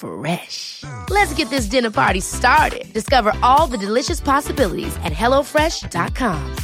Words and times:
Fresh. 0.00 0.82
Let's 1.10 1.34
get 1.34 1.50
this 1.50 1.66
dinner 1.66 1.90
party 1.90 2.20
started. 2.20 2.90
Discover 2.92 3.32
all 3.42 3.66
the 3.66 3.76
delicious 3.76 4.18
possibilities 4.18 4.96
at 5.04 5.12
HelloFresh.com. 5.12 6.56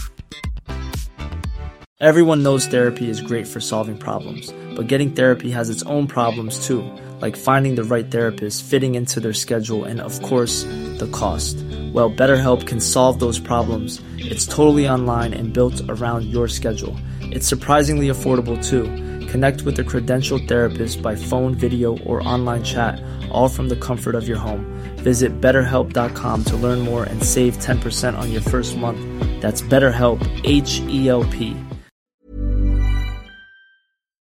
Everyone 1.98 2.42
knows 2.42 2.66
therapy 2.66 3.08
is 3.08 3.22
great 3.22 3.46
for 3.46 3.58
solving 3.58 3.96
problems, 3.96 4.52
but 4.74 4.86
getting 4.86 5.12
therapy 5.12 5.50
has 5.50 5.70
its 5.70 5.82
own 5.84 6.06
problems 6.06 6.66
too, 6.66 6.84
like 7.22 7.36
finding 7.36 7.74
the 7.74 7.84
right 7.84 8.10
therapist, 8.10 8.64
fitting 8.64 8.94
into 8.96 9.18
their 9.18 9.32
schedule, 9.32 9.84
and 9.84 10.00
of 10.00 10.20
course, 10.20 10.64
the 10.98 11.08
cost. 11.10 11.56
Well, 11.94 12.10
BetterHelp 12.10 12.66
can 12.66 12.80
solve 12.80 13.18
those 13.18 13.38
problems. 13.38 14.02
It's 14.18 14.44
totally 14.44 14.86
online 14.86 15.32
and 15.32 15.54
built 15.54 15.80
around 15.88 16.26
your 16.26 16.48
schedule. 16.48 16.96
It's 17.22 17.48
surprisingly 17.48 18.08
affordable 18.08 18.62
too. 18.62 18.84
Connect 19.28 19.62
with 19.62 19.78
a 19.78 19.84
credentialed 19.84 20.48
therapist 20.48 21.02
by 21.02 21.14
phone, 21.14 21.54
video, 21.54 21.98
or 21.98 22.26
online 22.26 22.62
chat 22.64 23.00
all 23.30 23.48
from 23.48 23.68
the 23.68 23.76
comfort 23.76 24.14
of 24.14 24.26
your 24.26 24.38
home. 24.38 24.64
Visit 24.96 25.40
betterhelp.com 25.40 26.44
to 26.44 26.56
learn 26.56 26.80
more 26.80 27.04
and 27.04 27.22
save 27.22 27.58
10% 27.58 28.16
on 28.18 28.32
your 28.32 28.40
first 28.40 28.76
month. 28.76 28.98
That's 29.40 29.62
BetterHelp, 29.62 30.20
H 30.44 30.80
E 30.88 31.08
L 31.08 31.24
P. 31.24 31.56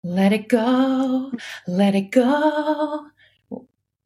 Let 0.02 0.32
it 0.32 0.48
go, 0.48 1.32
let 1.66 1.94
it 1.94 2.10
go. 2.10 3.06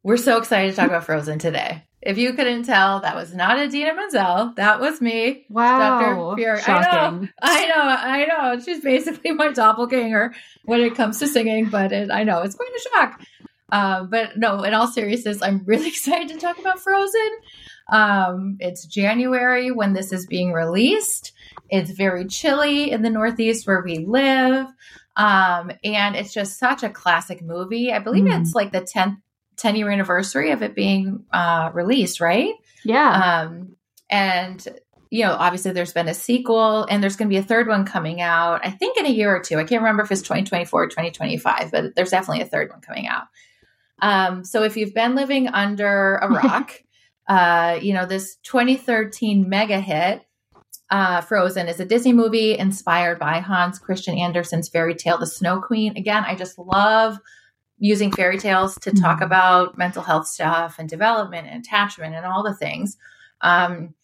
We're 0.04 0.16
so 0.16 0.38
excited 0.38 0.70
to 0.70 0.76
talk 0.76 0.88
about 0.88 1.04
Frozen 1.04 1.40
today. 1.40 1.84
If 2.08 2.16
you 2.16 2.32
couldn't 2.32 2.62
tell, 2.62 3.00
that 3.00 3.14
was 3.14 3.34
not 3.34 3.58
Idina 3.58 3.94
Menzel. 3.94 4.54
That 4.56 4.80
was 4.80 4.98
me. 4.98 5.44
Wow. 5.50 6.00
Dr. 6.00 6.42
Furey. 6.42 6.64
Shocking. 6.64 7.28
I 7.42 7.66
know, 7.66 7.74
I 7.76 8.24
know, 8.24 8.34
I 8.34 8.54
know. 8.54 8.60
She's 8.64 8.80
basically 8.80 9.32
my 9.32 9.52
doppelganger 9.52 10.32
when 10.64 10.80
it 10.80 10.94
comes 10.94 11.18
to 11.18 11.28
singing, 11.28 11.68
but 11.68 11.92
it, 11.92 12.10
I 12.10 12.24
know 12.24 12.40
it's 12.40 12.54
going 12.54 12.70
to 12.72 12.88
shock. 12.90 13.20
Uh, 13.70 14.04
but 14.04 14.38
no, 14.38 14.62
in 14.62 14.72
all 14.72 14.86
seriousness, 14.86 15.42
I'm 15.42 15.64
really 15.66 15.88
excited 15.88 16.28
to 16.28 16.38
talk 16.38 16.58
about 16.58 16.80
Frozen. 16.80 17.30
Um, 17.90 18.56
it's 18.58 18.86
January 18.86 19.70
when 19.70 19.92
this 19.92 20.10
is 20.10 20.24
being 20.24 20.54
released. 20.54 21.32
It's 21.68 21.90
very 21.90 22.24
chilly 22.24 22.90
in 22.90 23.02
the 23.02 23.10
Northeast 23.10 23.66
where 23.66 23.82
we 23.82 23.98
live. 23.98 24.66
Um, 25.14 25.72
and 25.84 26.16
it's 26.16 26.32
just 26.32 26.58
such 26.58 26.82
a 26.82 26.88
classic 26.88 27.42
movie. 27.42 27.92
I 27.92 27.98
believe 27.98 28.24
mm. 28.24 28.40
it's 28.40 28.54
like 28.54 28.72
the 28.72 28.80
10th 28.80 29.18
10 29.58 29.76
year 29.76 29.90
anniversary 29.90 30.50
of 30.52 30.62
it 30.62 30.74
being 30.74 31.24
uh, 31.32 31.70
released, 31.74 32.20
right? 32.20 32.54
Yeah. 32.84 33.42
Um, 33.42 33.76
and 34.08 34.66
you 35.10 35.24
know, 35.24 35.32
obviously 35.32 35.72
there's 35.72 35.92
been 35.92 36.08
a 36.08 36.14
sequel 36.14 36.84
and 36.84 37.02
there's 37.02 37.16
going 37.16 37.28
to 37.28 37.32
be 37.32 37.38
a 37.38 37.42
third 37.42 37.66
one 37.66 37.84
coming 37.84 38.20
out, 38.20 38.60
I 38.64 38.70
think 38.70 38.98
in 38.98 39.06
a 39.06 39.10
year 39.10 39.34
or 39.34 39.40
two. 39.40 39.58
I 39.58 39.64
can't 39.64 39.82
remember 39.82 40.02
if 40.02 40.12
it's 40.12 40.22
2024 40.22 40.82
or 40.82 40.86
2025, 40.86 41.70
but 41.70 41.94
there's 41.96 42.10
definitely 42.10 42.42
a 42.42 42.46
third 42.46 42.70
one 42.70 42.80
coming 42.80 43.08
out. 43.08 43.24
Um, 44.00 44.44
so 44.44 44.62
if 44.62 44.76
you've 44.76 44.94
been 44.94 45.14
living 45.14 45.48
under 45.48 46.16
a 46.16 46.28
rock, 46.44 46.82
uh, 47.26 47.78
you 47.80 47.94
know, 47.94 48.06
this 48.06 48.36
2013 48.44 49.48
mega 49.48 49.80
hit, 49.80 50.22
uh, 50.90 51.20
Frozen, 51.22 51.68
is 51.68 51.80
a 51.80 51.84
Disney 51.84 52.12
movie 52.12 52.56
inspired 52.56 53.18
by 53.18 53.40
Hans 53.40 53.78
Christian 53.78 54.18
Andersen's 54.18 54.68
fairy 54.68 54.94
tale, 54.94 55.18
The 55.18 55.26
Snow 55.26 55.60
Queen. 55.60 55.96
Again, 55.96 56.24
I 56.24 56.34
just 56.34 56.58
love 56.58 57.18
using 57.78 58.10
fairy 58.10 58.38
tales 58.38 58.74
to 58.76 58.90
talk 58.90 59.16
mm-hmm. 59.16 59.24
about 59.24 59.78
mental 59.78 60.02
health 60.02 60.26
stuff 60.26 60.76
and 60.78 60.88
development 60.88 61.46
and 61.48 61.64
attachment 61.64 62.14
and 62.14 62.26
all 62.26 62.42
the 62.42 62.54
things. 62.54 62.96
Um, 63.40 63.94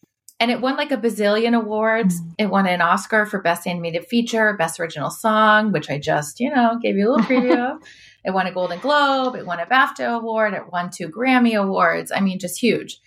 and 0.41 0.51
it 0.51 0.61
won 0.61 0.77
like 0.77 0.91
a 0.91 0.97
bazillion 0.97 1.57
awards. 1.57 2.21
Mm-hmm. 2.21 2.31
It 2.39 2.51
won 2.51 2.67
an 2.67 2.81
Oscar 2.81 3.27
for 3.27 3.41
Best 3.41 3.67
Animated 3.67 4.07
Feature, 4.07 4.55
Best 4.55 4.81
Original 4.81 5.11
Song, 5.11 5.73
which 5.73 5.91
I 5.91 5.99
just, 5.99 6.41
you 6.41 6.55
know, 6.55 6.79
gave 6.83 6.97
you 6.97 7.09
a 7.09 7.11
little 7.11 7.27
preview 7.27 7.75
of. 7.75 7.83
It 8.27 8.33
won 8.33 8.47
a 8.47 8.53
Golden 8.53 8.79
Globe. 8.79 9.37
It 9.37 9.45
won 9.45 9.61
a 9.61 9.67
BAFTA 9.67 10.17
award. 10.17 10.55
It 10.55 10.73
won 10.73 10.89
two 10.91 11.11
Grammy 11.11 11.61
awards. 11.63 12.11
I 12.11 12.21
mean, 12.21 12.39
just 12.39 12.59
huge. 12.59 12.99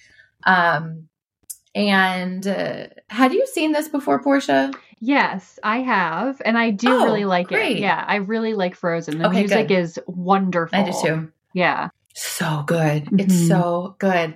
Um, 0.43 1.07
and 1.73 2.45
uh, 2.45 2.87
had 3.09 3.33
you 3.33 3.47
seen 3.47 3.71
this 3.71 3.87
before, 3.87 4.21
Portia? 4.21 4.71
Yes, 4.99 5.59
I 5.63 5.79
have, 5.81 6.41
and 6.43 6.57
I 6.57 6.71
do 6.71 6.89
oh, 6.89 7.05
really 7.05 7.25
like 7.25 7.49
great. 7.49 7.77
it. 7.77 7.81
Yeah, 7.81 8.03
I 8.05 8.15
really 8.15 8.53
like 8.53 8.75
Frozen. 8.75 9.19
The 9.19 9.27
okay, 9.27 9.39
music 9.39 9.67
good. 9.67 9.79
is 9.79 9.99
wonderful. 10.07 10.79
I 10.79 10.83
do 10.83 10.91
too. 11.01 11.31
Yeah, 11.53 11.89
so 12.13 12.63
good. 12.65 13.05
Mm-hmm. 13.05 13.19
It's 13.19 13.47
so 13.47 13.95
good. 13.99 14.35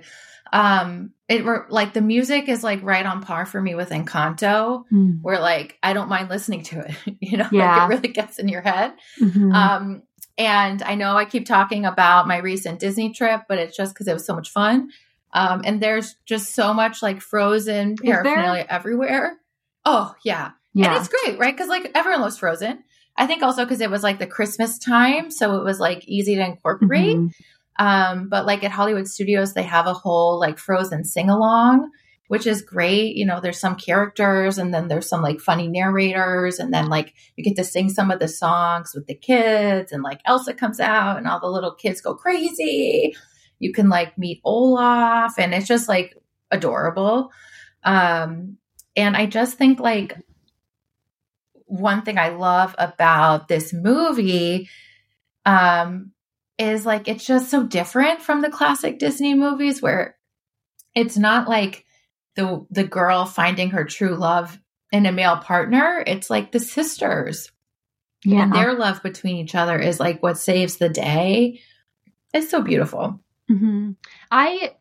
Um, 0.52 1.12
it 1.28 1.44
were 1.44 1.66
like 1.70 1.94
the 1.94 2.02
music 2.02 2.48
is 2.48 2.62
like 2.62 2.82
right 2.82 3.04
on 3.04 3.22
par 3.22 3.46
for 3.46 3.60
me 3.60 3.74
with 3.74 3.90
Encanto, 3.90 4.84
mm. 4.92 5.18
where 5.22 5.40
like 5.40 5.78
I 5.82 5.94
don't 5.94 6.08
mind 6.08 6.28
listening 6.28 6.62
to 6.64 6.80
it. 6.80 6.94
You 7.20 7.38
know, 7.38 7.48
yeah. 7.50 7.76
like 7.76 7.82
it 7.82 7.94
really 7.94 8.14
gets 8.14 8.38
in 8.38 8.48
your 8.48 8.60
head. 8.60 8.92
Mm-hmm. 9.18 9.52
Um, 9.52 10.02
and 10.36 10.82
I 10.82 10.96
know 10.96 11.16
I 11.16 11.24
keep 11.24 11.46
talking 11.46 11.86
about 11.86 12.26
my 12.26 12.38
recent 12.38 12.78
Disney 12.78 13.12
trip, 13.12 13.42
but 13.48 13.58
it's 13.58 13.76
just 13.76 13.94
because 13.94 14.08
it 14.08 14.12
was 14.12 14.26
so 14.26 14.34
much 14.34 14.50
fun. 14.50 14.90
Um, 15.32 15.62
and 15.64 15.80
there's 15.80 16.16
just 16.26 16.54
so 16.54 16.74
much 16.74 17.00
like 17.00 17.20
frozen 17.22 17.96
paraphernalia 17.96 18.66
everywhere. 18.68 19.38
Oh, 19.84 20.14
yeah. 20.24 20.52
Yeah. 20.74 20.88
And 20.88 20.96
it's 20.96 21.08
great, 21.08 21.38
right? 21.38 21.54
Because 21.54 21.68
like 21.68 21.90
everyone 21.94 22.22
loves 22.22 22.38
Frozen. 22.38 22.82
I 23.16 23.26
think 23.26 23.42
also 23.42 23.64
because 23.64 23.80
it 23.80 23.90
was 23.90 24.02
like 24.02 24.18
the 24.18 24.26
Christmas 24.26 24.78
time. 24.78 25.30
So 25.30 25.56
it 25.56 25.64
was 25.64 25.78
like 25.78 26.06
easy 26.08 26.36
to 26.36 26.44
incorporate. 26.44 27.16
Mm-hmm. 27.16 27.84
Um, 27.84 28.28
but 28.28 28.46
like 28.46 28.64
at 28.64 28.70
Hollywood 28.70 29.08
Studios, 29.08 29.54
they 29.54 29.64
have 29.64 29.86
a 29.86 29.94
whole 29.94 30.38
like 30.40 30.58
Frozen 30.58 31.04
sing 31.04 31.28
along 31.28 31.90
which 32.32 32.46
is 32.46 32.62
great. 32.62 33.14
You 33.14 33.26
know, 33.26 33.40
there's 33.40 33.60
some 33.60 33.76
characters 33.76 34.56
and 34.56 34.72
then 34.72 34.88
there's 34.88 35.06
some 35.06 35.20
like 35.20 35.38
funny 35.38 35.68
narrators. 35.68 36.58
And 36.58 36.72
then 36.72 36.88
like 36.88 37.12
you 37.36 37.44
get 37.44 37.56
to 37.56 37.62
sing 37.62 37.90
some 37.90 38.10
of 38.10 38.20
the 38.20 38.26
songs 38.26 38.92
with 38.94 39.06
the 39.06 39.14
kids 39.14 39.92
and 39.92 40.02
like 40.02 40.22
Elsa 40.24 40.54
comes 40.54 40.80
out 40.80 41.18
and 41.18 41.28
all 41.28 41.40
the 41.40 41.50
little 41.50 41.74
kids 41.74 42.00
go 42.00 42.14
crazy. 42.14 43.14
You 43.58 43.74
can 43.74 43.90
like 43.90 44.16
meet 44.16 44.40
Olaf 44.46 45.38
and 45.38 45.52
it's 45.52 45.66
just 45.66 45.90
like 45.90 46.16
adorable. 46.50 47.30
Um, 47.84 48.56
and 48.96 49.16
I 49.16 49.26
just 49.26 49.58
think 49.58 49.80
like 49.80 50.16
one 51.66 52.02
thing 52.02 52.18
I 52.18 52.30
love 52.30 52.74
about 52.78 53.48
this 53.48 53.72
movie 53.72 54.68
um, 55.46 56.12
is 56.58 56.84
like 56.84 57.08
it's 57.08 57.24
just 57.24 57.50
so 57.50 57.62
different 57.62 58.20
from 58.20 58.42
the 58.42 58.50
classic 58.50 58.98
Disney 58.98 59.34
movies 59.34 59.80
where 59.80 60.16
it's 60.94 61.16
not 61.16 61.48
like 61.48 61.86
the 62.36 62.66
the 62.70 62.84
girl 62.84 63.24
finding 63.24 63.70
her 63.70 63.84
true 63.84 64.14
love 64.14 64.58
in 64.92 65.06
a 65.06 65.12
male 65.12 65.38
partner, 65.38 66.04
it's 66.06 66.28
like 66.28 66.52
the 66.52 66.60
sisters. 66.60 67.50
Yeah. 68.24 68.42
And 68.42 68.54
their 68.54 68.74
love 68.74 69.02
between 69.02 69.36
each 69.38 69.54
other 69.54 69.78
is 69.78 69.98
like 69.98 70.22
what 70.22 70.38
saves 70.38 70.76
the 70.76 70.90
day. 70.90 71.60
It's 72.32 72.50
so 72.50 72.62
beautiful. 72.62 73.20
Mm-hmm. 73.50 73.92
I 74.30 74.74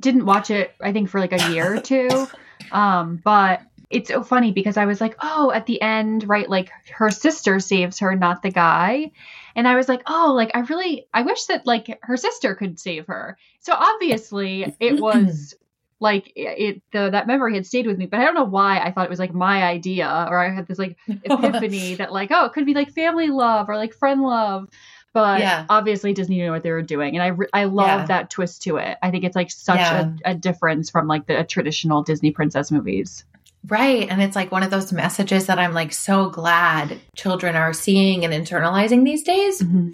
didn't 0.00 0.26
watch 0.26 0.50
it, 0.50 0.74
I 0.80 0.92
think, 0.92 1.08
for 1.08 1.18
like 1.18 1.32
a 1.32 1.50
year 1.52 1.76
or 1.76 1.80
two. 1.80 2.26
Um, 2.70 3.20
but 3.24 3.62
it's 3.92 4.08
so 4.08 4.22
funny 4.22 4.52
because 4.52 4.76
I 4.76 4.86
was 4.86 5.00
like, 5.00 5.16
oh, 5.20 5.52
at 5.52 5.66
the 5.66 5.80
end, 5.80 6.28
right? 6.28 6.48
Like 6.48 6.70
her 6.90 7.10
sister 7.10 7.60
saves 7.60 7.98
her, 7.98 8.16
not 8.16 8.42
the 8.42 8.50
guy. 8.50 9.12
And 9.54 9.68
I 9.68 9.76
was 9.76 9.88
like, 9.88 10.02
oh, 10.06 10.32
like 10.34 10.50
I 10.54 10.60
really, 10.60 11.06
I 11.12 11.22
wish 11.22 11.44
that 11.44 11.66
like 11.66 11.98
her 12.02 12.16
sister 12.16 12.54
could 12.54 12.80
save 12.80 13.06
her. 13.06 13.36
So 13.60 13.74
obviously 13.74 14.74
it 14.80 14.98
was 14.98 15.54
like 16.00 16.32
it, 16.34 16.82
the, 16.92 17.10
that 17.10 17.26
memory 17.26 17.54
had 17.54 17.66
stayed 17.66 17.86
with 17.86 17.98
me, 17.98 18.06
but 18.06 18.18
I 18.18 18.24
don't 18.24 18.34
know 18.34 18.44
why 18.44 18.78
I 18.80 18.90
thought 18.90 19.04
it 19.04 19.10
was 19.10 19.18
like 19.18 19.34
my 19.34 19.62
idea 19.62 20.26
or 20.28 20.38
I 20.38 20.52
had 20.52 20.66
this 20.66 20.78
like 20.78 20.96
epiphany 21.06 21.94
that 21.96 22.12
like, 22.12 22.30
oh, 22.32 22.46
it 22.46 22.52
could 22.54 22.66
be 22.66 22.74
like 22.74 22.92
family 22.92 23.28
love 23.28 23.68
or 23.68 23.76
like 23.76 23.94
friend 23.94 24.22
love. 24.22 24.68
But 25.12 25.40
yeah. 25.40 25.66
obviously 25.68 26.14
Disney 26.14 26.38
knew 26.38 26.50
what 26.50 26.62
they 26.62 26.70
were 26.70 26.82
doing. 26.82 27.14
And 27.14 27.22
I, 27.22 27.28
re- 27.28 27.48
I 27.52 27.64
love 27.64 27.86
yeah. 27.86 28.06
that 28.06 28.30
twist 28.30 28.62
to 28.62 28.76
it. 28.76 28.96
I 29.02 29.10
think 29.10 29.24
it's 29.24 29.36
like 29.36 29.50
such 29.50 29.78
yeah. 29.78 30.12
a, 30.24 30.30
a 30.30 30.34
difference 30.34 30.88
from 30.88 31.06
like 31.06 31.26
the 31.26 31.44
traditional 31.44 32.02
Disney 32.02 32.30
princess 32.30 32.70
movies. 32.70 33.24
Right. 33.66 34.08
And 34.08 34.22
it's 34.22 34.34
like 34.34 34.50
one 34.50 34.62
of 34.62 34.70
those 34.70 34.92
messages 34.92 35.46
that 35.46 35.58
I'm 35.58 35.74
like 35.74 35.92
so 35.92 36.30
glad 36.30 36.98
children 37.14 37.56
are 37.56 37.72
seeing 37.72 38.24
and 38.24 38.32
internalizing 38.32 39.04
these 39.04 39.22
days. 39.22 39.62
Mm-hmm. 39.62 39.90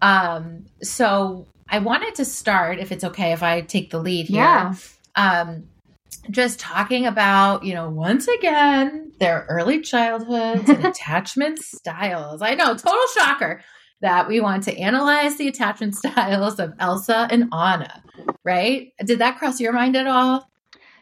Um, 0.00 0.66
so 0.82 1.46
I 1.68 1.80
wanted 1.80 2.14
to 2.16 2.24
start, 2.24 2.78
if 2.78 2.90
it's 2.90 3.04
okay 3.04 3.32
if 3.32 3.42
I 3.42 3.60
take 3.60 3.90
the 3.90 4.00
lead 4.00 4.28
here. 4.28 4.38
Yeah. 4.38 4.74
Um, 5.14 5.64
just 6.30 6.58
talking 6.58 7.06
about, 7.06 7.64
you 7.64 7.74
know, 7.74 7.90
once 7.90 8.28
again, 8.28 9.12
their 9.18 9.46
early 9.48 9.80
childhoods 9.80 10.68
and 10.68 10.84
attachment 10.86 11.58
styles. 11.58 12.40
I 12.40 12.54
know, 12.54 12.74
total 12.74 13.06
shocker 13.14 13.62
that 14.00 14.28
we 14.28 14.40
want 14.40 14.64
to 14.64 14.76
analyze 14.76 15.36
the 15.36 15.48
attachment 15.48 15.94
styles 15.96 16.58
of 16.58 16.74
Elsa 16.78 17.28
and 17.30 17.52
Anna, 17.52 18.02
right? 18.44 18.92
Did 19.04 19.20
that 19.20 19.38
cross 19.38 19.60
your 19.60 19.72
mind 19.72 19.96
at 19.96 20.06
all? 20.06 20.48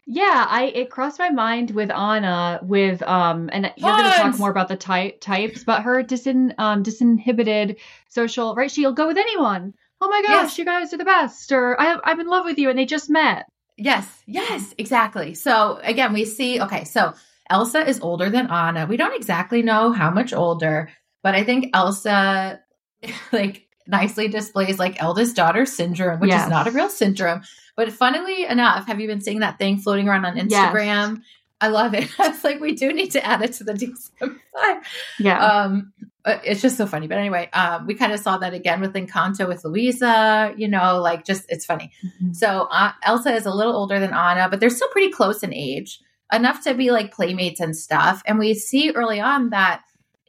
Yeah, 0.09 0.45
I 0.49 0.71
it 0.73 0.89
crossed 0.89 1.19
my 1.19 1.31
mind 1.31 1.71
with 1.71 1.91
Anna 1.91 2.61
with 2.63 3.03
um 3.03 3.49
and 3.51 3.73
you're 3.75 3.91
going 3.91 4.09
to 4.09 4.17
talk 4.17 4.39
more 4.39 4.49
about 4.49 4.69
the 4.69 4.77
type 4.77 5.19
types, 5.19 5.65
but 5.65 5.83
her 5.83 6.01
disin 6.01 6.53
um 6.57 6.81
disinhibited 6.81 7.77
social 8.07 8.55
right. 8.55 8.71
She'll 8.71 8.93
go 8.93 9.07
with 9.07 9.17
anyone. 9.17 9.73
Oh 9.99 10.07
my 10.07 10.21
gosh, 10.21 10.29
yes. 10.29 10.57
you 10.57 10.63
guys 10.63 10.93
are 10.93 10.97
the 10.97 11.03
best, 11.03 11.51
or 11.51 11.79
I 11.79 11.99
I'm 12.05 12.21
in 12.21 12.27
love 12.27 12.45
with 12.45 12.57
you, 12.57 12.69
and 12.69 12.79
they 12.79 12.85
just 12.85 13.09
met. 13.09 13.47
Yes, 13.75 14.07
yes, 14.25 14.73
exactly. 14.77 15.33
So 15.33 15.77
again, 15.83 16.13
we 16.13 16.23
see 16.23 16.61
okay, 16.61 16.85
so 16.85 17.13
Elsa 17.49 17.85
is 17.85 17.99
older 17.99 18.29
than 18.29 18.49
Anna. 18.49 18.85
We 18.85 18.95
don't 18.95 19.15
exactly 19.15 19.61
know 19.61 19.91
how 19.91 20.09
much 20.09 20.31
older, 20.33 20.89
but 21.21 21.35
I 21.35 21.43
think 21.43 21.71
Elsa 21.73 22.61
like 23.31 23.67
nicely 23.87 24.27
displays 24.27 24.79
like 24.79 25.01
eldest 25.01 25.35
daughter 25.35 25.65
syndrome, 25.65 26.19
which 26.19 26.29
yes. 26.29 26.43
is 26.43 26.49
not 26.49 26.67
a 26.67 26.71
real 26.71 26.89
syndrome. 26.89 27.41
But 27.75 27.91
funnily 27.91 28.45
enough, 28.45 28.87
have 28.87 28.99
you 28.99 29.07
been 29.07 29.21
seeing 29.21 29.39
that 29.39 29.57
thing 29.57 29.77
floating 29.77 30.07
around 30.09 30.25
on 30.25 30.35
Instagram? 30.35 31.17
Yes. 31.17 31.25
I 31.59 31.67
love 31.69 31.93
it. 31.93 32.07
I 32.19 32.29
was 32.29 32.43
like, 32.43 32.59
we 32.59 32.75
do 32.75 32.93
need 32.93 33.11
to 33.11 33.25
add 33.25 33.41
it 33.41 33.53
to 33.53 33.63
the 33.63 33.73
DSM-5. 34.21 34.83
Yeah. 35.19 35.45
Um, 35.45 35.93
it's 36.25 36.61
just 36.61 36.77
so 36.77 36.85
funny. 36.85 37.07
But 37.07 37.19
anyway, 37.19 37.49
um, 37.53 37.87
we 37.87 37.95
kind 37.95 38.11
of 38.11 38.19
saw 38.19 38.37
that 38.37 38.53
again 38.53 38.81
with 38.81 38.93
Encanto 38.93 39.47
with 39.47 39.63
Luisa. 39.63 40.53
you 40.57 40.67
know, 40.67 40.99
like 41.01 41.23
just, 41.23 41.45
it's 41.49 41.65
funny. 41.65 41.91
Mm-hmm. 42.05 42.33
So 42.33 42.67
uh, 42.69 42.91
Elsa 43.03 43.33
is 43.33 43.45
a 43.45 43.53
little 43.53 43.75
older 43.75 43.99
than 43.99 44.13
Anna, 44.13 44.49
but 44.49 44.59
they're 44.59 44.69
still 44.69 44.89
pretty 44.89 45.11
close 45.11 45.41
in 45.41 45.53
age, 45.53 46.01
enough 46.33 46.63
to 46.63 46.73
be 46.73 46.91
like 46.91 47.13
playmates 47.13 47.59
and 47.59 47.75
stuff. 47.75 48.21
And 48.25 48.37
we 48.37 48.53
see 48.53 48.91
early 48.91 49.21
on 49.21 49.51
that 49.51 49.83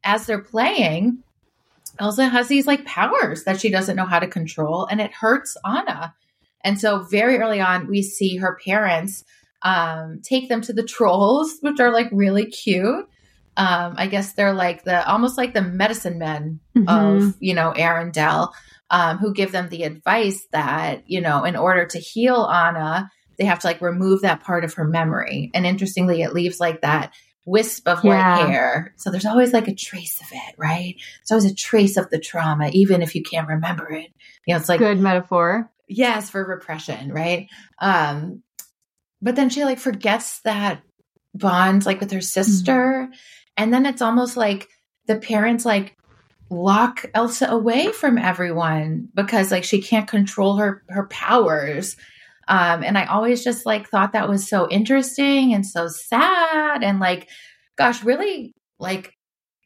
as 0.04 0.26
they're 0.26 0.40
playing, 0.40 1.22
Elsa 1.98 2.28
has 2.28 2.48
these 2.48 2.66
like 2.66 2.84
powers 2.84 3.44
that 3.44 3.60
she 3.60 3.70
doesn't 3.70 3.96
know 3.96 4.06
how 4.06 4.18
to 4.18 4.26
control, 4.26 4.86
and 4.86 5.00
it 5.00 5.12
hurts 5.12 5.56
Anna. 5.64 6.14
And 6.62 6.80
so, 6.80 7.00
very 7.02 7.38
early 7.38 7.60
on, 7.60 7.88
we 7.88 8.02
see 8.02 8.36
her 8.36 8.58
parents 8.64 9.24
um, 9.62 10.20
take 10.22 10.48
them 10.48 10.60
to 10.62 10.72
the 10.72 10.82
trolls, 10.82 11.58
which 11.60 11.80
are 11.80 11.92
like 11.92 12.08
really 12.12 12.46
cute. 12.46 13.06
Um, 13.56 13.94
I 13.96 14.06
guess 14.06 14.34
they're 14.34 14.54
like 14.54 14.84
the 14.84 15.06
almost 15.08 15.36
like 15.36 15.52
the 15.52 15.62
medicine 15.62 16.18
men 16.18 16.60
mm-hmm. 16.76 16.88
of 16.88 17.34
you 17.40 17.54
know 17.54 17.72
Arendelle, 17.76 18.52
um, 18.90 19.18
who 19.18 19.34
give 19.34 19.52
them 19.52 19.68
the 19.68 19.82
advice 19.82 20.46
that 20.52 21.02
you 21.06 21.20
know 21.20 21.44
in 21.44 21.56
order 21.56 21.84
to 21.86 21.98
heal 21.98 22.46
Anna, 22.46 23.10
they 23.38 23.44
have 23.44 23.58
to 23.60 23.66
like 23.66 23.80
remove 23.80 24.22
that 24.22 24.42
part 24.42 24.64
of 24.64 24.74
her 24.74 24.84
memory. 24.84 25.50
And 25.54 25.66
interestingly, 25.66 26.22
it 26.22 26.34
leaves 26.34 26.60
like 26.60 26.82
that 26.82 27.12
wisp 27.48 27.88
of 27.88 28.04
yeah. 28.04 28.38
white 28.38 28.50
hair. 28.50 28.94
So 28.96 29.10
there's 29.10 29.26
always 29.26 29.52
like 29.52 29.68
a 29.68 29.74
trace 29.74 30.20
of 30.20 30.28
it, 30.30 30.54
right? 30.56 30.94
There's 30.96 31.30
always 31.30 31.50
a 31.50 31.54
trace 31.54 31.96
of 31.96 32.10
the 32.10 32.18
trauma, 32.18 32.68
even 32.72 33.02
if 33.02 33.14
you 33.14 33.22
can't 33.22 33.48
remember 33.48 33.90
it. 33.90 34.12
You 34.46 34.54
know, 34.54 34.60
it's 34.60 34.68
like 34.68 34.78
good 34.78 35.00
metaphor. 35.00 35.70
Yes, 35.88 36.30
for 36.30 36.44
repression, 36.44 37.12
right? 37.12 37.48
Um, 37.80 38.42
but 39.22 39.36
then 39.36 39.48
she 39.48 39.64
like 39.64 39.78
forgets 39.78 40.40
that 40.40 40.82
bond 41.34 41.86
like 41.86 42.00
with 42.00 42.10
her 42.12 42.20
sister. 42.20 43.08
Mm-hmm. 43.08 43.12
And 43.56 43.72
then 43.72 43.86
it's 43.86 44.02
almost 44.02 44.36
like 44.36 44.68
the 45.06 45.16
parents 45.16 45.64
like 45.64 45.96
lock 46.50 47.04
Elsa 47.14 47.46
away 47.46 47.92
from 47.92 48.18
everyone 48.18 49.08
because 49.14 49.50
like 49.50 49.64
she 49.64 49.80
can't 49.82 50.08
control 50.08 50.56
her 50.56 50.82
her 50.88 51.06
powers. 51.06 51.96
Um, 52.48 52.82
and 52.82 52.96
I 52.96 53.04
always 53.04 53.44
just 53.44 53.66
like 53.66 53.88
thought 53.88 54.12
that 54.12 54.28
was 54.28 54.48
so 54.48 54.68
interesting 54.68 55.54
and 55.54 55.64
so 55.66 55.88
sad 55.88 56.82
and 56.82 56.98
like, 56.98 57.28
gosh, 57.76 58.02
really 58.02 58.54
like 58.78 59.14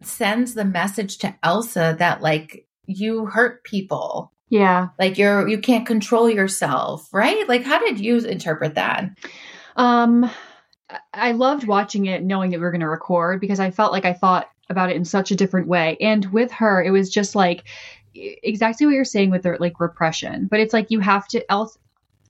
sends 0.03 0.55
the 0.55 0.65
message 0.65 1.19
to 1.19 1.35
Elsa 1.43 1.97
that 1.99 2.23
like 2.23 2.67
you 2.87 3.27
hurt 3.27 3.65
people. 3.65 4.33
Yeah. 4.49 4.89
Like 4.99 5.17
you're 5.17 5.49
you 5.49 5.59
can't 5.59 5.87
control 5.87 6.29
yourself, 6.29 7.09
right? 7.13 7.49
Like 7.49 7.63
how 7.63 7.79
did 7.79 8.01
you 8.01 8.19
interpret 8.19 8.75
that? 8.75 9.11
Um 9.77 10.31
I 11.15 11.33
loved 11.33 11.67
watching 11.67 12.07
it 12.07 12.23
knowing 12.23 12.51
that 12.51 12.59
we 12.59 12.65
were 12.65 12.71
going 12.71 12.81
to 12.81 12.89
record 12.89 13.41
because 13.41 13.61
I 13.61 13.71
felt 13.71 13.93
like 13.93 14.05
I 14.05 14.13
thought 14.13 14.51
about 14.69 14.91
it 14.91 14.97
in 14.97 15.07
such 15.07 15.31
a 15.31 15.37
different 15.37 15.69
way. 15.69 15.97
And 16.01 16.25
with 16.27 16.51
her, 16.53 16.83
it 16.83 16.91
was 16.91 17.09
just 17.09 17.35
like 17.35 17.65
exactly 18.15 18.87
what 18.87 18.95
you're 18.95 19.05
saying 19.05 19.31
with 19.31 19.43
the 19.43 19.57
like 19.59 19.81
repression. 19.81 20.49
But 20.51 20.61
it's 20.61 20.75
like 20.75 20.91
you 20.91 21.01
have 21.01 21.27
to 21.29 21.51
else 21.51 21.79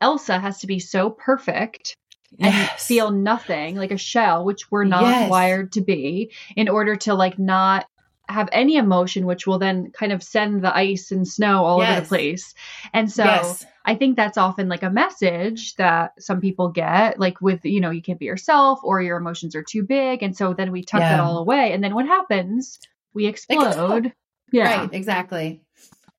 Elsa 0.02 0.38
has 0.38 0.59
to 0.59 0.66
be 0.66 0.78
so 0.78 1.09
perfect 1.09 1.97
and 2.38 2.52
yes. 2.52 2.87
feel 2.87 3.11
nothing 3.11 3.76
like 3.76 3.90
a 3.90 3.97
shell, 3.97 4.44
which 4.44 4.71
we're 4.71 4.85
not 4.85 5.02
yes. 5.02 5.30
wired 5.30 5.73
to 5.73 5.80
be, 5.80 6.32
in 6.56 6.68
order 6.68 6.97
to 6.97 7.14
like 7.14 7.38
not 7.38 7.87
have 8.28 8.49
any 8.52 8.76
emotion, 8.76 9.26
which 9.26 9.47
will 9.47 9.59
then 9.59 9.90
kind 9.90 10.12
of 10.12 10.23
send 10.23 10.62
the 10.62 10.75
ice 10.75 11.12
and 11.12 11.28
snow 11.28 11.64
all 11.64 11.78
yes. 11.78 11.90
over 11.90 12.00
the 12.00 12.09
place. 12.09 12.54
And 12.92 13.11
so 13.11 13.54
I 13.85 13.94
think 13.94 14.16
that's 14.16 14.38
often 14.38 14.68
like 14.68 14.82
a 14.82 14.90
message 14.90 15.75
that 15.76 16.12
some 16.18 16.40
people 16.40 16.68
get, 16.68 17.21
like 17.21 17.40
with, 17.40 17.64
you 17.64 17.80
know, 17.80 17.90
you 17.90 18.02
can't 18.02 18.18
be 18.18 18.26
yourself 18.26 18.80
or 18.82 19.02
your 19.02 19.18
emotions 19.18 19.54
are 19.54 19.62
too 19.62 19.82
big. 19.82 20.23
And 20.23 20.37
so 20.37 20.54
then 20.54 20.73
we 20.73 20.82
tuck 20.82 21.00
yeah. 21.00 21.16
that 21.16 21.23
all 21.23 21.38
away. 21.38 21.73
And 21.73 21.85
then 21.85 21.94
what 21.94 22.06
happens? 22.06 22.80
We 23.12 23.26
explode. 23.26 24.12
Yeah. 24.52 24.80
Right, 24.80 24.92
exactly 24.92 25.62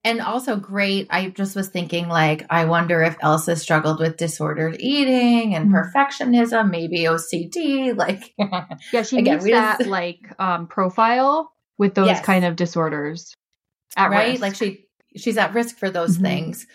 and 0.04 0.20
also 0.22 0.58
great. 0.58 1.08
I 1.10 1.30
just 1.30 1.56
was 1.56 1.70
thinking, 1.70 2.10
like, 2.10 2.46
I 2.50 2.66
wonder 2.66 3.02
if 3.02 3.16
Elsa 3.22 3.56
struggled 3.56 4.00
with 4.00 4.18
disordered 4.18 4.78
eating 4.80 5.56
and 5.56 5.72
mm-hmm. 5.72 5.76
perfectionism, 5.76 6.70
maybe 6.70 7.04
OCD. 7.04 7.96
Like, 8.04 8.34
yeah, 8.92 9.04
she 9.04 9.20
again, 9.20 9.36
needs 9.36 9.46
that 9.46 9.78
just, 9.78 9.90
like 9.90 10.20
um, 10.40 10.68
profile 10.68 11.52
with 11.78 11.94
those 11.94 12.08
yes. 12.08 12.26
kind 12.26 12.44
of 12.44 12.56
disorders. 12.56 13.34
At 13.96 14.10
right, 14.10 14.32
risk. 14.32 14.42
like 14.42 14.56
she 14.56 14.86
she's 15.16 15.38
at 15.38 15.54
risk 15.54 15.78
for 15.78 15.90
those 15.90 16.16
mm-hmm. 16.16 16.24
things. 16.26 16.68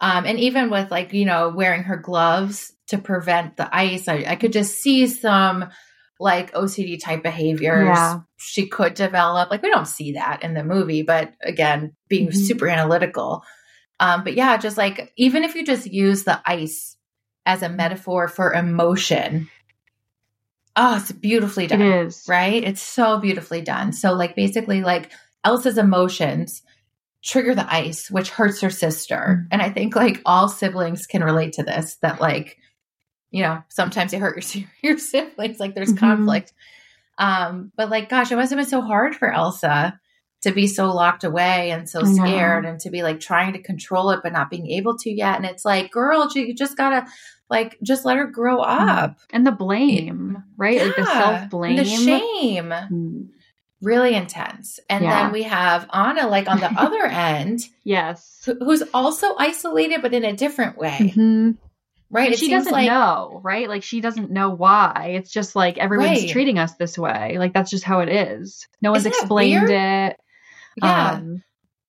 Um, 0.00 0.26
and 0.26 0.38
even 0.38 0.70
with 0.70 0.90
like 0.90 1.12
you 1.12 1.24
know 1.24 1.48
wearing 1.48 1.84
her 1.84 1.96
gloves 1.96 2.72
to 2.88 2.98
prevent 2.98 3.56
the 3.56 3.74
ice, 3.74 4.06
I, 4.06 4.24
I 4.28 4.36
could 4.36 4.52
just 4.52 4.76
see 4.76 5.06
some 5.06 5.70
like 6.18 6.52
OCD 6.52 7.00
type 7.00 7.22
behaviors 7.22 7.86
yeah. 7.86 8.20
she 8.36 8.66
could 8.66 8.94
develop. 8.94 9.50
Like 9.50 9.62
we 9.62 9.70
don't 9.70 9.86
see 9.86 10.12
that 10.12 10.42
in 10.42 10.54
the 10.54 10.64
movie, 10.64 11.02
but 11.02 11.34
again, 11.42 11.94
being 12.08 12.28
mm-hmm. 12.28 12.38
super 12.38 12.68
analytical. 12.68 13.42
Um, 14.00 14.24
but 14.24 14.34
yeah, 14.34 14.56
just 14.56 14.76
like 14.76 15.12
even 15.16 15.44
if 15.44 15.54
you 15.54 15.64
just 15.64 15.86
use 15.86 16.24
the 16.24 16.40
ice 16.44 16.96
as 17.44 17.62
a 17.62 17.68
metaphor 17.68 18.28
for 18.28 18.52
emotion, 18.52 19.48
oh, 20.74 20.96
it's 20.96 21.12
beautifully 21.12 21.66
done. 21.66 21.82
It 21.82 22.06
is. 22.06 22.24
Right? 22.28 22.62
It's 22.62 22.82
so 22.82 23.18
beautifully 23.18 23.60
done. 23.60 23.92
So 23.92 24.12
like 24.12 24.34
basically 24.34 24.82
like 24.82 25.12
Elsa's 25.44 25.78
emotions 25.78 26.62
trigger 27.22 27.54
the 27.54 27.72
ice, 27.72 28.10
which 28.10 28.30
hurts 28.30 28.60
her 28.60 28.70
sister. 28.70 29.16
Mm-hmm. 29.16 29.48
And 29.50 29.62
I 29.62 29.70
think 29.70 29.96
like 29.96 30.22
all 30.24 30.48
siblings 30.48 31.06
can 31.06 31.24
relate 31.24 31.54
to 31.54 31.62
this 31.62 31.96
that 31.96 32.20
like 32.20 32.58
you 33.30 33.42
know, 33.42 33.62
sometimes 33.68 34.12
you 34.12 34.18
hurt 34.18 34.54
your 34.54 34.64
your 34.82 34.98
siblings, 34.98 35.60
like 35.60 35.74
there's 35.74 35.92
mm-hmm. 35.92 36.06
conflict. 36.06 36.52
Um, 37.18 37.72
but 37.76 37.90
like, 37.90 38.08
gosh, 38.08 38.30
it 38.30 38.36
must 38.36 38.50
have 38.50 38.58
been 38.58 38.66
so 38.66 38.82
hard 38.82 39.16
for 39.16 39.32
Elsa 39.32 39.98
to 40.42 40.52
be 40.52 40.66
so 40.66 40.92
locked 40.92 41.24
away 41.24 41.70
and 41.70 41.88
so 41.88 42.04
scared 42.04 42.66
and 42.66 42.78
to 42.78 42.90
be 42.90 43.02
like 43.02 43.20
trying 43.20 43.54
to 43.54 43.58
control 43.58 44.10
it 44.10 44.20
but 44.22 44.32
not 44.32 44.50
being 44.50 44.70
able 44.70 44.96
to 44.98 45.10
yet. 45.10 45.36
And 45.36 45.46
it's 45.46 45.64
like, 45.64 45.90
girl, 45.90 46.30
you 46.34 46.54
just 46.54 46.76
gotta 46.76 47.06
like 47.48 47.78
just 47.82 48.04
let 48.04 48.16
her 48.16 48.26
grow 48.26 48.58
mm-hmm. 48.58 48.88
up. 48.88 49.18
And 49.30 49.46
the 49.46 49.52
blame, 49.52 50.42
right? 50.56 50.76
Yeah. 50.76 50.84
Like 50.84 50.96
the 50.96 51.04
self 51.04 51.50
blame. 51.50 51.76
The 51.76 51.84
shame. 51.84 52.68
Mm. 52.68 53.28
Really 53.82 54.14
intense. 54.14 54.80
And 54.88 55.04
yeah. 55.04 55.22
then 55.22 55.32
we 55.32 55.42
have 55.44 55.88
Anna, 55.92 56.28
like 56.28 56.48
on 56.48 56.60
the 56.60 56.70
other 56.76 57.04
end. 57.04 57.62
Yes. 57.84 58.48
Who's 58.60 58.82
also 58.94 59.34
isolated, 59.36 60.02
but 60.02 60.14
in 60.14 60.24
a 60.24 60.32
different 60.34 60.78
way. 60.78 61.12
Mm-hmm. 61.14 61.50
Right. 62.16 62.38
she 62.38 62.50
doesn't 62.50 62.72
like, 62.72 62.88
know, 62.88 63.40
right? 63.44 63.68
Like 63.68 63.82
she 63.82 64.00
doesn't 64.00 64.30
know 64.30 64.50
why. 64.50 65.12
It's 65.16 65.30
just 65.30 65.54
like 65.54 65.78
everyone's 65.78 66.22
right. 66.22 66.30
treating 66.30 66.58
us 66.58 66.74
this 66.74 66.96
way. 66.96 67.36
Like 67.38 67.52
that's 67.52 67.70
just 67.70 67.84
how 67.84 68.00
it 68.00 68.08
is. 68.08 68.66
No 68.80 68.92
one's 68.92 69.06
explained 69.06 69.70
it. 69.70 70.16
Yeah. 70.82 71.10
Um, 71.10 71.42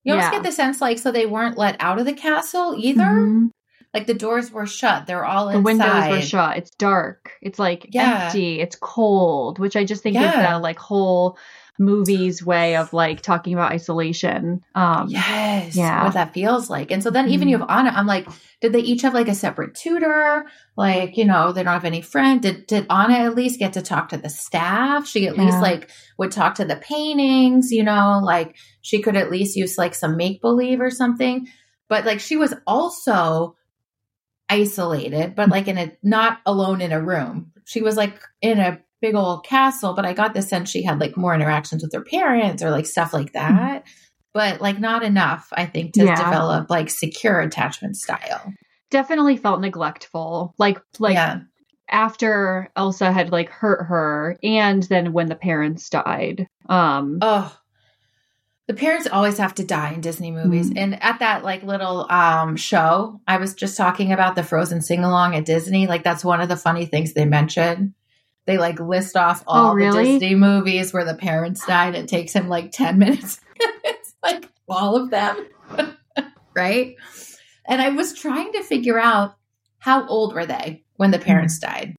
you 0.03 0.13
almost 0.13 0.31
yeah. 0.31 0.31
get 0.31 0.43
the 0.43 0.51
sense 0.51 0.81
like 0.81 0.99
so 0.99 1.11
they 1.11 1.25
weren't 1.25 1.57
let 1.57 1.77
out 1.79 1.99
of 1.99 2.05
the 2.05 2.13
castle 2.13 2.75
either. 2.77 3.03
Mm-hmm. 3.03 3.47
Like 3.93 4.05
the 4.05 4.13
doors 4.13 4.51
were 4.51 4.67
shut. 4.67 5.07
They're 5.07 5.25
all 5.25 5.49
inside. 5.49 5.63
the 5.63 5.69
inside. 5.69 6.09
windows 6.09 6.17
were 6.17 6.27
shut. 6.27 6.57
It's 6.57 6.71
dark. 6.71 7.31
It's 7.41 7.57
like 7.57 7.87
yeah. 7.91 8.25
empty. 8.25 8.59
It's 8.59 8.75
cold, 8.75 9.59
which 9.59 9.75
I 9.75 9.85
just 9.85 10.03
think 10.03 10.15
yeah. 10.15 10.29
is 10.29 10.49
the 10.49 10.59
like 10.59 10.77
whole 10.77 11.37
movie's 11.79 12.43
way 12.43 12.75
of 12.75 12.93
like 12.93 13.21
talking 13.21 13.53
about 13.53 13.71
isolation. 13.71 14.61
Um, 14.73 15.07
yes, 15.09 15.75
yeah, 15.75 16.03
what 16.03 16.13
that 16.13 16.33
feels 16.33 16.69
like. 16.69 16.91
And 16.91 17.03
so 17.03 17.09
then 17.09 17.29
even 17.29 17.47
you 17.47 17.57
have 17.57 17.67
mm-hmm. 17.67 17.87
Anna, 17.87 17.93
I'm 17.95 18.07
like, 18.07 18.27
did 18.61 18.73
they 18.73 18.79
each 18.79 19.03
have 19.03 19.13
like 19.13 19.27
a 19.27 19.35
separate 19.35 19.75
tutor? 19.75 20.45
Like, 20.75 21.17
you 21.17 21.25
know, 21.25 21.51
they 21.51 21.63
don't 21.63 21.73
have 21.73 21.85
any 21.85 22.01
friend. 22.01 22.41
Did 22.41 22.67
did 22.67 22.87
Anna 22.89 23.25
at 23.25 23.35
least 23.35 23.59
get 23.59 23.73
to 23.73 23.81
talk 23.81 24.09
to 24.09 24.17
the 24.17 24.29
staff? 24.29 25.07
She 25.07 25.27
at 25.27 25.35
yeah. 25.35 25.43
least 25.43 25.61
like 25.61 25.91
would 26.17 26.31
talk 26.31 26.55
to 26.55 26.65
the 26.65 26.77
paintings. 26.77 27.71
You 27.71 27.83
know, 27.83 28.21
like 28.23 28.55
she 28.81 29.01
could 29.01 29.15
at 29.15 29.31
least 29.31 29.55
use 29.55 29.77
like 29.77 29.95
some 29.95 30.17
make 30.17 30.41
believe 30.41 30.81
or 30.81 30.91
something. 30.91 31.47
But 31.89 32.05
like 32.05 32.19
she 32.19 32.37
was 32.37 32.53
also 32.65 33.55
isolated, 34.49 35.35
but 35.35 35.49
like 35.49 35.67
in 35.67 35.77
a 35.77 35.91
not 36.03 36.39
alone 36.45 36.81
in 36.81 36.91
a 36.91 37.01
room. 37.01 37.51
She 37.65 37.81
was 37.81 37.97
like 37.97 38.21
in 38.41 38.59
a 38.59 38.79
big 39.01 39.15
old 39.15 39.45
castle, 39.45 39.93
but 39.93 40.05
I 40.05 40.13
got 40.13 40.33
the 40.33 40.41
sense 40.41 40.69
she 40.69 40.83
had 40.83 40.99
like 40.99 41.17
more 41.17 41.33
interactions 41.33 41.83
with 41.83 41.93
her 41.93 42.03
parents 42.03 42.63
or 42.63 42.71
like 42.71 42.85
stuff 42.85 43.13
like 43.13 43.31
mm-hmm. 43.33 43.55
that. 43.55 43.83
Mm-hmm. 43.83 43.91
But 44.33 44.61
like 44.61 44.79
not 44.79 45.03
enough, 45.03 45.47
I 45.51 45.65
think, 45.65 45.93
to 45.93 46.05
yeah. 46.05 46.15
develop 46.15 46.69
like 46.69 46.89
secure 46.89 47.39
attachment 47.39 47.97
style. 47.97 48.53
Definitely 48.91 49.37
felt 49.37 49.61
neglectful. 49.61 50.53
Like 50.59 50.79
like 50.99 51.15
yeah. 51.15 51.39
after 51.89 52.69
Elsa 52.75 53.11
had 53.11 53.31
like 53.31 53.49
hurt 53.49 53.85
her 53.85 54.37
and 54.43 54.83
then 54.83 55.11
when 55.11 55.27
the 55.27 55.35
parents 55.35 55.89
died. 55.89 56.47
Um 56.69 57.17
Oh 57.21 57.57
the 58.67 58.73
parents 58.73 59.07
always 59.09 59.37
have 59.37 59.55
to 59.55 59.63
die 59.63 59.93
in 59.93 60.01
Disney 60.01 60.29
movies. 60.29 60.69
Mm-hmm. 60.69 60.77
And 60.77 61.03
at 61.03 61.19
that 61.19 61.43
like 61.43 61.63
little 61.63 62.05
um 62.11 62.57
show, 62.57 63.21
I 63.27 63.37
was 63.37 63.55
just 63.55 63.77
talking 63.77 64.11
about 64.11 64.35
the 64.35 64.43
Frozen 64.43 64.81
sing 64.81 65.03
along 65.03 65.35
at 65.35 65.45
Disney. 65.45 65.87
Like 65.87 66.03
that's 66.03 66.23
one 66.23 66.41
of 66.41 66.49
the 66.49 66.57
funny 66.57 66.85
things 66.85 67.13
they 67.13 67.25
mentioned 67.25 67.93
they 68.47 68.57
like 68.57 68.79
list 68.79 69.15
off 69.15 69.43
oh, 69.45 69.53
all 69.53 69.71
oh, 69.71 69.73
really? 69.75 70.13
the 70.13 70.19
Disney 70.19 70.35
movies 70.35 70.93
where 70.93 71.05
the 71.05 71.13
parents 71.13 71.65
died. 71.65 71.95
It 71.95 72.07
takes 72.07 72.33
him 72.33 72.47
like 72.47 72.71
10 72.71 72.97
minutes. 72.99 73.39
it's 73.59 74.15
like 74.23 74.49
all 74.67 74.95
of 74.95 75.11
them. 75.11 75.47
right. 76.55 76.95
And 77.67 77.81
I 77.81 77.89
was 77.89 78.13
trying 78.13 78.53
to 78.53 78.63
figure 78.63 78.97
out 78.97 79.35
how 79.79 80.07
old 80.07 80.33
were 80.33 80.45
they 80.45 80.83
when 80.95 81.11
the 81.11 81.19
parents 81.19 81.59
mm-hmm. 81.59 81.73
died? 81.73 81.95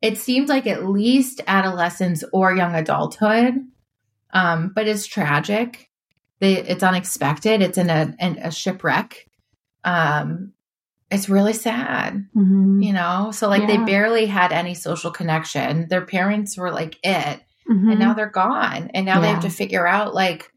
It 0.00 0.16
seemed 0.16 0.48
like 0.48 0.66
at 0.66 0.86
least 0.86 1.42
adolescence 1.46 2.24
or 2.32 2.54
young 2.54 2.74
adulthood. 2.74 3.54
Um, 4.32 4.72
but 4.74 4.86
it's 4.86 5.06
tragic. 5.06 5.90
They, 6.38 6.56
it's 6.56 6.84
unexpected. 6.84 7.60
It's 7.60 7.76
in 7.76 7.90
a, 7.90 8.14
in 8.18 8.38
a 8.38 8.50
shipwreck. 8.50 9.26
Um, 9.84 10.52
it's 11.10 11.28
really 11.28 11.52
sad, 11.52 12.26
mm-hmm. 12.36 12.82
you 12.82 12.92
know? 12.92 13.30
So, 13.32 13.48
like, 13.48 13.62
yeah. 13.62 13.66
they 13.66 13.76
barely 13.78 14.26
had 14.26 14.52
any 14.52 14.74
social 14.74 15.10
connection. 15.10 15.88
Their 15.88 16.04
parents 16.04 16.56
were 16.56 16.70
like 16.70 16.98
it, 17.02 17.40
mm-hmm. 17.68 17.90
and 17.90 17.98
now 17.98 18.14
they're 18.14 18.30
gone. 18.30 18.90
And 18.94 19.06
now 19.06 19.16
yeah. 19.16 19.20
they 19.20 19.28
have 19.28 19.42
to 19.42 19.50
figure 19.50 19.86
out, 19.86 20.14
like, 20.14 20.52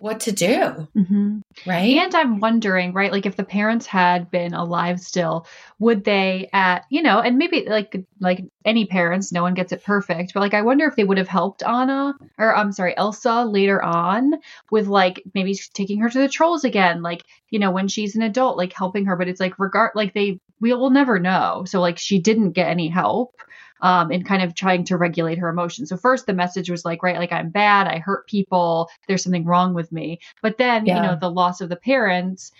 what 0.00 0.20
to 0.20 0.32
do. 0.32 0.48
Mm-hmm. 0.96 1.38
Right. 1.66 1.96
And 1.96 2.14
I'm 2.14 2.40
wondering, 2.40 2.92
right, 2.92 3.12
like 3.12 3.26
if 3.26 3.36
the 3.36 3.44
parents 3.44 3.86
had 3.86 4.30
been 4.30 4.54
alive 4.54 5.00
still, 5.00 5.46
would 5.78 6.04
they 6.04 6.48
at, 6.52 6.84
you 6.90 7.02
know, 7.02 7.20
and 7.20 7.38
maybe 7.38 7.66
like 7.68 8.04
like 8.18 8.44
any 8.64 8.86
parents, 8.86 9.32
no 9.32 9.42
one 9.42 9.54
gets 9.54 9.72
it 9.72 9.84
perfect, 9.84 10.34
but 10.34 10.40
like 10.40 10.54
I 10.54 10.62
wonder 10.62 10.86
if 10.86 10.96
they 10.96 11.04
would 11.04 11.18
have 11.18 11.28
helped 11.28 11.62
Anna 11.62 12.14
or 12.38 12.54
I'm 12.54 12.72
sorry, 12.72 12.96
Elsa 12.96 13.44
later 13.44 13.82
on 13.82 14.34
with 14.70 14.86
like 14.86 15.22
maybe 15.34 15.54
taking 15.74 16.00
her 16.00 16.10
to 16.10 16.18
the 16.18 16.28
trolls 16.28 16.64
again, 16.64 17.02
like, 17.02 17.24
you 17.50 17.58
know, 17.58 17.70
when 17.70 17.88
she's 17.88 18.16
an 18.16 18.22
adult, 18.22 18.56
like 18.56 18.72
helping 18.72 19.06
her, 19.06 19.16
but 19.16 19.28
it's 19.28 19.40
like 19.40 19.58
regard 19.58 19.92
like 19.94 20.14
they 20.14 20.40
we 20.60 20.72
will 20.74 20.90
never 20.90 21.18
know. 21.18 21.64
So 21.66 21.80
like 21.80 21.98
she 21.98 22.18
didn't 22.18 22.52
get 22.52 22.68
any 22.68 22.88
help 22.88 23.40
um, 23.82 24.10
and 24.10 24.26
kind 24.26 24.42
of 24.42 24.54
trying 24.54 24.84
to 24.84 24.96
regulate 24.96 25.38
her 25.38 25.48
emotions. 25.48 25.88
So 25.88 25.96
first 25.96 26.26
the 26.26 26.34
message 26.34 26.70
was 26.70 26.84
like, 26.84 27.02
right, 27.02 27.18
like 27.18 27.32
I'm 27.32 27.50
bad, 27.50 27.86
I 27.86 27.98
hurt 27.98 28.26
people, 28.26 28.88
there's 29.08 29.22
something 29.22 29.44
wrong 29.44 29.74
with 29.74 29.90
me. 29.92 30.20
But 30.42 30.58
then, 30.58 30.86
yeah. 30.86 30.96
you 30.96 31.02
know, 31.02 31.18
the 31.20 31.30
loss 31.30 31.60
of 31.60 31.68
the 31.68 31.76
parents, 31.76 32.52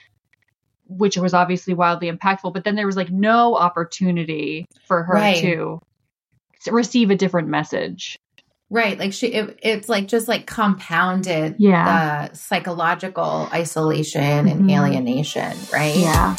which 0.88 1.16
was 1.16 1.34
obviously 1.34 1.74
wildly 1.74 2.10
impactful, 2.10 2.52
but 2.52 2.64
then 2.64 2.74
there 2.74 2.86
was 2.86 2.96
like 2.96 3.10
no 3.10 3.56
opportunity 3.56 4.66
for 4.86 5.04
her 5.04 5.14
right. 5.14 5.40
to 5.40 5.80
receive 6.70 7.10
a 7.10 7.16
different 7.16 7.48
message. 7.48 8.18
Right. 8.70 8.98
Like 8.98 9.12
she, 9.12 9.28
it, 9.28 9.58
it's 9.62 9.88
like 9.88 10.06
just 10.06 10.28
like 10.28 10.46
compounded 10.46 11.56
yeah. 11.58 12.28
the 12.28 12.36
psychological 12.36 13.48
isolation 13.52 14.22
mm-hmm. 14.22 14.48
and 14.48 14.70
alienation, 14.70 15.56
right? 15.72 15.96
Yeah. 15.96 16.36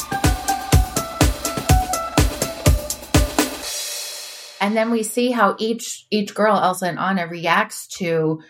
And 4.62 4.76
then 4.76 4.90
we 4.90 5.02
see 5.02 5.30
how 5.32 5.56
each 5.58 6.06
each 6.10 6.34
girl 6.34 6.56
elsa 6.56 6.86
and 6.86 6.98
anna 6.98 7.26
reacts 7.26 7.86
to 7.88 8.40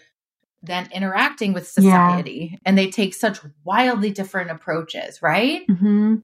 then 0.62 0.88
interacting 0.92 1.52
with 1.52 1.66
society 1.66 2.50
yeah. 2.52 2.58
and 2.64 2.78
they 2.78 2.88
take 2.90 3.14
such 3.14 3.40
wildly 3.64 4.10
different 4.10 4.50
approaches 4.50 5.20
right 5.22 5.66
mm-hmm. 5.68 6.16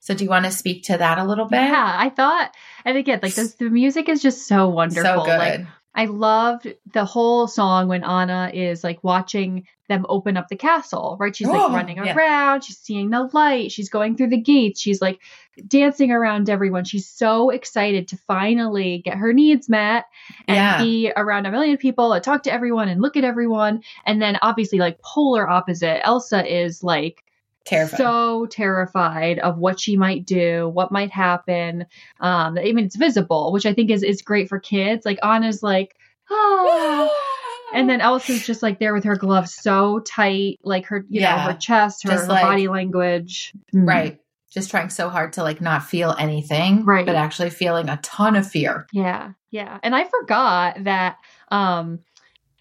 so 0.00 0.14
do 0.14 0.24
you 0.24 0.30
want 0.30 0.46
to 0.46 0.50
speak 0.50 0.84
to 0.84 0.96
that 0.96 1.18
a 1.18 1.24
little 1.24 1.46
bit 1.46 1.60
yeah 1.60 1.94
i 1.98 2.08
thought 2.08 2.54
and 2.86 2.96
again 2.96 3.20
like 3.22 3.34
this, 3.34 3.54
the 3.54 3.68
music 3.68 4.08
is 4.08 4.22
just 4.22 4.46
so 4.46 4.68
wonderful 4.68 5.24
so 5.24 5.24
good. 5.26 5.38
like 5.38 5.66
I 5.94 6.06
loved 6.06 6.72
the 6.92 7.04
whole 7.04 7.46
song 7.46 7.88
when 7.88 8.02
Anna 8.02 8.50
is 8.52 8.82
like 8.82 9.04
watching 9.04 9.66
them 9.88 10.06
open 10.08 10.38
up 10.38 10.48
the 10.48 10.56
castle, 10.56 11.16
right? 11.20 11.36
She's 11.36 11.46
like 11.46 11.60
oh, 11.60 11.72
running 11.72 11.98
yeah. 11.98 12.14
around, 12.14 12.64
she's 12.64 12.78
seeing 12.78 13.10
the 13.10 13.28
light, 13.32 13.72
she's 13.72 13.90
going 13.90 14.16
through 14.16 14.28
the 14.28 14.40
gates, 14.40 14.80
she's 14.80 15.02
like 15.02 15.20
dancing 15.68 16.10
around 16.10 16.48
everyone. 16.48 16.84
She's 16.84 17.08
so 17.08 17.50
excited 17.50 18.08
to 18.08 18.16
finally 18.16 19.02
get 19.04 19.18
her 19.18 19.34
needs 19.34 19.68
met 19.68 20.06
and 20.48 20.56
yeah. 20.56 20.78
be 20.82 21.12
around 21.14 21.44
a 21.46 21.50
million 21.50 21.76
people 21.76 22.12
and 22.12 22.24
talk 22.24 22.44
to 22.44 22.52
everyone 22.52 22.88
and 22.88 23.02
look 23.02 23.16
at 23.16 23.24
everyone. 23.24 23.82
And 24.06 24.22
then 24.22 24.38
obviously, 24.40 24.78
like 24.78 25.02
polar 25.02 25.48
opposite, 25.48 26.00
Elsa 26.06 26.44
is 26.46 26.82
like 26.82 27.22
terrified. 27.64 27.96
so 27.96 28.46
terrified 28.46 29.38
of 29.38 29.58
what 29.58 29.80
she 29.80 29.96
might 29.96 30.24
do, 30.26 30.68
what 30.68 30.92
might 30.92 31.10
happen. 31.10 31.86
Um, 32.20 32.58
I 32.58 32.72
mean, 32.72 32.80
it's 32.80 32.96
visible, 32.96 33.52
which 33.52 33.66
I 33.66 33.74
think 33.74 33.90
is 33.90 34.02
is 34.02 34.22
great 34.22 34.48
for 34.48 34.58
kids. 34.58 35.04
Like 35.04 35.18
Anna's 35.22 35.62
like, 35.62 35.96
oh. 36.30 37.10
and 37.74 37.88
then 37.88 38.00
Elsa's 38.00 38.46
just 38.46 38.62
like 38.62 38.78
there 38.78 38.94
with 38.94 39.04
her 39.04 39.16
gloves 39.16 39.54
so 39.54 40.00
tight, 40.00 40.58
like 40.62 40.86
her, 40.86 41.04
you 41.08 41.20
yeah. 41.20 41.36
know, 41.36 41.52
her 41.52 41.58
chest, 41.58 42.02
her, 42.04 42.12
her 42.12 42.26
like, 42.26 42.42
body 42.42 42.68
language. 42.68 43.52
Mm. 43.74 43.88
Right. 43.88 44.18
Just 44.50 44.70
trying 44.70 44.90
so 44.90 45.08
hard 45.08 45.32
to 45.34 45.42
like 45.42 45.62
not 45.62 45.82
feel 45.82 46.14
anything, 46.18 46.84
right? 46.84 47.06
But 47.06 47.14
actually 47.14 47.48
feeling 47.48 47.88
a 47.88 47.96
ton 48.02 48.36
of 48.36 48.46
fear. 48.46 48.86
Yeah, 48.92 49.32
yeah. 49.50 49.78
And 49.82 49.94
I 49.94 50.04
forgot 50.04 50.84
that 50.84 51.16
um 51.48 52.00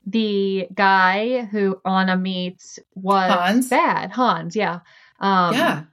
the 0.06 0.68
guy 0.74 1.44
who 1.46 1.80
Anna 1.86 2.18
meets 2.18 2.80
was 2.96 3.32
Hans? 3.32 3.70
bad. 3.70 4.12
Hans, 4.12 4.56
yeah. 4.56 4.80
Um, 5.20 5.54
yeah. 5.54 5.84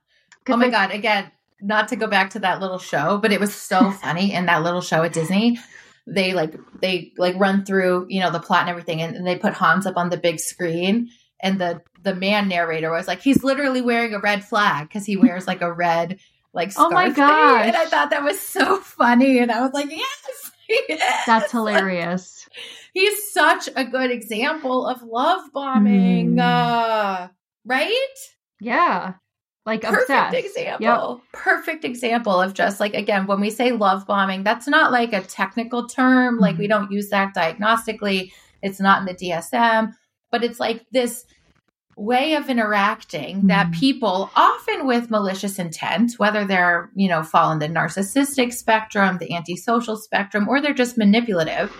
Oh 0.49 0.57
my 0.57 0.71
God. 0.71 0.93
Again, 0.93 1.31
not 1.61 1.89
to 1.89 1.97
go 1.97 2.07
back 2.07 2.31
to 2.31 2.39
that 2.41 2.61
little 2.61 2.79
show, 2.79 3.19
but 3.19 3.33
it 3.33 3.41
was 3.41 3.55
so 3.55 3.91
funny 4.03 4.33
in 4.33 4.47
that 4.47 4.63
little 4.63 4.81
show 4.81 5.03
at 5.03 5.13
Disney. 5.13 5.59
They 6.07 6.33
like, 6.33 6.55
they 6.81 7.13
like 7.19 7.37
run 7.39 7.65
through, 7.65 8.07
you 8.09 8.21
know, 8.21 8.31
the 8.31 8.41
plot 8.41 8.63
and 8.63 8.71
everything, 8.71 9.03
and, 9.03 9.15
and 9.15 9.27
they 9.27 9.37
put 9.37 9.53
Hans 9.53 9.85
up 9.85 9.99
on 9.99 10.09
the 10.09 10.17
big 10.17 10.41
screen. 10.41 11.11
And 11.41 11.61
the, 11.61 11.83
the 12.03 12.15
man 12.15 12.49
narrator 12.49 12.91
was 12.91 13.07
like, 13.07 13.21
he's 13.21 13.45
literally 13.45 13.83
wearing 13.83 14.15
a 14.15 14.19
red 14.19 14.45
flag 14.45 14.89
because 14.89 15.05
he 15.05 15.17
wears 15.17 15.47
like 15.47 15.61
a 15.61 15.73
red, 15.73 16.19
like, 16.55 16.73
scarf 16.73 16.89
oh 16.91 16.95
my 16.95 17.11
god! 17.11 17.67
And 17.67 17.77
I 17.77 17.85
thought 17.85 18.11
that 18.11 18.25
was 18.25 18.41
so 18.41 18.79
funny. 18.79 19.39
And 19.39 19.53
I 19.53 19.61
was 19.61 19.73
like, 19.73 19.91
yes. 19.91 20.51
Yes. 20.69 21.23
That's 21.27 21.51
hilarious 21.53 22.49
he's 22.99 23.33
such 23.33 23.69
a 23.77 23.85
good 23.85 24.11
example 24.11 24.87
of 24.87 25.03
love 25.03 25.53
bombing, 25.53 26.37
mm. 26.37 26.41
uh, 26.41 27.29
right? 27.65 28.17
Yeah. 28.61 29.15
Like 29.65 29.83
perfect 29.83 30.11
obsessed. 30.11 30.35
example. 30.35 31.23
Yep. 31.23 31.43
Perfect 31.45 31.85
example 31.85 32.41
of 32.41 32.55
just 32.55 32.81
like 32.81 32.95
again, 32.95 33.27
when 33.27 33.41
we 33.41 33.51
say 33.51 33.73
love 33.73 34.07
bombing, 34.07 34.43
that's 34.43 34.67
not 34.67 34.93
like 34.93 35.13
a 35.13 35.21
technical 35.21 35.87
term. 35.87 36.39
Like 36.39 36.57
we 36.57 36.67
don't 36.67 36.91
use 36.91 37.11
that 37.11 37.35
diagnostically. 37.35 38.33
It's 38.63 38.81
not 38.81 39.01
in 39.01 39.07
the 39.07 39.15
DSM, 39.15 39.93
but 40.33 40.43
it's 40.43 40.59
like 40.59 40.87
this 40.91 41.27
way 41.99 42.35
of 42.35 42.49
interacting 42.49 43.39
mm-hmm. 43.39 43.47
that 43.49 43.73
people 43.73 44.31
often 44.37 44.87
with 44.87 45.11
malicious 45.11 45.59
intent, 45.59 46.13
whether 46.17 46.45
they're, 46.45 46.91
you 46.95 47.09
know, 47.09 47.23
fall 47.23 47.53
in 47.53 47.59
the 47.59 47.69
narcissistic 47.69 48.53
spectrum, 48.53 49.19
the 49.19 49.35
antisocial 49.35 49.97
spectrum, 49.97 50.49
or 50.49 50.61
they're 50.61 50.73
just 50.73 50.97
manipulative, 50.97 51.75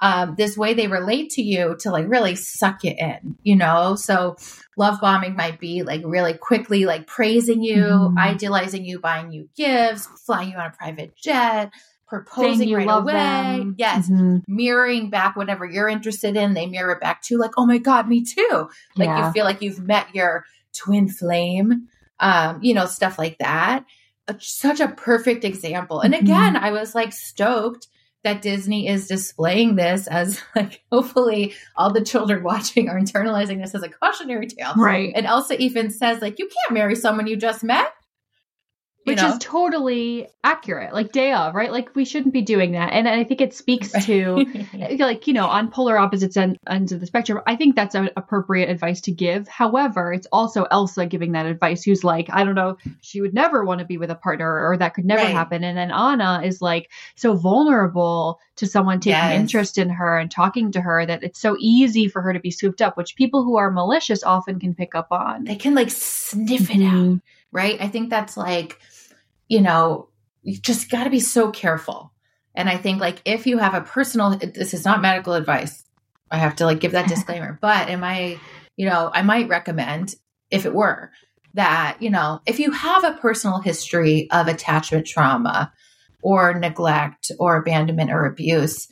um, 0.00 0.34
this 0.36 0.56
way 0.56 0.74
they 0.74 0.86
relate 0.86 1.30
to 1.30 1.42
you 1.42 1.76
to 1.80 1.90
like 1.90 2.08
really 2.08 2.36
suck 2.36 2.84
you 2.84 2.94
in, 2.96 3.36
you 3.42 3.56
know? 3.56 3.96
So 3.96 4.36
love 4.76 5.00
bombing 5.00 5.36
might 5.36 5.58
be 5.58 5.82
like 5.82 6.02
really 6.04 6.34
quickly 6.34 6.86
like 6.86 7.06
praising 7.06 7.62
you, 7.62 7.82
mm-hmm. 7.82 8.18
idealizing 8.18 8.84
you, 8.84 9.00
buying 9.00 9.32
you 9.32 9.48
gifts, 9.56 10.06
flying 10.24 10.50
you 10.50 10.56
on 10.56 10.66
a 10.66 10.70
private 10.70 11.16
jet, 11.16 11.72
proposing 12.08 12.72
right 12.72 12.88
away. 12.88 13.12
Them. 13.12 13.74
Yes. 13.78 14.08
Mm-hmm. 14.08 14.38
Mirroring 14.48 15.10
back 15.10 15.36
whatever 15.36 15.64
you're 15.64 15.88
interested 15.88 16.36
in. 16.36 16.54
They 16.54 16.66
mirror 16.66 16.92
it 16.92 17.00
back 17.00 17.22
too, 17.22 17.38
like, 17.38 17.52
oh 17.56 17.66
my 17.66 17.78
God, 17.78 18.08
me 18.08 18.24
too. 18.24 18.68
Like 18.96 19.06
yeah. 19.06 19.26
you 19.26 19.32
feel 19.32 19.44
like 19.44 19.62
you've 19.62 19.80
met 19.80 20.14
your 20.14 20.44
twin 20.74 21.08
flame, 21.08 21.88
um, 22.18 22.62
you 22.62 22.74
know, 22.74 22.86
stuff 22.86 23.18
like 23.18 23.38
that. 23.38 23.84
Uh, 24.26 24.34
such 24.40 24.80
a 24.80 24.88
perfect 24.88 25.44
example. 25.44 26.00
And 26.00 26.14
mm-hmm. 26.14 26.24
again, 26.24 26.54
mm-hmm. 26.54 26.64
I 26.64 26.70
was 26.72 26.94
like 26.94 27.12
stoked 27.12 27.88
that 28.24 28.42
Disney 28.42 28.88
is 28.88 29.06
displaying 29.06 29.76
this 29.76 30.06
as 30.06 30.42
like 30.56 30.82
hopefully 30.90 31.54
all 31.76 31.92
the 31.92 32.04
children 32.04 32.42
watching 32.44 32.88
are 32.88 32.98
internalizing 32.98 33.60
this 33.60 33.74
as 33.74 33.82
a 33.82 33.88
cautionary 33.88 34.46
tale. 34.46 34.74
Right. 34.76 35.12
And 35.14 35.26
Elsa 35.26 35.60
even 35.60 35.90
says 35.90 36.22
like 36.22 36.38
you 36.38 36.48
can't 36.48 36.74
marry 36.74 36.94
someone 36.94 37.26
you 37.26 37.36
just 37.36 37.62
met 37.62 37.92
which 39.08 39.18
know? 39.18 39.32
is 39.32 39.38
totally 39.38 40.28
accurate 40.44 40.92
like 40.92 41.12
day 41.12 41.32
of 41.32 41.54
right 41.54 41.72
like 41.72 41.94
we 41.94 42.04
shouldn't 42.04 42.32
be 42.32 42.42
doing 42.42 42.72
that 42.72 42.92
and 42.92 43.08
i 43.08 43.24
think 43.24 43.40
it 43.40 43.52
speaks 43.52 43.92
to 44.06 44.46
like 44.98 45.26
you 45.26 45.32
know 45.32 45.46
on 45.46 45.70
polar 45.70 45.98
opposites 45.98 46.36
end, 46.36 46.58
ends 46.68 46.92
of 46.92 47.00
the 47.00 47.06
spectrum 47.06 47.40
i 47.46 47.56
think 47.56 47.74
that's 47.74 47.94
an 47.94 48.08
appropriate 48.16 48.70
advice 48.70 49.00
to 49.00 49.10
give 49.10 49.46
however 49.48 50.12
it's 50.12 50.26
also 50.32 50.64
elsa 50.70 51.06
giving 51.06 51.32
that 51.32 51.46
advice 51.46 51.82
who's 51.82 52.04
like 52.04 52.28
i 52.30 52.44
don't 52.44 52.54
know 52.54 52.76
she 53.00 53.20
would 53.20 53.34
never 53.34 53.64
want 53.64 53.80
to 53.80 53.84
be 53.84 53.98
with 53.98 54.10
a 54.10 54.14
partner 54.14 54.68
or 54.68 54.76
that 54.76 54.94
could 54.94 55.04
never 55.04 55.22
right. 55.22 55.32
happen 55.32 55.64
and 55.64 55.76
then 55.76 55.90
anna 55.90 56.40
is 56.44 56.62
like 56.62 56.90
so 57.16 57.34
vulnerable 57.34 58.40
to 58.56 58.66
someone 58.66 59.00
taking 59.00 59.12
yes. 59.12 59.38
interest 59.38 59.78
in 59.78 59.88
her 59.88 60.18
and 60.18 60.30
talking 60.30 60.72
to 60.72 60.80
her 60.80 61.04
that 61.04 61.22
it's 61.22 61.40
so 61.40 61.56
easy 61.58 62.08
for 62.08 62.22
her 62.22 62.32
to 62.32 62.40
be 62.40 62.50
swooped 62.50 62.80
up 62.80 62.96
which 62.96 63.16
people 63.16 63.44
who 63.44 63.56
are 63.56 63.70
malicious 63.70 64.22
often 64.22 64.58
can 64.58 64.74
pick 64.74 64.94
up 64.94 65.08
on 65.10 65.44
they 65.44 65.56
can 65.56 65.74
like 65.74 65.90
sniff 65.90 66.70
it 66.70 66.78
mm-hmm. 66.78 67.12
out 67.12 67.20
right 67.52 67.80
i 67.80 67.88
think 67.88 68.10
that's 68.10 68.36
like 68.36 68.80
you 69.48 69.60
know, 69.60 70.08
you 70.42 70.58
just 70.58 70.90
got 70.90 71.04
to 71.04 71.10
be 71.10 71.20
so 71.20 71.50
careful. 71.50 72.12
And 72.54 72.68
I 72.68 72.76
think 72.76 73.00
like 73.00 73.20
if 73.24 73.46
you 73.46 73.58
have 73.58 73.74
a 73.74 73.80
personal, 73.80 74.36
this 74.36 74.74
is 74.74 74.84
not 74.84 75.00
medical 75.00 75.34
advice. 75.34 75.84
I 76.30 76.38
have 76.38 76.56
to 76.56 76.66
like 76.66 76.80
give 76.80 76.92
that 76.92 77.08
disclaimer. 77.08 77.58
But 77.60 77.88
am 77.88 78.04
I, 78.04 78.38
you 78.76 78.88
know, 78.88 79.10
I 79.12 79.22
might 79.22 79.48
recommend 79.48 80.14
if 80.50 80.66
it 80.66 80.74
were 80.74 81.10
that, 81.54 81.98
you 82.00 82.10
know, 82.10 82.40
if 82.46 82.60
you 82.60 82.70
have 82.70 83.04
a 83.04 83.14
personal 83.14 83.58
history 83.60 84.28
of 84.30 84.48
attachment 84.48 85.06
trauma 85.06 85.72
or 86.22 86.54
neglect 86.54 87.30
or 87.38 87.56
abandonment 87.56 88.10
or 88.10 88.26
abuse, 88.26 88.88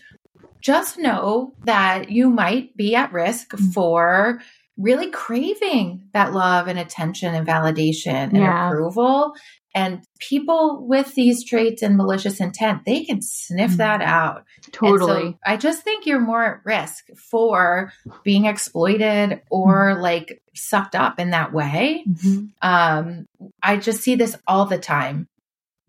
just 0.61 0.99
know 0.99 1.53
that 1.65 2.11
you 2.11 2.31
might 2.31 2.77
be 2.77 2.95
at 2.95 3.13
risk 3.13 3.51
mm. 3.51 3.73
for 3.73 4.41
really 4.77 5.11
craving 5.11 6.09
that 6.13 6.33
love 6.33 6.69
and 6.69 6.79
attention 6.79 7.35
and 7.35 7.47
validation 7.47 8.29
and 8.29 8.37
yeah. 8.37 8.69
approval 8.69 9.35
and 9.77 10.03
people 10.19 10.87
with 10.87 11.15
these 11.15 11.45
traits 11.45 11.83
and 11.83 11.99
malicious 11.99 12.41
intent, 12.41 12.87
they 12.87 13.05
can 13.05 13.21
sniff 13.21 13.73
mm 13.73 13.77
that 13.77 14.01
out. 14.01 14.45
Totally. 14.73 15.33
So 15.33 15.39
I 15.45 15.59
just 15.59 15.83
think 15.83 16.07
you're 16.07 16.19
more 16.19 16.43
at 16.43 16.65
risk 16.65 17.09
for 17.15 17.93
being 18.25 18.47
exploited 18.47 19.43
or 19.51 19.95
mm 19.95 20.03
like 20.07 20.41
sucked 20.55 20.95
up 20.95 21.21
in 21.21 21.31
that 21.31 21.53
way. 21.53 22.05
Mm-hmm. 22.09 22.47
Um, 22.63 23.27
I 23.63 23.77
just 23.77 24.01
see 24.01 24.15
this 24.15 24.35
all 24.47 24.65
the 24.65 24.79
time 24.79 25.29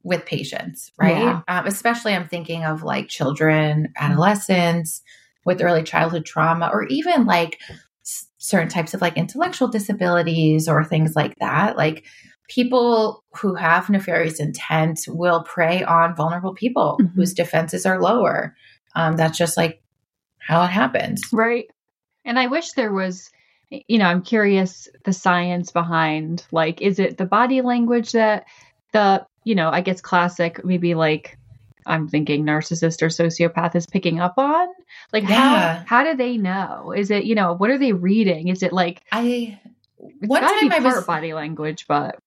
with 0.03 0.25
patients, 0.25 0.91
right? 0.99 1.17
Yeah. 1.17 1.41
Um, 1.47 1.65
especially 1.65 2.13
I'm 2.13 2.27
thinking 2.27 2.65
of 2.65 2.83
like 2.83 3.07
children, 3.07 3.93
adolescents 3.95 5.01
with 5.45 5.61
early 5.61 5.83
childhood 5.83 6.25
trauma, 6.25 6.69
or 6.73 6.83
even 6.87 7.25
like 7.25 7.59
certain 8.37 8.69
types 8.69 8.93
of 8.93 9.01
like 9.01 9.17
intellectual 9.17 9.67
disabilities 9.69 10.67
or 10.67 10.83
things 10.83 11.15
like 11.15 11.35
that. 11.39 11.77
Like 11.77 12.05
people 12.47 13.23
who 13.35 13.55
have 13.55 13.89
nefarious 13.89 14.39
intent 14.39 15.01
will 15.07 15.43
prey 15.43 15.83
on 15.83 16.15
vulnerable 16.15 16.53
people 16.53 16.97
mm-hmm. 17.01 17.13
whose 17.13 17.33
defenses 17.33 17.85
are 17.85 18.01
lower. 18.01 18.55
Um, 18.95 19.17
that's 19.17 19.37
just 19.37 19.57
like 19.57 19.81
how 20.39 20.63
it 20.63 20.69
happens. 20.69 21.21
Right. 21.31 21.69
And 22.25 22.39
I 22.39 22.47
wish 22.47 22.71
there 22.71 22.91
was, 22.91 23.29
you 23.69 23.97
know, 23.97 24.05
I'm 24.05 24.21
curious 24.21 24.87
the 25.03 25.13
science 25.13 25.71
behind 25.71 26.45
like, 26.51 26.81
is 26.81 26.99
it 26.99 27.17
the 27.17 27.25
body 27.25 27.61
language 27.61 28.13
that 28.13 28.45
the, 28.93 29.25
you 29.43 29.55
know, 29.55 29.69
I 29.69 29.81
guess 29.81 30.01
classic, 30.01 30.63
maybe 30.63 30.95
like, 30.95 31.37
I'm 31.85 32.09
thinking 32.09 32.45
narcissist 32.45 33.01
or 33.01 33.07
sociopath 33.07 33.75
is 33.75 33.87
picking 33.87 34.19
up 34.19 34.33
on? 34.37 34.67
Like 35.13 35.23
yeah. 35.23 35.83
how 35.83 35.83
how 35.85 36.03
do 36.03 36.17
they 36.17 36.37
know? 36.37 36.91
Is 36.91 37.11
it, 37.11 37.23
you 37.23 37.33
know, 37.33 37.53
what 37.53 37.69
are 37.69 37.77
they 37.77 37.93
reading? 37.93 38.49
Is 38.49 38.61
it 38.61 38.73
like 38.73 39.01
I 39.11 39.57
it's 39.99 40.27
one 40.27 40.41
time 40.41 40.71
I 40.71 40.79
was 40.79 41.05
body 41.05 41.33
language, 41.33 41.85
but 41.87 42.19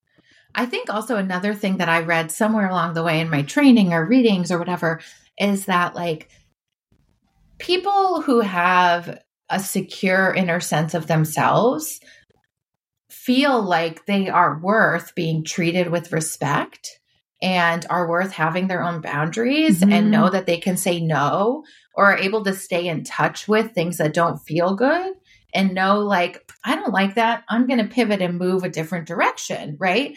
I 0.54 0.66
think 0.66 0.90
also 0.90 1.16
another 1.16 1.54
thing 1.54 1.78
that 1.78 1.88
I 1.88 2.02
read 2.02 2.30
somewhere 2.30 2.68
along 2.68 2.94
the 2.94 3.02
way 3.02 3.20
in 3.20 3.30
my 3.30 3.42
training 3.42 3.92
or 3.92 4.04
readings 4.04 4.50
or 4.50 4.58
whatever 4.58 5.00
is 5.38 5.66
that 5.66 5.94
like 5.94 6.28
people 7.58 8.20
who 8.22 8.40
have 8.40 9.20
a 9.48 9.60
secure 9.60 10.32
inner 10.32 10.60
sense 10.60 10.94
of 10.94 11.06
themselves 11.06 12.00
feel 13.08 13.62
like 13.62 14.06
they 14.06 14.28
are 14.28 14.58
worth 14.58 15.14
being 15.14 15.44
treated 15.44 15.88
with 15.90 16.12
respect 16.12 17.00
and 17.42 17.86
are 17.88 18.08
worth 18.08 18.32
having 18.32 18.68
their 18.68 18.82
own 18.82 19.00
boundaries 19.00 19.80
mm-hmm. 19.80 19.92
and 19.92 20.10
know 20.10 20.28
that 20.28 20.46
they 20.46 20.58
can 20.58 20.76
say 20.76 21.00
no 21.00 21.64
or 21.94 22.12
are 22.12 22.18
able 22.18 22.44
to 22.44 22.54
stay 22.54 22.86
in 22.86 23.02
touch 23.02 23.48
with 23.48 23.72
things 23.72 23.98
that 23.98 24.14
don't 24.14 24.38
feel 24.38 24.74
good 24.74 25.14
and 25.54 25.74
know 25.74 26.00
like 26.00 26.50
I 26.64 26.76
don't 26.76 26.92
like 26.92 27.14
that. 27.14 27.44
I'm 27.48 27.66
going 27.66 27.78
to 27.78 27.92
pivot 27.92 28.20
and 28.20 28.38
move 28.38 28.64
a 28.64 28.68
different 28.68 29.06
direction, 29.06 29.76
right? 29.78 30.16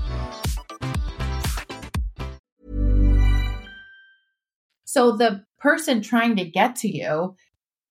So 4.91 5.13
the 5.13 5.45
person 5.59 6.01
trying 6.01 6.35
to 6.35 6.45
get 6.45 6.77
to 6.77 6.89
you 6.89 7.35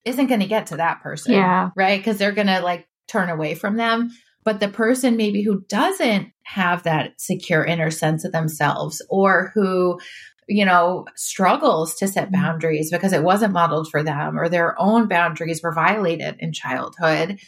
isn't 0.04 0.26
going 0.26 0.40
to 0.40 0.46
get 0.46 0.66
to 0.66 0.76
that 0.76 1.00
person. 1.00 1.32
Yeah. 1.32 1.70
Right? 1.74 1.98
Because 1.98 2.18
they're 2.18 2.32
going 2.32 2.46
to 2.48 2.60
like 2.60 2.86
turn 3.08 3.30
away 3.30 3.54
from 3.54 3.76
them. 3.76 4.10
But 4.44 4.60
the 4.60 4.68
person 4.68 5.16
maybe 5.16 5.42
who 5.42 5.62
doesn't 5.68 6.32
have 6.42 6.82
that 6.82 7.20
secure 7.20 7.64
inner 7.64 7.90
sense 7.90 8.24
of 8.24 8.32
themselves 8.32 9.02
or 9.08 9.50
who 9.54 9.98
you 10.46 10.64
know, 10.64 11.06
struggles 11.14 11.94
to 11.94 12.08
set 12.08 12.24
mm-hmm. 12.24 12.42
boundaries 12.42 12.90
because 12.90 13.12
it 13.12 13.22
wasn't 13.22 13.52
modeled 13.52 13.88
for 13.88 14.02
them 14.02 14.36
or 14.36 14.48
their 14.48 14.78
own 14.80 15.06
boundaries 15.06 15.62
were 15.62 15.72
violated 15.72 16.34
in 16.40 16.52
childhood 16.52 17.38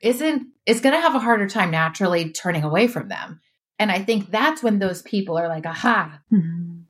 isn't 0.00 0.48
is 0.64 0.80
going 0.80 0.94
to 0.94 1.00
have 1.00 1.14
a 1.14 1.20
harder 1.20 1.46
time 1.46 1.70
naturally 1.70 2.30
turning 2.30 2.64
away 2.64 2.88
from 2.88 3.08
them. 3.08 3.40
And 3.78 3.92
I 3.92 4.00
think 4.02 4.30
that's 4.30 4.62
when 4.62 4.78
those 4.78 5.02
people 5.02 5.36
are 5.38 5.48
like, 5.48 5.66
aha, 5.66 6.20
mm-hmm. 6.32 6.81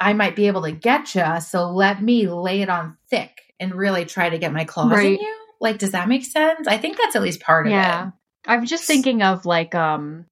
I 0.00 0.12
might 0.12 0.36
be 0.36 0.46
able 0.46 0.62
to 0.62 0.72
get 0.72 1.14
you. 1.14 1.40
So 1.40 1.70
let 1.70 2.02
me 2.02 2.28
lay 2.28 2.62
it 2.62 2.68
on 2.68 2.96
thick 3.10 3.42
and 3.60 3.74
really 3.74 4.04
try 4.04 4.30
to 4.30 4.38
get 4.38 4.52
my 4.52 4.64
claws 4.64 4.92
right. 4.92 5.06
in 5.06 5.20
you. 5.20 5.36
Like, 5.60 5.78
does 5.78 5.92
that 5.92 6.08
make 6.08 6.24
sense? 6.24 6.68
I 6.68 6.78
think 6.78 6.96
that's 6.96 7.16
at 7.16 7.22
least 7.22 7.40
part 7.40 7.66
of 7.66 7.72
it. 7.72 7.76
yeah. 7.76 8.10
I'm 8.46 8.64
just 8.64 8.84
thinking 8.84 9.22
of 9.22 9.44
like 9.44 9.74
um 9.74 10.24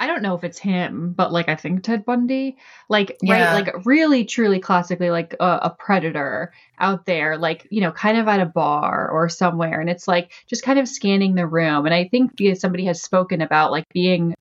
I 0.00 0.06
don't 0.06 0.22
know 0.22 0.36
if 0.36 0.44
it's 0.44 0.58
him, 0.58 1.12
but 1.12 1.32
like 1.32 1.48
I 1.48 1.56
think 1.56 1.82
Ted 1.82 2.04
Bundy, 2.04 2.56
like 2.88 3.16
yeah. 3.20 3.52
right, 3.52 3.64
like 3.64 3.84
really 3.84 4.24
truly 4.24 4.60
classically 4.60 5.10
like 5.10 5.34
a, 5.40 5.58
a, 5.62 5.76
predator 5.76 6.52
out 6.78 7.04
there, 7.04 7.36
like 7.36 7.66
you 7.70 7.80
know, 7.80 7.90
kind 7.90 8.16
of 8.16 8.28
at 8.28 8.40
a 8.40 8.46
bar 8.46 9.10
or 9.10 9.28
somewhere, 9.28 9.80
and 9.80 9.90
it's 9.90 10.06
like 10.06 10.32
just 10.46 10.62
kind 10.62 10.78
of 10.78 10.86
scanning 10.88 11.34
the 11.34 11.48
room. 11.48 11.84
And 11.84 11.94
I 11.94 12.06
think 12.06 12.40
somebody 12.58 12.84
has 12.84 13.02
spoken 13.02 13.40
about 13.40 13.72
like 13.72 13.86
being 13.92 14.34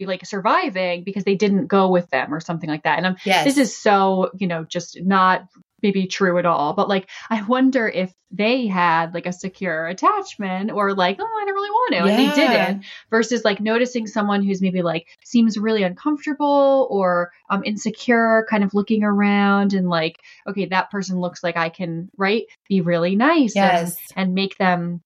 like 0.00 0.26
surviving 0.26 1.04
because 1.04 1.24
they 1.24 1.34
didn't 1.34 1.66
go 1.66 1.88
with 1.88 2.08
them 2.10 2.32
or 2.34 2.40
something 2.40 2.68
like 2.68 2.82
that. 2.82 2.98
And 2.98 3.06
I'm 3.06 3.16
yes. 3.24 3.44
this 3.44 3.58
is 3.58 3.76
so 3.76 4.30
you 4.38 4.46
know 4.46 4.64
just 4.64 4.98
not 5.02 5.48
maybe 5.82 6.06
true 6.06 6.38
at 6.38 6.46
all, 6.46 6.72
but 6.72 6.88
like 6.88 7.08
I 7.30 7.42
wonder 7.42 7.86
if 7.86 8.12
they 8.30 8.66
had 8.66 9.14
like 9.14 9.26
a 9.26 9.32
secure 9.32 9.86
attachment 9.86 10.70
or 10.70 10.94
like, 10.94 11.18
oh, 11.20 11.24
I 11.24 11.44
don't 11.44 11.54
really 11.54 11.70
want 11.70 11.92
to, 11.92 11.96
yeah. 11.96 12.06
and 12.06 12.18
they 12.18 12.34
didn't, 12.34 12.84
versus 13.10 13.44
like 13.44 13.60
noticing 13.60 14.06
someone 14.06 14.42
who's 14.42 14.60
maybe 14.60 14.82
like 14.82 15.06
seems 15.24 15.58
really 15.58 15.82
uncomfortable 15.82 16.88
or 16.90 17.30
um 17.50 17.62
insecure, 17.64 18.46
kind 18.48 18.64
of 18.64 18.74
looking 18.74 19.04
around 19.04 19.74
and 19.74 19.88
like, 19.88 20.18
okay, 20.48 20.66
that 20.66 20.90
person 20.90 21.20
looks 21.20 21.44
like 21.44 21.56
I 21.56 21.68
can 21.68 22.10
right 22.16 22.44
be 22.68 22.80
really 22.80 23.14
nice 23.14 23.54
yes. 23.54 23.96
and, 24.16 24.26
and 24.26 24.34
make 24.34 24.56
them, 24.58 25.02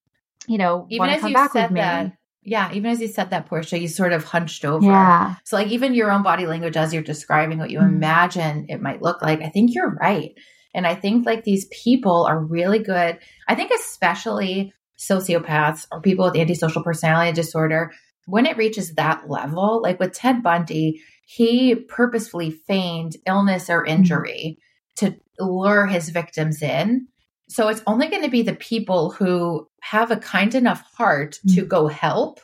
you 0.47 0.57
know, 0.57 0.87
want 0.89 1.13
to 1.13 1.19
come 1.19 1.33
back 1.33 1.53
with 1.53 1.71
me. 1.71 1.81
That, 1.81 2.13
yeah, 2.43 2.71
even 2.73 2.89
as 2.89 2.99
you 2.99 3.07
said 3.07 3.29
that, 3.29 3.45
Portia, 3.45 3.79
you 3.79 3.87
sort 3.87 4.13
of 4.13 4.23
hunched 4.23 4.65
over. 4.65 4.85
Yeah. 4.85 5.35
So, 5.45 5.55
like, 5.55 5.67
even 5.67 5.93
your 5.93 6.11
own 6.11 6.23
body 6.23 6.47
language 6.47 6.75
as 6.75 6.93
you're 6.93 7.03
describing 7.03 7.59
what 7.59 7.69
you 7.69 7.79
mm. 7.79 7.87
imagine 7.87 8.65
it 8.69 8.81
might 8.81 9.01
look 9.01 9.21
like, 9.21 9.41
I 9.41 9.49
think 9.49 9.75
you're 9.75 9.93
right. 9.95 10.31
And 10.73 10.87
I 10.87 10.95
think 10.95 11.25
like 11.25 11.43
these 11.43 11.65
people 11.65 12.25
are 12.25 12.39
really 12.39 12.79
good. 12.79 13.19
I 13.47 13.55
think 13.55 13.71
especially 13.71 14.73
sociopaths 14.97 15.87
or 15.91 16.01
people 16.01 16.25
with 16.25 16.37
antisocial 16.37 16.83
personality 16.83 17.33
disorder, 17.33 17.91
when 18.25 18.45
it 18.45 18.57
reaches 18.57 18.93
that 18.93 19.29
level, 19.29 19.81
like 19.81 19.99
with 19.99 20.13
Ted 20.13 20.43
Bundy, 20.43 21.01
he 21.25 21.75
purposefully 21.75 22.51
feigned 22.51 23.17
illness 23.25 23.69
or 23.69 23.81
mm-hmm. 23.81 23.91
injury 23.91 24.57
mm-hmm. 24.99 25.07
to 25.07 25.19
lure 25.39 25.87
his 25.87 26.09
victims 26.09 26.61
in. 26.61 27.07
So 27.49 27.67
it's 27.67 27.83
only 27.85 28.07
going 28.07 28.23
to 28.23 28.29
be 28.29 28.43
the 28.43 28.55
people 28.55 29.11
who 29.11 29.67
have 29.81 30.11
a 30.11 30.17
kind 30.17 30.55
enough 30.55 30.81
heart 30.95 31.39
mm-hmm. 31.45 31.55
to 31.55 31.65
go 31.65 31.87
help 31.87 32.39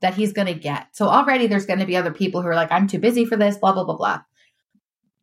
that 0.00 0.14
he's 0.14 0.32
going 0.32 0.46
to 0.46 0.54
get. 0.54 0.88
So 0.92 1.06
already 1.06 1.46
there's 1.46 1.66
going 1.66 1.78
to 1.78 1.86
be 1.86 1.96
other 1.96 2.12
people 2.12 2.42
who 2.42 2.48
are 2.48 2.54
like, 2.54 2.70
I'm 2.70 2.86
too 2.86 2.98
busy 2.98 3.24
for 3.24 3.36
this, 3.36 3.56
blah, 3.56 3.72
blah, 3.72 3.84
blah, 3.84 3.96
blah. 3.96 4.22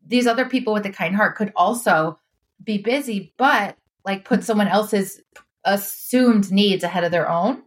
These 0.06 0.26
other 0.26 0.46
people 0.46 0.74
with 0.74 0.86
a 0.86 0.92
kind 0.92 1.16
heart 1.16 1.36
could 1.36 1.54
also 1.56 2.18
be 2.64 2.80
busy, 2.80 3.34
but 3.38 3.78
like 4.06 4.26
put 4.26 4.44
someone 4.44 4.68
else's 4.68 5.22
assumed 5.64 6.52
needs 6.52 6.84
ahead 6.84 7.04
of 7.04 7.12
their 7.12 7.30
own 7.30 7.62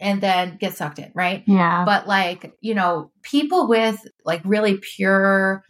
and 0.00 0.20
then 0.20 0.56
get 0.58 0.76
sucked 0.76 0.98
in, 0.98 1.12
right? 1.14 1.44
Yeah. 1.46 1.84
But 1.84 2.08
like, 2.08 2.56
you 2.60 2.74
know, 2.74 3.12
people 3.22 3.68
with 3.68 4.04
like 4.24 4.40
really 4.44 4.78
pure, 4.78 5.64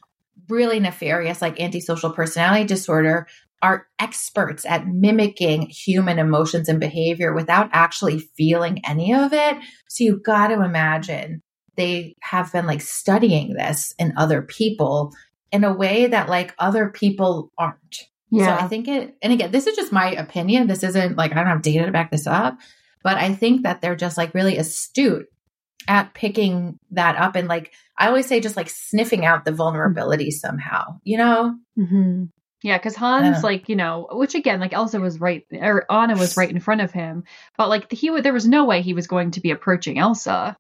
really 0.53 0.79
nefarious, 0.79 1.43
like 1.43 1.59
antisocial 1.59 2.13
personality 2.13 2.65
disorder 2.65 3.27
are 3.63 3.87
experts 3.99 4.67
at 4.67 4.87
mimicking 4.87 5.63
human 5.63 6.19
emotions 6.19 6.69
and 6.69 6.81
behavior 6.81 7.33
without 7.33 7.71
actually 7.73 8.19
feeling 8.37 8.81
any 8.85 9.15
of 9.15 9.33
it. 9.33 9.57
So 9.89 10.05
you've 10.05 10.25
got 10.25 10.49
to 10.49 10.63
imagine 10.63 11.43
they 11.77 12.15
have 12.21 12.53
been 12.53 12.67
like 12.67 12.83
studying 12.83 13.55
this 13.55 13.95
in 13.99 14.15
other 14.17 14.43
people 14.43 15.13
in 15.53 15.65
a 15.65 15.73
way 15.73 16.07
that 16.07 16.29
like 16.29 16.55
other 16.59 16.91
people 16.91 17.51
aren't. 17.57 17.97
Yeah. 18.31 18.59
So 18.59 18.65
I 18.65 18.69
think 18.69 18.89
it, 18.89 19.15
and 19.23 19.33
again, 19.33 19.53
this 19.53 19.67
is 19.67 19.77
just 19.77 19.93
my 19.93 20.11
opinion. 20.13 20.67
This 20.67 20.83
isn't 20.83 21.17
like, 21.17 21.33
I 21.33 21.37
don't 21.37 21.47
have 21.47 21.63
data 21.63 21.87
to 21.87 21.93
back 21.93 22.11
this 22.11 22.27
up, 22.27 22.59
but 23.05 23.17
I 23.17 23.35
think 23.35 23.63
that 23.63 23.81
they're 23.81 23.97
just 23.97 24.17
like 24.17 24.35
really 24.35 24.57
astute 24.57 25.27
at 25.89 26.15
picking 26.15 26.79
that 26.91 27.17
up. 27.17 27.37
And 27.37 27.49
like, 27.49 27.73
I 27.97 28.09
always 28.09 28.27
say, 28.27 28.41
just 28.41 28.57
like 28.57 28.71
sniffing 28.71 29.25
out 29.25 29.45
the 29.45 29.53
vulnerability 29.53 30.31
somehow, 30.31 30.99
you 31.05 31.19
know? 31.19 31.57
Mm-hmm. 31.79 32.25
Yeah, 32.65 32.79
because 32.79 32.95
Hans, 32.95 33.43
like 33.43 33.69
you 33.69 33.75
know, 33.75 34.07
which 34.13 34.37
again, 34.37 34.61
like 34.61 34.73
Elsa 34.73 35.01
was 35.01 35.19
right, 35.19 35.45
or 35.53 35.85
Anna 35.91 36.17
was 36.17 36.37
right 36.37 36.49
in 36.49 36.61
front 36.61 36.81
of 36.81 36.93
him, 36.93 37.25
but 37.59 37.69
like 37.69 37.91
he 37.91 38.09
would, 38.09 38.23
there 38.23 38.33
was 38.33 38.47
no 38.47 38.67
way 38.67 38.83
he 38.83 38.95
was 38.95 39.09
going 39.09 39.33
to 39.33 39.41
be 39.41 39.51
approaching 39.51 39.99
Elsa. 39.99 40.57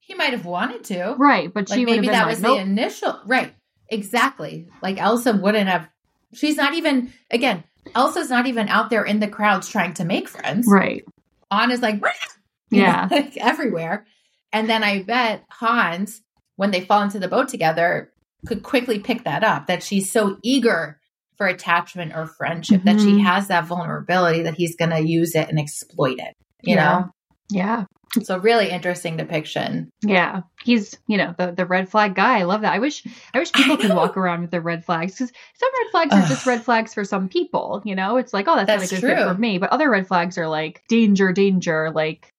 He 0.00 0.12
might 0.14 0.32
have 0.32 0.44
wanted 0.44 0.84
to, 0.84 1.14
right? 1.16 1.50
But 1.50 1.70
like 1.70 1.78
she 1.78 1.86
maybe 1.86 2.08
that 2.08 2.26
like, 2.26 2.34
was 2.34 2.42
nope. 2.42 2.58
the 2.58 2.62
initial, 2.62 3.18
right? 3.24 3.54
Exactly. 3.88 4.68
Like 4.82 4.98
Elsa 5.00 5.32
wouldn't 5.32 5.66
have 5.66 5.88
She's 6.34 6.56
not 6.56 6.74
even, 6.74 7.12
again, 7.30 7.64
Elsa's 7.94 8.30
not 8.30 8.46
even 8.46 8.68
out 8.68 8.90
there 8.90 9.04
in 9.04 9.20
the 9.20 9.28
crowds 9.28 9.68
trying 9.68 9.94
to 9.94 10.04
make 10.04 10.28
friends. 10.28 10.66
Right. 10.68 11.04
Anna's 11.50 11.82
like, 11.82 12.02
yeah, 12.70 13.08
know, 13.10 13.16
like 13.16 13.36
everywhere. 13.36 14.06
And 14.54 14.70
then 14.70 14.84
I 14.84 15.02
bet 15.02 15.44
Hans, 15.50 16.22
when 16.54 16.70
they 16.70 16.80
fall 16.80 17.02
into 17.02 17.18
the 17.18 17.28
boat 17.28 17.48
together, 17.48 18.12
could 18.46 18.62
quickly 18.62 19.00
pick 19.00 19.24
that 19.24 19.42
up 19.42 19.66
that 19.66 19.82
she's 19.82 20.10
so 20.10 20.38
eager 20.42 21.00
for 21.36 21.48
attachment 21.48 22.12
or 22.14 22.26
friendship 22.26 22.82
mm-hmm. 22.82 22.96
that 22.96 23.00
she 23.00 23.12
mm-hmm. 23.12 23.26
has 23.26 23.48
that 23.48 23.66
vulnerability 23.66 24.42
that 24.42 24.54
he's 24.54 24.76
going 24.76 24.92
to 24.92 25.00
use 25.00 25.34
it 25.34 25.48
and 25.48 25.58
exploit 25.58 26.18
it, 26.20 26.34
you 26.62 26.76
yeah. 26.76 26.84
know? 26.84 27.10
Yeah. 27.50 27.84
So 28.22 28.38
really 28.38 28.70
interesting 28.70 29.16
depiction. 29.16 29.90
Yeah. 30.02 30.42
He's, 30.62 30.96
you 31.08 31.16
know, 31.16 31.34
the, 31.36 31.50
the 31.50 31.66
red 31.66 31.88
flag 31.88 32.14
guy. 32.14 32.38
I 32.38 32.44
love 32.44 32.60
that. 32.60 32.72
I 32.72 32.78
wish 32.78 33.04
I 33.34 33.40
wish 33.40 33.52
people 33.52 33.72
I 33.72 33.76
could 33.76 33.90
walk 33.90 34.16
around 34.16 34.42
with 34.42 34.52
their 34.52 34.60
red 34.60 34.84
flags 34.84 35.14
because 35.14 35.32
some 35.56 35.70
red 35.82 35.90
flags 35.90 36.14
are 36.14 36.28
just 36.28 36.46
red 36.46 36.62
flags 36.62 36.94
for 36.94 37.04
some 37.04 37.28
people, 37.28 37.82
you 37.84 37.96
know? 37.96 38.18
It's 38.18 38.32
like, 38.32 38.46
oh, 38.46 38.54
that's, 38.54 38.68
that's 38.68 38.92
not 38.92 38.98
a 38.98 39.00
good 39.00 39.16
fit 39.16 39.28
for 39.28 39.40
me. 39.40 39.58
But 39.58 39.70
other 39.70 39.90
red 39.90 40.06
flags 40.06 40.38
are 40.38 40.46
like 40.46 40.84
danger, 40.88 41.32
danger, 41.32 41.90
like 41.90 42.32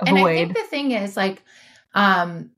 avoid. 0.00 0.16
And 0.16 0.28
I 0.28 0.34
think 0.34 0.54
the 0.54 0.64
thing 0.64 0.90
is 0.92 1.16
like 1.16 1.42
um 1.94 2.50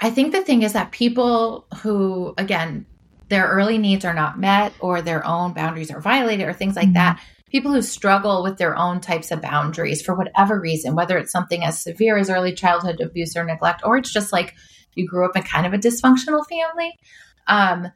I 0.00 0.10
think 0.10 0.32
the 0.32 0.42
thing 0.42 0.62
is 0.62 0.72
that 0.72 0.90
people 0.90 1.66
who 1.82 2.34
again 2.36 2.86
their 3.28 3.48
early 3.48 3.78
needs 3.78 4.04
are 4.04 4.14
not 4.14 4.38
met 4.38 4.74
or 4.80 5.00
their 5.00 5.26
own 5.26 5.54
boundaries 5.54 5.90
are 5.90 6.00
violated 6.00 6.46
or 6.46 6.52
things 6.52 6.76
like 6.76 6.86
mm-hmm. 6.86 6.94
that 6.94 7.20
people 7.52 7.72
who 7.72 7.82
struggle 7.82 8.42
with 8.42 8.56
their 8.56 8.76
own 8.76 9.00
types 9.00 9.30
of 9.30 9.42
boundaries 9.42 10.02
for 10.02 10.14
whatever 10.14 10.58
reason, 10.58 10.94
whether 10.94 11.18
it's 11.18 11.30
something 11.30 11.62
as 11.64 11.82
severe 11.82 12.16
as 12.16 12.30
early 12.30 12.54
childhood 12.54 13.00
abuse 13.00 13.36
or 13.36 13.44
neglect, 13.44 13.82
or 13.84 13.98
it's 13.98 14.12
just 14.12 14.32
like 14.32 14.54
you 14.94 15.06
grew 15.06 15.26
up 15.26 15.36
in 15.36 15.42
kind 15.42 15.66
of 15.66 15.74
a 15.74 15.78
dysfunctional 15.78 16.46
family. 16.46 16.98
Um, 17.46 17.92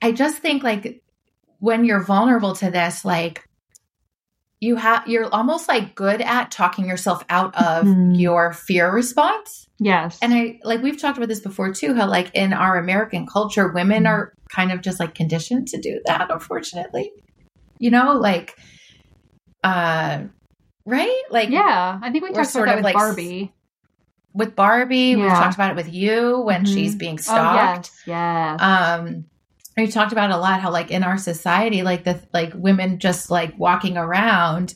I 0.00 0.12
just 0.12 0.38
think 0.38 0.62
like 0.62 1.02
when 1.58 1.84
you're 1.84 2.02
vulnerable 2.02 2.54
to 2.56 2.70
this, 2.70 3.04
like 3.04 3.48
you 4.62 4.76
have 4.76 5.08
you're 5.08 5.26
almost 5.34 5.66
like 5.66 5.96
good 5.96 6.20
at 6.20 6.52
talking 6.52 6.86
yourself 6.86 7.24
out 7.28 7.52
of 7.56 7.84
mm-hmm. 7.84 8.14
your 8.14 8.52
fear 8.52 8.92
response. 8.92 9.66
Yes. 9.80 10.20
And 10.22 10.32
I 10.32 10.60
like 10.62 10.80
we've 10.82 11.00
talked 11.00 11.18
about 11.18 11.28
this 11.28 11.40
before 11.40 11.74
too, 11.74 11.94
how 11.94 12.06
like 12.06 12.30
in 12.32 12.52
our 12.52 12.78
American 12.78 13.26
culture, 13.26 13.72
women 13.72 14.04
mm-hmm. 14.04 14.12
are 14.12 14.32
kind 14.54 14.70
of 14.70 14.80
just 14.80 15.00
like 15.00 15.16
conditioned 15.16 15.66
to 15.68 15.80
do 15.80 16.00
that, 16.06 16.30
unfortunately. 16.30 17.10
You 17.80 17.90
know, 17.90 18.12
like 18.12 18.56
uh, 19.64 20.22
right? 20.86 21.22
Like, 21.28 21.50
yeah, 21.50 21.98
I 22.00 22.10
think 22.12 22.22
we 22.22 22.32
talked 22.32 22.54
about 22.54 22.66
that 22.66 22.76
with 22.76 22.84
like, 22.84 22.94
Barbie. 22.94 23.52
With 24.32 24.54
Barbie, 24.54 24.96
yeah. 24.96 25.16
we've 25.16 25.32
talked 25.32 25.56
about 25.56 25.72
it 25.72 25.76
with 25.76 25.92
you 25.92 26.38
when 26.38 26.64
mm-hmm. 26.64 26.72
she's 26.72 26.94
being 26.94 27.18
stalked. 27.18 27.90
Oh, 28.06 28.12
yes, 28.12 28.58
yes. 28.60 28.60
Um, 28.62 29.24
we 29.76 29.86
talked 29.88 30.12
about 30.12 30.30
a 30.30 30.36
lot 30.36 30.60
how 30.60 30.70
like 30.70 30.90
in 30.90 31.02
our 31.02 31.18
society, 31.18 31.82
like 31.82 32.04
the 32.04 32.20
like 32.32 32.52
women 32.54 32.98
just 32.98 33.30
like 33.30 33.58
walking 33.58 33.96
around, 33.96 34.74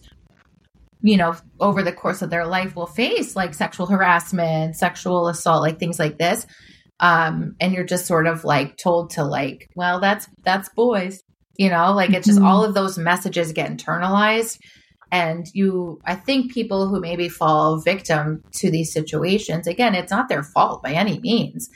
you 1.02 1.16
know, 1.16 1.36
over 1.60 1.82
the 1.82 1.92
course 1.92 2.22
of 2.22 2.30
their 2.30 2.46
life 2.46 2.74
will 2.74 2.86
face 2.86 3.36
like 3.36 3.54
sexual 3.54 3.86
harassment, 3.86 4.76
sexual 4.76 5.28
assault, 5.28 5.62
like 5.62 5.78
things 5.78 5.98
like 5.98 6.18
this. 6.18 6.46
Um, 6.98 7.56
and 7.60 7.74
you're 7.74 7.84
just 7.84 8.06
sort 8.06 8.26
of 8.26 8.44
like 8.44 8.78
told 8.78 9.10
to 9.10 9.24
like, 9.24 9.68
well, 9.76 10.00
that's 10.00 10.28
that's 10.42 10.70
boys, 10.70 11.22
you 11.56 11.68
know, 11.68 11.92
like 11.92 12.10
it's 12.10 12.26
just 12.26 12.38
mm-hmm. 12.38 12.48
all 12.48 12.64
of 12.64 12.74
those 12.74 12.96
messages 12.96 13.52
get 13.52 13.70
internalized 13.70 14.58
and 15.12 15.46
you 15.54 16.00
i 16.04 16.14
think 16.14 16.52
people 16.52 16.88
who 16.88 17.00
maybe 17.00 17.28
fall 17.28 17.78
victim 17.78 18.42
to 18.52 18.70
these 18.70 18.92
situations 18.92 19.66
again 19.66 19.94
it's 19.94 20.10
not 20.10 20.28
their 20.28 20.42
fault 20.42 20.82
by 20.82 20.92
any 20.92 21.18
means 21.20 21.70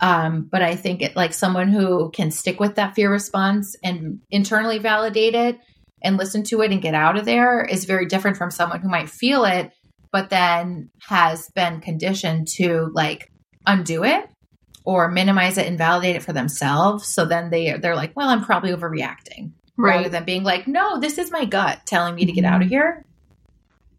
um, 0.00 0.48
but 0.50 0.62
i 0.62 0.74
think 0.76 1.02
it 1.02 1.16
like 1.16 1.32
someone 1.32 1.68
who 1.68 2.10
can 2.10 2.30
stick 2.30 2.60
with 2.60 2.76
that 2.76 2.94
fear 2.94 3.10
response 3.10 3.76
and 3.82 4.20
internally 4.30 4.78
validate 4.78 5.34
it 5.34 5.58
and 6.02 6.16
listen 6.16 6.42
to 6.42 6.62
it 6.62 6.72
and 6.72 6.82
get 6.82 6.94
out 6.94 7.16
of 7.16 7.24
there 7.24 7.62
is 7.64 7.84
very 7.84 8.06
different 8.06 8.36
from 8.36 8.50
someone 8.50 8.80
who 8.80 8.88
might 8.88 9.08
feel 9.08 9.44
it 9.44 9.72
but 10.12 10.30
then 10.30 10.90
has 11.08 11.48
been 11.54 11.80
conditioned 11.80 12.48
to 12.48 12.90
like 12.94 13.30
undo 13.66 14.04
it 14.04 14.28
or 14.84 15.10
minimize 15.10 15.58
it 15.58 15.66
and 15.66 15.78
validate 15.78 16.16
it 16.16 16.22
for 16.22 16.32
themselves 16.32 17.06
so 17.06 17.24
then 17.24 17.50
they 17.50 17.76
they're 17.78 17.96
like 17.96 18.16
well 18.16 18.28
i'm 18.28 18.44
probably 18.44 18.72
overreacting 18.72 19.52
right. 19.80 19.96
rather 19.96 20.08
than 20.08 20.24
being 20.24 20.42
like, 20.42 20.68
no, 20.68 21.00
this 21.00 21.18
is 21.18 21.30
my 21.30 21.44
gut 21.44 21.80
telling 21.86 22.14
me 22.14 22.26
to 22.26 22.32
get 22.32 22.44
out 22.44 22.60
of 22.60 22.66
mm-hmm. 22.66 22.74
here. 22.74 23.04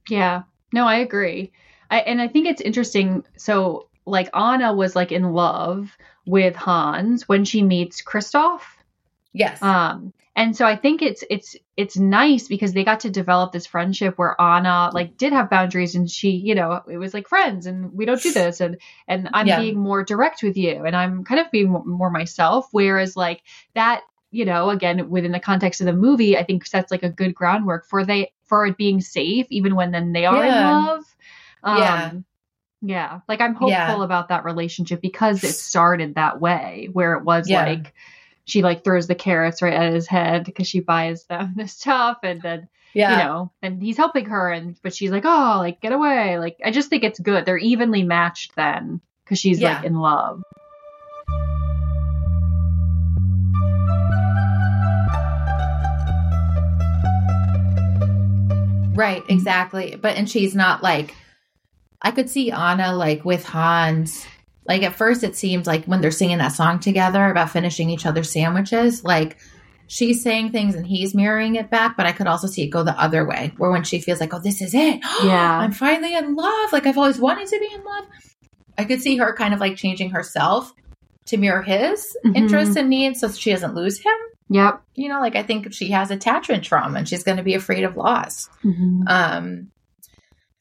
Yeah, 0.10 0.44
no, 0.74 0.86
I 0.86 0.98
agree. 0.98 1.52
I, 1.90 2.00
and 2.00 2.22
I 2.22 2.28
think 2.28 2.48
it's 2.48 2.62
interesting. 2.62 3.24
So, 3.38 3.88
like, 4.06 4.30
Anna 4.36 4.74
was 4.74 4.96
like 4.96 5.12
in 5.12 5.32
love 5.34 5.96
with 6.26 6.56
Hans 6.56 7.28
when 7.28 7.46
she 7.46 7.62
meets 7.62 8.02
Kristoff. 8.02 8.62
Yes. 9.34 9.62
Um, 9.62 10.14
and 10.36 10.56
so 10.56 10.66
I 10.66 10.78
think 10.78 11.02
it's 11.02 11.24
it's 11.30 11.58
it's 11.76 11.98
nice 11.98 12.48
because 12.48 12.72
they 12.72 12.86
got 12.86 13.02
to 13.02 13.10
develop 13.10 13.52
this 13.52 13.68
friendship 13.68 14.18
where 14.18 14.40
Anna 14.40 14.90
like 14.94 15.18
did 15.18 15.34
have 15.34 15.50
boundaries 15.50 15.96
and 15.96 16.10
she, 16.10 16.30
you 16.32 16.56
know, 16.56 16.82
it 16.90 16.98
was 16.98 17.14
like 17.14 17.28
friends 17.28 17.66
and 17.66 17.94
we 17.94 18.06
don't 18.06 18.22
do 18.22 18.32
this 18.32 18.62
and 18.62 18.78
and 19.10 19.30
I'm 19.34 19.48
yeah. 19.48 19.60
being 19.60 19.78
more 19.78 20.04
direct 20.04 20.42
with 20.42 20.56
you 20.56 20.86
and 20.86 20.96
I'm 20.96 21.26
kind 21.26 21.42
of 21.42 21.52
being 21.52 21.70
more 21.70 22.10
myself. 22.10 22.70
Whereas 22.72 23.18
like 23.18 23.44
that, 23.74 24.04
you 24.32 24.46
know, 24.46 24.70
again 24.70 25.10
within 25.10 25.34
the 25.34 25.40
context 25.40 25.82
of 25.82 25.86
the 25.86 25.94
movie, 25.94 26.38
I 26.38 26.44
think 26.46 26.66
sets 26.66 26.92
like 26.92 27.04
a 27.04 27.10
good 27.10 27.36
groundwork 27.36 27.86
for 27.86 28.06
they 28.06 28.32
for 28.46 28.66
it 28.66 28.78
being 28.78 29.02
safe 29.02 29.48
even 29.50 29.76
when 29.76 29.92
then 29.92 30.14
they 30.14 30.26
are 30.26 30.46
yeah. 30.46 30.80
in 30.80 30.86
love. 30.86 31.16
Um, 31.64 31.78
yeah. 31.78 32.12
Yeah. 32.82 33.22
Like 33.28 33.41
I'm 33.41 33.54
hopeful 33.54 33.70
yeah. 33.70 34.04
about 34.04 34.30
that 34.30 34.44
relationship 34.44 35.02
because 35.02 35.44
it 35.44 35.54
started 35.54 36.15
that 36.15 36.41
way 36.41 36.89
where 36.91 37.13
it 37.13 37.24
was 37.24 37.50
like 37.50 37.94
she 38.46 38.62
like 38.63 38.84
throws 38.84 39.08
the 39.08 39.15
carrots 39.15 39.62
right 39.62 39.74
at 39.74 39.94
his 39.94 40.08
head 40.08 40.44
because 40.44 40.67
she 40.67 40.80
buys 40.80 41.26
them 41.26 41.54
this 41.56 41.74
stuff 41.74 42.17
and 42.24 42.41
then 42.41 42.67
yeah. 42.94 43.12
you 43.12 43.24
know 43.24 43.52
and 43.62 43.82
he's 43.82 43.98
helping 43.98 44.26
her 44.26 44.52
and 44.52 44.78
but 44.82 44.94
she's 44.94 45.12
like 45.12 45.24
oh 45.26 45.56
like 45.58 45.80
get 45.80 45.94
away 45.94 46.38
like 46.38 46.58
i 46.65 46.72
just 46.72 46.89
think 46.89 47.04
it's 47.04 47.20
good 47.20 47.46
they're 47.46 47.58
evenly 47.58 48.04
matched 48.04 48.56
then 48.56 49.00
because 49.24 49.39
she's 49.39 49.60
yeah. 49.60 49.76
like 49.76 49.86
in 49.86 49.96
love 49.96 50.41
right 58.94 59.24
exactly 59.30 59.96
but 60.02 60.17
and 60.17 60.30
she's 60.30 60.54
not 60.54 60.84
like 60.84 61.15
i 62.02 62.12
could 62.12 62.30
see 62.30 62.52
anna 62.52 62.96
like 62.96 63.24
with 63.26 63.46
hans 63.46 64.26
like 64.66 64.84
at 64.84 64.96
first, 64.96 65.24
it 65.24 65.36
seems 65.36 65.68
like 65.68 65.86
when 65.86 66.02
they're 66.02 66.12
singing 66.12 66.38
that 66.38 66.54
song 66.54 66.80
together 66.80 67.30
about 67.30 67.50
finishing 67.50 67.90
each 67.90 68.06
other's 68.06 68.32
sandwiches, 68.32 69.04
like 69.04 69.38
she's 69.88 70.24
saying 70.24 70.52
things 70.52 70.76
and 70.76 70.86
he's 70.86 71.16
mirroring 71.16 71.56
it 71.56 71.70
back. 71.70 71.98
But 71.98 72.06
I 72.06 72.12
could 72.12 72.28
also 72.28 72.48
see 72.48 72.64
it 72.64 72.68
go 72.70 72.84
the 72.84 73.00
other 73.00 73.26
way, 73.26 73.54
where 73.58 73.72
when 73.72 73.84
she 73.84 74.00
feels 74.00 74.20
like, 74.20 74.34
oh, 74.34 74.40
this 74.40 74.62
is 74.62 74.74
it. 74.74 75.02
Yeah. 75.24 75.60
I'm 75.60 75.72
finally 75.72 76.16
in 76.16 76.36
love. 76.36 76.72
Like 76.72 76.86
I've 76.86 76.98
always 76.98 77.20
wanted 77.20 77.48
to 77.48 77.60
be 77.60 77.74
in 77.74 77.84
love. 77.84 78.06
I 78.78 78.86
could 78.86 79.02
see 79.02 79.18
her 79.18 79.34
kind 79.34 79.54
of 79.54 79.60
like 79.60 79.76
changing 79.76 80.12
herself 80.12 80.72
to 81.26 81.38
mirror 81.38 81.62
his 81.62 82.16
mm-hmm. 82.26 82.36
interests 82.36 82.76
and 82.76 82.90
needs 82.90 83.20
so 83.20 83.30
she 83.30 83.52
doesn't 83.52 83.76
lose 83.76 84.00
him. 84.00 84.14
Yep. 84.50 84.82
You 84.96 85.10
know, 85.10 85.20
like 85.20 85.36
I 85.36 85.44
think 85.44 85.74
she 85.74 85.92
has 85.92 86.12
attachment 86.12 86.64
trauma 86.64 87.00
and 87.00 87.10
she's 87.10 87.24
going 87.24 87.38
to 87.38 87.44
be 87.44 87.56
afraid 87.56 87.84
of 87.84 87.98
loss. 87.98 88.50
Mm-hmm. 88.64 89.04
Um, 89.08 89.72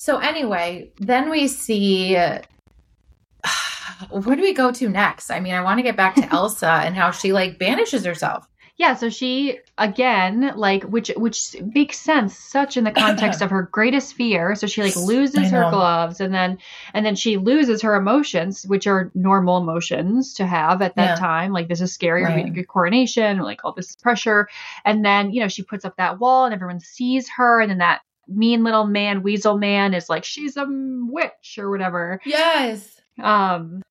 so 0.00 0.16
anyway, 0.16 0.90
then 0.96 1.28
we 1.28 1.46
see 1.46 2.16
where 4.10 4.34
do 4.34 4.40
we 4.40 4.54
go 4.54 4.72
to 4.72 4.88
next? 4.88 5.30
I 5.30 5.40
mean, 5.40 5.52
I 5.52 5.60
want 5.60 5.78
to 5.78 5.82
get 5.82 5.94
back 5.94 6.14
to 6.14 6.26
Elsa 6.32 6.70
and 6.70 6.96
how 6.96 7.10
she 7.10 7.34
like 7.34 7.58
banishes 7.58 8.06
herself. 8.06 8.48
Yeah, 8.78 8.94
so 8.94 9.10
she 9.10 9.58
again, 9.76 10.54
like 10.56 10.84
which 10.84 11.12
which 11.16 11.54
makes 11.74 11.98
sense 11.98 12.34
such 12.34 12.78
in 12.78 12.84
the 12.84 12.92
context 12.92 13.42
of 13.42 13.50
her 13.50 13.68
greatest 13.70 14.14
fear. 14.14 14.54
So 14.54 14.66
she 14.66 14.82
like 14.82 14.96
loses 14.96 15.50
her 15.50 15.68
gloves 15.70 16.18
and 16.18 16.32
then 16.32 16.56
and 16.94 17.04
then 17.04 17.14
she 17.14 17.36
loses 17.36 17.82
her 17.82 17.94
emotions, 17.94 18.64
which 18.66 18.86
are 18.86 19.10
normal 19.14 19.58
emotions 19.58 20.32
to 20.34 20.46
have 20.46 20.80
at 20.80 20.96
that 20.96 21.10
yeah. 21.10 21.14
time. 21.16 21.52
Like 21.52 21.68
this 21.68 21.82
is 21.82 21.92
scary, 21.92 22.24
right. 22.24 22.46
a 22.46 22.48
good 22.48 22.68
coronation, 22.68 23.40
like 23.40 23.66
all 23.66 23.74
this 23.74 23.96
pressure. 23.96 24.48
And 24.82 25.04
then, 25.04 25.30
you 25.30 25.42
know, 25.42 25.48
she 25.48 25.62
puts 25.62 25.84
up 25.84 25.98
that 25.98 26.18
wall 26.18 26.46
and 26.46 26.54
everyone 26.54 26.80
sees 26.80 27.28
her 27.36 27.60
and 27.60 27.70
then 27.70 27.78
that 27.78 28.00
mean 28.30 28.64
little 28.64 28.86
man, 28.86 29.22
weasel 29.22 29.58
man 29.58 29.94
is 29.94 30.08
like, 30.08 30.24
she's 30.24 30.56
a 30.56 30.66
witch 30.68 31.58
or 31.58 31.70
whatever. 31.70 32.20
Yes. 32.24 33.00
Um, 33.20 33.82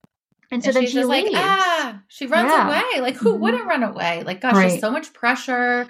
and 0.51 0.63
so 0.63 0.69
and 0.69 0.77
then 0.77 0.87
she 0.87 1.03
like, 1.03 1.27
ah, 1.33 2.01
she 2.07 2.25
runs 2.25 2.49
yeah. 2.49 2.67
away. 2.67 3.01
Like, 3.01 3.15
who 3.15 3.33
mm-hmm. 3.33 3.41
wouldn't 3.41 3.67
run 3.67 3.83
away? 3.83 4.23
Like, 4.23 4.41
gosh, 4.41 4.53
right. 4.53 4.69
there's 4.69 4.81
so 4.81 4.91
much 4.91 5.13
pressure. 5.13 5.87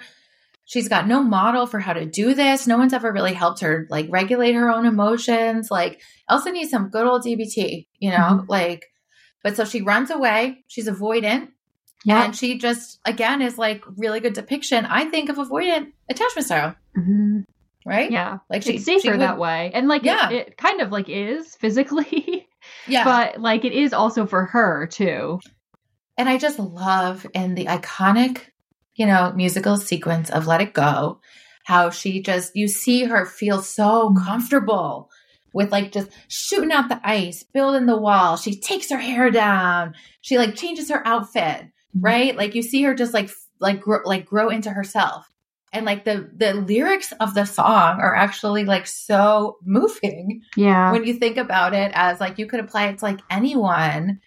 She's 0.66 0.88
got 0.88 1.08
no 1.08 1.22
model 1.22 1.66
for 1.66 1.80
how 1.80 1.94
to 1.94 2.04
do 2.04 2.34
this. 2.34 2.66
No 2.66 2.76
one's 2.76 2.92
ever 2.92 3.10
really 3.12 3.32
helped 3.32 3.60
her 3.60 3.86
like 3.90 4.06
regulate 4.10 4.52
her 4.52 4.70
own 4.70 4.86
emotions. 4.86 5.70
Like, 5.70 6.00
Elsa 6.28 6.52
needs 6.52 6.70
some 6.70 6.90
good 6.90 7.06
old 7.06 7.24
DBT, 7.24 7.86
you 7.98 8.10
know? 8.10 8.16
Mm-hmm. 8.16 8.50
Like, 8.50 8.86
but 9.42 9.56
so 9.56 9.64
she 9.64 9.80
runs 9.80 10.10
away. 10.10 10.62
She's 10.68 10.88
avoidant. 10.88 11.48
Yeah. 12.04 12.24
And 12.24 12.36
she 12.36 12.58
just, 12.58 13.00
again, 13.04 13.42
is 13.42 13.58
like 13.58 13.82
really 13.96 14.20
good 14.20 14.34
depiction, 14.34 14.86
I 14.86 15.06
think, 15.06 15.28
of 15.28 15.36
avoidant 15.36 15.92
attachment 16.08 16.46
style. 16.46 16.74
Mm-hmm. 16.96 17.40
Right? 17.86 18.10
Yeah. 18.10 18.38
Like, 18.48 18.62
she, 18.62 18.74
it's 18.74 18.84
safer 18.84 19.12
would, 19.12 19.20
that 19.20 19.38
way. 19.38 19.70
And 19.72 19.88
like, 19.88 20.04
yeah. 20.04 20.30
It, 20.30 20.48
it 20.48 20.56
kind 20.56 20.80
of 20.80 20.92
like 20.92 21.08
is 21.08 21.54
physically. 21.56 22.46
Yeah. 22.86 23.04
But 23.04 23.40
like 23.40 23.64
it 23.64 23.72
is 23.72 23.92
also 23.92 24.26
for 24.26 24.46
her 24.46 24.86
too. 24.86 25.40
And 26.16 26.28
I 26.28 26.38
just 26.38 26.58
love 26.58 27.26
in 27.32 27.54
the 27.54 27.66
iconic, 27.66 28.40
you 28.94 29.06
know, 29.06 29.32
musical 29.34 29.76
sequence 29.76 30.30
of 30.30 30.46
Let 30.46 30.60
It 30.60 30.74
Go, 30.74 31.20
how 31.64 31.90
she 31.90 32.20
just, 32.20 32.54
you 32.54 32.68
see 32.68 33.04
her 33.04 33.24
feel 33.24 33.62
so 33.62 34.10
mm-hmm. 34.10 34.24
comfortable 34.24 35.10
with 35.54 35.72
like 35.72 35.92
just 35.92 36.10
shooting 36.28 36.72
out 36.72 36.88
the 36.88 37.00
ice, 37.02 37.42
building 37.42 37.86
the 37.86 37.96
wall. 37.96 38.36
She 38.36 38.60
takes 38.60 38.90
her 38.90 38.98
hair 38.98 39.30
down. 39.30 39.94
She 40.20 40.36
like 40.36 40.54
changes 40.54 40.90
her 40.90 41.06
outfit, 41.06 41.62
mm-hmm. 41.62 42.00
right? 42.00 42.36
Like 42.36 42.54
you 42.54 42.62
see 42.62 42.82
her 42.82 42.94
just 42.94 43.14
like, 43.14 43.30
like, 43.58 43.80
grow, 43.80 44.00
like 44.04 44.26
grow 44.26 44.50
into 44.50 44.70
herself 44.70 45.29
and 45.72 45.86
like 45.86 46.04
the 46.04 46.30
the 46.34 46.54
lyrics 46.54 47.12
of 47.20 47.34
the 47.34 47.44
song 47.44 48.00
are 48.00 48.14
actually 48.14 48.64
like 48.64 48.86
so 48.86 49.58
moving. 49.62 50.42
Yeah. 50.56 50.92
When 50.92 51.04
you 51.04 51.14
think 51.14 51.36
about 51.36 51.74
it 51.74 51.92
as 51.94 52.20
like 52.20 52.38
you 52.38 52.46
could 52.46 52.60
apply 52.60 52.88
it 52.88 52.98
to 52.98 53.04
like 53.04 53.20
anyone 53.30 54.20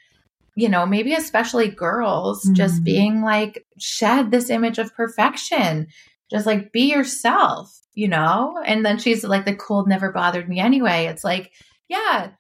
you 0.56 0.69
know 0.69 0.86
maybe 0.86 1.13
especially 1.15 1.67
girls 1.67 2.43
mm-hmm. 2.43 2.53
just 2.53 2.84
being 2.84 3.23
like 3.23 3.65
shed 3.79 4.32
this 4.32 4.49
image 4.49 4.79
of 4.79 4.95
perfection. 4.95 5.88
Just 6.32 6.45
like 6.45 6.71
be 6.71 6.91
yourself 6.91 7.79
you 7.95 8.08
know? 8.08 8.60
And 8.65 8.86
then 8.86 8.97
she's 8.97 9.23
like 9.23 9.45
the 9.45 9.56
cold 9.56 9.88
never 9.88 10.12
bothered 10.12 10.49
me 10.49 10.60
anyway. 10.60 11.06
It's 11.06 11.23
like 11.23 11.51
yeah 11.88 12.32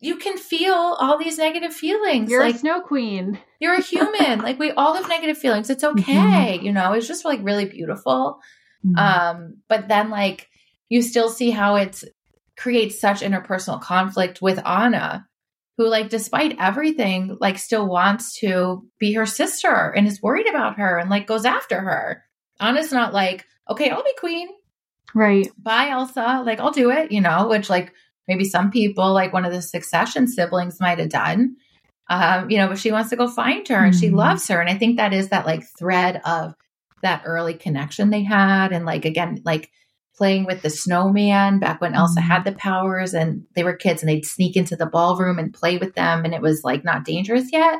you 0.00 0.16
can 0.16 0.38
feel 0.38 0.74
all 0.74 1.18
these 1.18 1.38
negative 1.38 1.74
feelings. 1.74 2.30
You're 2.30 2.42
like, 2.42 2.54
a 2.54 2.58
snow 2.58 2.80
queen. 2.80 3.38
You're 3.60 3.74
a 3.74 3.82
human. 3.82 4.38
like 4.42 4.58
we 4.58 4.70
all 4.70 4.94
have 4.94 5.08
negative 5.08 5.38
feelings. 5.38 5.70
It's 5.70 5.82
mm-hmm. 5.82 5.98
okay. 5.98 6.56
Mm-hmm. 6.56 6.66
You 6.66 6.72
know, 6.72 6.92
it's 6.92 7.08
just 7.08 7.24
like 7.24 7.40
really 7.42 7.64
beautiful. 7.64 8.40
Mm-hmm. 8.86 8.96
Um, 8.96 9.56
but 9.68 9.88
then 9.88 10.10
like 10.10 10.48
you 10.88 11.02
still 11.02 11.28
see 11.28 11.50
how 11.50 11.76
it 11.76 12.02
creates 12.56 13.00
such 13.00 13.20
interpersonal 13.20 13.80
conflict 13.80 14.40
with 14.40 14.64
Anna, 14.64 15.26
who 15.76 15.88
like 15.88 16.08
despite 16.08 16.56
everything, 16.58 17.36
like 17.40 17.58
still 17.58 17.86
wants 17.86 18.38
to 18.40 18.86
be 18.98 19.14
her 19.14 19.26
sister 19.26 19.90
and 19.90 20.06
is 20.06 20.22
worried 20.22 20.48
about 20.48 20.78
her 20.78 20.98
and 20.98 21.10
like 21.10 21.26
goes 21.26 21.44
after 21.44 21.80
her. 21.80 22.24
Anna's 22.60 22.92
not 22.92 23.12
like, 23.12 23.44
okay, 23.68 23.90
I'll 23.90 24.02
be 24.02 24.14
queen. 24.18 24.48
Right. 25.14 25.48
Bye, 25.56 25.88
Elsa. 25.90 26.42
Like, 26.44 26.60
I'll 26.60 26.70
do 26.70 26.90
it, 26.90 27.12
you 27.12 27.20
know, 27.20 27.48
which 27.48 27.70
like 27.70 27.92
maybe 28.28 28.44
some 28.44 28.70
people, 28.70 29.12
like 29.12 29.32
one 29.32 29.44
of 29.44 29.52
the 29.52 29.62
succession 29.62 30.28
siblings, 30.28 30.78
might 30.80 30.98
have 30.98 31.08
done. 31.08 31.56
Um, 32.10 32.48
you 32.50 32.58
know, 32.58 32.68
but 32.68 32.78
she 32.78 32.92
wants 32.92 33.10
to 33.10 33.16
go 33.16 33.28
find 33.28 33.66
her 33.68 33.76
and 33.76 33.92
mm-hmm. 33.92 34.00
she 34.00 34.10
loves 34.10 34.48
her. 34.48 34.60
And 34.60 34.70
I 34.70 34.78
think 34.78 34.96
that 34.96 35.12
is 35.12 35.28
that 35.28 35.46
like 35.46 35.64
thread 35.78 36.20
of 36.24 36.54
that 37.02 37.22
early 37.26 37.54
connection 37.54 38.10
they 38.10 38.22
had. 38.22 38.72
And 38.72 38.86
like, 38.86 39.04
again, 39.04 39.42
like 39.44 39.70
playing 40.16 40.46
with 40.46 40.62
the 40.62 40.70
snowman 40.70 41.58
back 41.58 41.80
when 41.80 41.94
Elsa 41.94 42.20
mm-hmm. 42.20 42.30
had 42.30 42.44
the 42.44 42.52
powers 42.52 43.14
and 43.14 43.44
they 43.54 43.62
were 43.62 43.74
kids 43.74 44.02
and 44.02 44.08
they'd 44.08 44.24
sneak 44.24 44.56
into 44.56 44.74
the 44.74 44.86
ballroom 44.86 45.38
and 45.38 45.52
play 45.52 45.76
with 45.76 45.94
them. 45.94 46.24
And 46.24 46.34
it 46.34 46.40
was 46.40 46.62
like 46.64 46.84
not 46.84 47.04
dangerous 47.04 47.52
yet. 47.52 47.78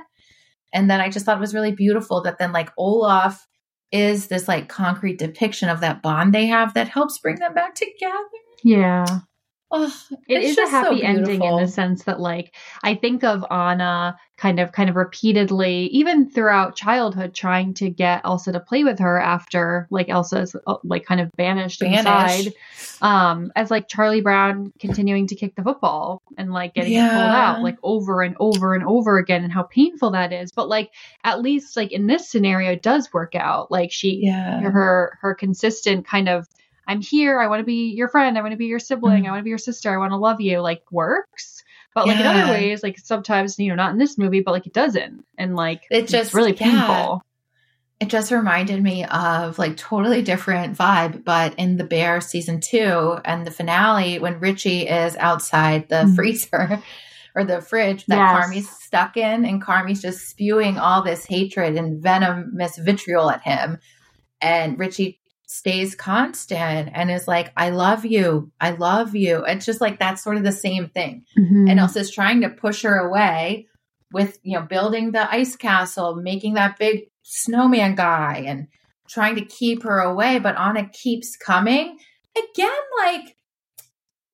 And 0.73 0.91
then 0.91 1.01
I 1.01 1.09
just 1.09 1.25
thought 1.25 1.39
it 1.39 1.41
was 1.41 1.55
really 1.55 1.73
beautiful 1.73 2.23
that 2.23 2.39
then 2.39 2.53
like 2.53 2.71
Olaf 2.77 3.47
is 3.91 4.27
this 4.27 4.47
like 4.47 4.69
concrete 4.69 5.19
depiction 5.19 5.69
of 5.69 5.81
that 5.81 6.03
bond 6.03 6.35
they 6.35 6.47
have 6.47 6.75
that 6.75 6.89
helps 6.89 7.19
bring 7.19 7.37
them 7.37 7.55
back 7.55 7.75
together. 7.75 8.19
Yeah. 8.63 9.21
Oh, 9.71 9.93
it 10.29 10.43
is 10.43 10.57
a 10.57 10.67
happy 10.67 11.01
so 11.01 11.07
ending 11.07 11.43
in 11.43 11.57
the 11.57 11.69
sense 11.69 12.05
that 12.05 12.21
like 12.21 12.55
I 12.83 12.95
think 12.95 13.23
of 13.23 13.45
Anna 13.51 14.17
kind 14.39 14.61
of 14.61 14.73
kind 14.73 14.89
of 14.89 14.97
repeatedly 14.97 15.89
even 15.89 16.31
throughout 16.31 16.75
childhood 16.75 17.35
trying 17.35 17.75
to 17.75 17.91
get 17.91 18.23
Elsa 18.25 18.53
to 18.53 18.61
play 18.61 18.83
with 18.83 18.99
her 18.99 19.21
after 19.21 19.87
like 19.91 20.09
Elsa's 20.09 20.57
uh, 20.67 20.77
like 20.85 21.05
kind 21.05 21.21
of 21.21 21.31
banished, 21.33 21.81
banished. 21.81 21.99
inside 21.99 22.55
um 23.03 23.53
as 23.57 23.71
like 23.71 23.89
Charlie 23.89 24.23
Brown 24.23 24.73
continuing 24.79 25.27
to 25.27 25.35
kick 25.35 25.55
the 25.55 25.63
football 25.63 26.23
and 26.39 26.51
like 26.51 26.73
getting 26.73 26.93
yeah. 26.93 27.09
it 27.09 27.11
pulled 27.11 27.35
out 27.35 27.63
like 27.63 27.79
over 27.83 28.23
and 28.23 28.37
over 28.41 28.75
and 28.75 28.85
over 28.85 29.19
again 29.19 29.45
and 29.45 29.53
how 29.53 29.65
painful 29.65 30.13
that 30.13 30.33
is 30.33 30.51
but 30.51 30.69
like 30.69 30.93
at 31.25 31.43
least 31.43 31.77
like 31.77 31.93
in 31.93 32.07
this 32.07 32.31
scenario 32.31 32.73
it 32.73 32.83
does 32.83 33.13
work 33.13 33.35
out 33.35 33.71
like 33.71 33.93
she 33.93 34.21
yeah. 34.23 34.61
her 34.61 35.19
her 35.21 35.35
consistent 35.35 36.07
kind 36.07 36.29
of 36.29 36.49
I'm 36.89 37.03
here. 37.03 37.39
I 37.39 37.47
want 37.49 37.61
to 37.61 37.65
be 37.65 37.93
your 37.95 38.09
friend. 38.09 38.37
I 38.39 38.41
want 38.41 38.53
to 38.53 38.57
be 38.57 38.67
your 38.67 38.79
sibling. 38.79 39.25
Mm. 39.25 39.29
I 39.29 39.31
want 39.31 39.41
to 39.41 39.45
be 39.45 39.51
your 39.51 39.59
sister. 39.59 39.93
I 39.93 39.99
want 39.99 40.13
to 40.13 40.17
love 40.17 40.41
you. 40.41 40.61
Like 40.61 40.83
works. 40.91 41.63
But 41.95 42.07
like 42.07 42.19
yeah. 42.19 42.31
in 42.33 42.41
other 42.41 42.53
ways, 42.53 42.83
like 42.83 42.99
sometimes, 42.99 43.59
you 43.59 43.69
know, 43.69 43.75
not 43.75 43.93
in 43.93 43.99
this 43.99 44.17
movie, 44.17 44.41
but 44.41 44.53
like 44.53 44.67
it 44.67 44.73
doesn't. 44.73 45.25
And 45.37 45.55
like 45.55 45.83
it 45.91 46.09
just 46.09 46.33
really 46.33 46.55
painful. 46.55 46.79
Yeah. 46.79 47.17
It 48.01 48.09
just 48.09 48.31
reminded 48.31 48.83
me 48.83 49.05
of 49.05 49.59
like 49.59 49.77
totally 49.77 50.23
different 50.23 50.79
vibe, 50.79 51.25
but 51.25 51.55
in 51.59 51.77
the 51.77 51.85
Bear 51.85 52.21
season 52.21 52.61
two 52.61 53.19
and 53.25 53.47
the 53.47 53.51
finale 53.51 54.19
when 54.19 54.39
Richie 54.39 54.89
is 54.89 55.17
outside 55.17 55.89
the 55.89 56.05
mm. 56.05 56.15
freezer 56.15 56.83
or 57.35 57.45
the 57.45 57.61
fridge 57.61 58.07
that 58.07 58.17
yes. 58.17 58.41
Carmy's 58.41 58.71
stuck 58.71 59.17
in, 59.17 59.45
and 59.45 59.61
Carmy's 59.61 60.01
just 60.01 60.29
spewing 60.29 60.79
all 60.79 61.03
this 61.03 61.27
hatred 61.27 61.77
and 61.77 62.03
venomous 62.03 62.79
vitriol 62.79 63.31
at 63.31 63.43
him. 63.43 63.79
And 64.41 64.79
Richie 64.79 65.19
stays 65.49 65.95
constant 65.95 66.91
and 66.93 67.11
is 67.11 67.27
like, 67.27 67.53
I 67.57 67.71
love 67.71 68.05
you. 68.05 68.53
I 68.61 68.73
love 68.73 69.17
you. 69.17 69.45
It's 69.47 69.65
just 69.65 69.81
like 69.81 69.99
that's 69.99 70.23
sort 70.23 70.37
of 70.37 70.45
the 70.45 70.53
same 70.53 70.91
thing. 70.91 71.25
Mm-hmm. 71.39 71.69
And 71.69 71.81
Elsa's 71.81 72.11
trying 72.11 72.43
to 72.43 72.51
push 72.51 72.83
her 72.83 72.99
away 72.99 73.67
with, 74.13 74.39
you 74.43 74.59
know, 74.59 74.65
building 74.65 75.11
the 75.11 75.31
ice 75.33 75.57
castle, 75.57 76.17
making 76.17 76.55
that 76.55 76.79
big 76.79 77.09
snowman 77.23 77.95
guy 77.95 78.45
and 78.47 78.69
trying 79.09 79.37
to 79.37 79.45
keep 79.45 79.85
her 79.85 80.01
away. 80.01 80.39
But 80.39 80.59
Anna 80.59 80.87
keeps 80.91 81.35
coming. 81.37 81.99
Again, 82.37 82.71
like, 82.99 83.35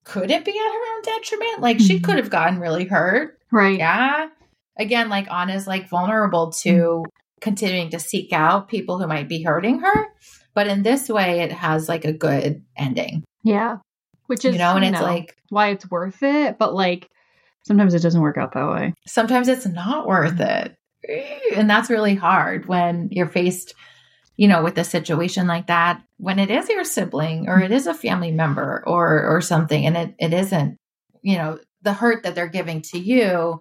could 0.05 0.33
it 0.33 0.45
be 0.45 0.51
at 0.51 0.57
her 0.57 0.97
own 0.97 1.03
detriment? 1.03 1.61
Like, 1.61 1.77
mm-hmm. 1.77 1.87
she 1.87 2.01
could 2.01 2.17
have 2.17 2.31
gotten 2.31 2.59
really 2.59 2.87
hurt. 2.87 3.39
Right. 3.53 3.79
Yeah. 3.79 4.31
Again, 4.77 5.09
like, 5.09 5.31
Anna's 5.31 5.69
like 5.69 5.89
vulnerable 5.89 6.51
to 6.63 6.73
mm-hmm. 6.73 7.11
continuing 7.41 7.91
to 7.91 8.01
seek 8.01 8.33
out 8.33 8.69
people 8.69 8.99
who 8.99 9.07
might 9.07 9.29
be 9.29 9.45
hurting 9.45 9.79
her. 9.79 10.07
But 10.55 10.69
in 10.69 10.83
this 10.83 11.09
way, 11.09 11.41
it 11.41 11.53
has 11.53 11.89
like 11.89 12.05
a 12.05 12.13
good 12.13 12.65
ending. 12.77 13.25
Yeah. 13.43 13.79
Which 14.27 14.45
is, 14.45 14.55
you 14.55 14.59
know, 14.59 14.77
and 14.77 14.85
you 14.85 14.91
it's 14.91 15.01
know, 15.01 15.07
like 15.07 15.37
why 15.51 15.71
it's 15.71 15.91
worth 15.91 16.23
it. 16.23 16.59
But 16.59 16.75
like, 16.75 17.09
sometimes 17.65 17.95
it 17.95 18.03
doesn't 18.03 18.21
work 18.21 18.39
out 18.39 18.53
that 18.55 18.71
way. 18.71 18.95
Sometimes 19.07 19.49
it's 19.49 19.67
not 19.67 20.07
worth 20.07 20.37
mm-hmm. 20.37 20.71
it. 21.11 21.57
And 21.57 21.69
that's 21.69 21.91
really 21.91 22.15
hard 22.15 22.67
when 22.67 23.09
you're 23.11 23.27
faced, 23.27 23.75
you 24.37 24.49
know, 24.49 24.63
with 24.63 24.79
a 24.79 24.85
situation 24.85 25.47
like 25.47 25.67
that, 25.67 26.03
when 26.17 26.39
it 26.39 26.51
is 26.51 26.69
your 26.69 26.85
sibling 26.85 27.49
or 27.49 27.61
it 27.61 27.73
is 27.73 27.87
a 27.87 27.93
family 27.93 28.31
member 28.31 28.83
or 28.87 29.23
or 29.29 29.41
something, 29.43 29.85
and 29.85 29.97
it, 29.97 30.15
it 30.19 30.33
isn't, 30.33 30.79
you 31.21 31.37
know, 31.37 31.59
the 31.83 31.93
hurt 31.93 32.23
that 32.23 32.35
they're 32.35 32.49
giving 32.49 32.81
to 32.81 32.99
you 32.99 33.61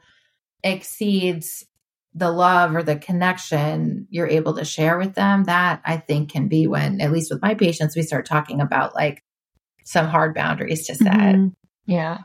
exceeds 0.63 1.65
the 2.15 2.31
love 2.31 2.75
or 2.75 2.83
the 2.83 2.95
connection 2.95 4.07
you're 4.09 4.27
able 4.27 4.53
to 4.55 4.65
share 4.65 4.97
with 4.97 5.15
them. 5.15 5.45
That 5.45 5.81
I 5.85 5.97
think 5.97 6.31
can 6.31 6.47
be 6.47 6.67
when, 6.67 7.01
at 7.01 7.11
least 7.11 7.31
with 7.31 7.41
my 7.41 7.55
patients, 7.55 7.95
we 7.95 8.03
start 8.03 8.25
talking 8.25 8.61
about 8.61 8.95
like 8.95 9.23
some 9.85 10.07
hard 10.07 10.33
boundaries 10.33 10.87
to 10.87 10.95
set. 10.95 11.13
Mm-hmm. 11.13 11.47
Yeah. 11.85 12.19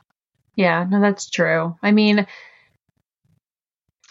Yeah, 0.57 0.85
no, 0.89 1.01
that's 1.01 1.31
true. 1.31 1.77
I 1.83 1.93
mean, 1.93 2.27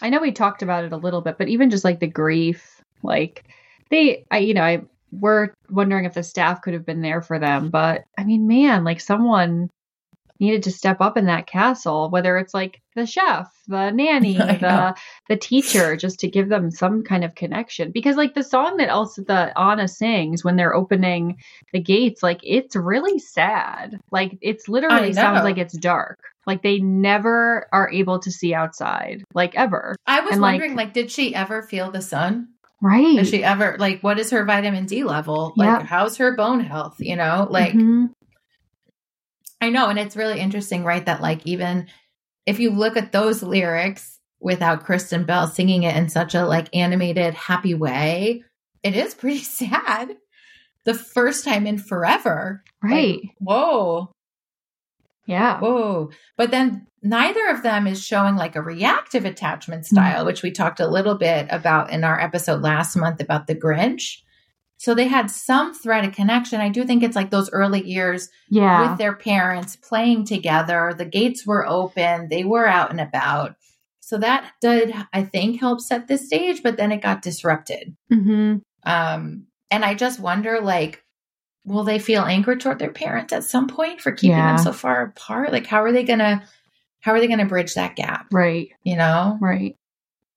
I 0.00 0.10
know 0.10 0.20
we 0.20 0.32
talked 0.32 0.62
about 0.62 0.84
it 0.84 0.92
a 0.92 0.96
little 0.96 1.20
bit, 1.20 1.36
but 1.38 1.48
even 1.48 1.70
just 1.70 1.84
like 1.84 2.00
the 2.00 2.06
grief, 2.06 2.80
like 3.02 3.44
they, 3.90 4.24
I, 4.30 4.38
you 4.38 4.54
know, 4.54 4.62
I, 4.62 4.82
we're 5.10 5.48
wondering 5.70 6.04
if 6.04 6.14
the 6.14 6.22
staff 6.22 6.62
could 6.62 6.74
have 6.74 6.86
been 6.86 7.02
there 7.02 7.20
for 7.20 7.38
them, 7.38 7.70
but 7.70 8.04
I 8.16 8.24
mean, 8.24 8.46
man, 8.46 8.84
like 8.84 9.00
someone 9.00 9.68
needed 10.40 10.62
to 10.64 10.70
step 10.70 11.00
up 11.00 11.16
in 11.16 11.26
that 11.26 11.46
castle, 11.46 12.10
whether 12.10 12.36
it's 12.38 12.54
like 12.54 12.80
the 12.94 13.06
chef, 13.06 13.50
the 13.66 13.90
nanny, 13.90 14.34
the 14.36 14.96
the 15.28 15.36
teacher, 15.36 15.96
just 15.96 16.20
to 16.20 16.28
give 16.28 16.48
them 16.48 16.70
some 16.70 17.02
kind 17.02 17.24
of 17.24 17.34
connection. 17.34 17.90
Because 17.90 18.16
like 18.16 18.34
the 18.34 18.42
song 18.42 18.76
that 18.78 18.90
also 18.90 19.22
the 19.22 19.58
Anna 19.58 19.88
sings 19.88 20.44
when 20.44 20.56
they're 20.56 20.74
opening 20.74 21.38
the 21.72 21.80
gates, 21.80 22.22
like 22.22 22.40
it's 22.42 22.76
really 22.76 23.18
sad. 23.18 23.98
Like 24.10 24.38
it's 24.40 24.68
literally 24.68 25.12
sounds 25.12 25.44
like 25.44 25.58
it's 25.58 25.76
dark. 25.76 26.18
Like 26.46 26.62
they 26.62 26.78
never 26.78 27.68
are 27.72 27.90
able 27.90 28.20
to 28.20 28.30
see 28.30 28.54
outside, 28.54 29.22
like 29.34 29.54
ever. 29.54 29.96
I 30.06 30.20
was 30.20 30.32
and, 30.32 30.42
wondering, 30.42 30.76
like, 30.76 30.88
like, 30.88 30.94
did 30.94 31.10
she 31.10 31.34
ever 31.34 31.62
feel 31.62 31.90
the 31.90 32.00
sun? 32.00 32.48
Right. 32.80 33.16
Does 33.16 33.28
she 33.28 33.42
ever 33.42 33.76
like 33.78 34.02
what 34.02 34.18
is 34.18 34.30
her 34.30 34.44
vitamin 34.44 34.86
D 34.86 35.02
level? 35.02 35.52
Like 35.56 35.82
how's 35.82 36.16
her 36.18 36.36
bone 36.36 36.60
health? 36.60 36.96
You 37.00 37.16
know, 37.16 37.48
like 37.50 37.72
mm-hmm. 37.72 38.06
I 39.60 39.70
know, 39.70 39.88
and 39.88 39.98
it's 39.98 40.16
really 40.16 40.40
interesting, 40.40 40.84
right? 40.84 41.04
That 41.04 41.20
like 41.20 41.46
even 41.46 41.88
if 42.46 42.58
you 42.60 42.70
look 42.70 42.96
at 42.96 43.12
those 43.12 43.42
lyrics 43.42 44.18
without 44.40 44.84
Kristen 44.84 45.24
Bell 45.24 45.48
singing 45.48 45.82
it 45.82 45.96
in 45.96 46.08
such 46.08 46.34
a 46.34 46.46
like 46.46 46.74
animated, 46.74 47.34
happy 47.34 47.74
way, 47.74 48.44
it 48.82 48.96
is 48.96 49.14
pretty 49.14 49.38
sad. 49.42 50.16
The 50.84 50.94
first 50.94 51.44
time 51.44 51.66
in 51.66 51.78
forever. 51.78 52.62
Right. 52.82 53.20
Like, 53.20 53.34
whoa. 53.38 54.12
Yeah. 55.26 55.60
Whoa. 55.60 56.10
But 56.38 56.50
then 56.50 56.86
neither 57.02 57.48
of 57.48 57.62
them 57.62 57.86
is 57.86 58.02
showing 58.02 58.36
like 58.36 58.56
a 58.56 58.62
reactive 58.62 59.26
attachment 59.26 59.84
style, 59.84 60.18
mm-hmm. 60.18 60.26
which 60.26 60.42
we 60.42 60.50
talked 60.50 60.80
a 60.80 60.88
little 60.88 61.16
bit 61.16 61.46
about 61.50 61.90
in 61.90 62.04
our 62.04 62.18
episode 62.18 62.62
last 62.62 62.96
month 62.96 63.20
about 63.20 63.46
the 63.46 63.54
Grinch. 63.54 64.22
So 64.78 64.94
they 64.94 65.08
had 65.08 65.28
some 65.28 65.74
thread 65.74 66.04
of 66.04 66.14
connection. 66.14 66.60
I 66.60 66.68
do 66.68 66.84
think 66.84 67.02
it's 67.02 67.16
like 67.16 67.30
those 67.30 67.50
early 67.50 67.84
years 67.84 68.28
yeah. 68.48 68.88
with 68.88 68.98
their 68.98 69.14
parents 69.14 69.74
playing 69.74 70.24
together. 70.24 70.94
The 70.96 71.04
gates 71.04 71.44
were 71.44 71.66
open, 71.66 72.28
they 72.28 72.44
were 72.44 72.66
out 72.66 72.90
and 72.90 73.00
about. 73.00 73.56
So 74.00 74.18
that 74.18 74.52
did, 74.60 74.94
I 75.12 75.24
think, 75.24 75.60
help 75.60 75.80
set 75.80 76.06
the 76.06 76.16
stage, 76.16 76.62
but 76.62 76.76
then 76.76 76.92
it 76.92 77.02
got 77.02 77.22
disrupted. 77.22 77.96
Mm-hmm. 78.10 78.58
Um, 78.88 79.46
and 79.70 79.84
I 79.84 79.94
just 79.94 80.20
wonder, 80.20 80.60
like, 80.60 81.04
will 81.64 81.84
they 81.84 81.98
feel 81.98 82.22
anger 82.22 82.56
toward 82.56 82.78
their 82.78 82.92
parents 82.92 83.32
at 83.32 83.44
some 83.44 83.66
point 83.66 84.00
for 84.00 84.12
keeping 84.12 84.36
yeah. 84.36 84.56
them 84.56 84.64
so 84.64 84.72
far 84.72 85.02
apart? 85.02 85.52
Like, 85.52 85.66
how 85.66 85.82
are 85.82 85.92
they 85.92 86.04
gonna, 86.04 86.42
how 87.00 87.12
are 87.12 87.20
they 87.20 87.26
gonna 87.26 87.46
bridge 87.46 87.74
that 87.74 87.96
gap? 87.96 88.28
Right. 88.32 88.70
You 88.84 88.96
know. 88.96 89.36
Right. 89.40 89.74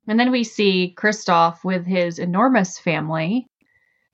And 0.08 0.19
then 0.19 0.32
we 0.32 0.43
see 0.43 0.95
Kristoff 0.97 1.63
with 1.63 1.86
his 1.86 2.17
enormous 2.17 2.80
family 2.80 3.45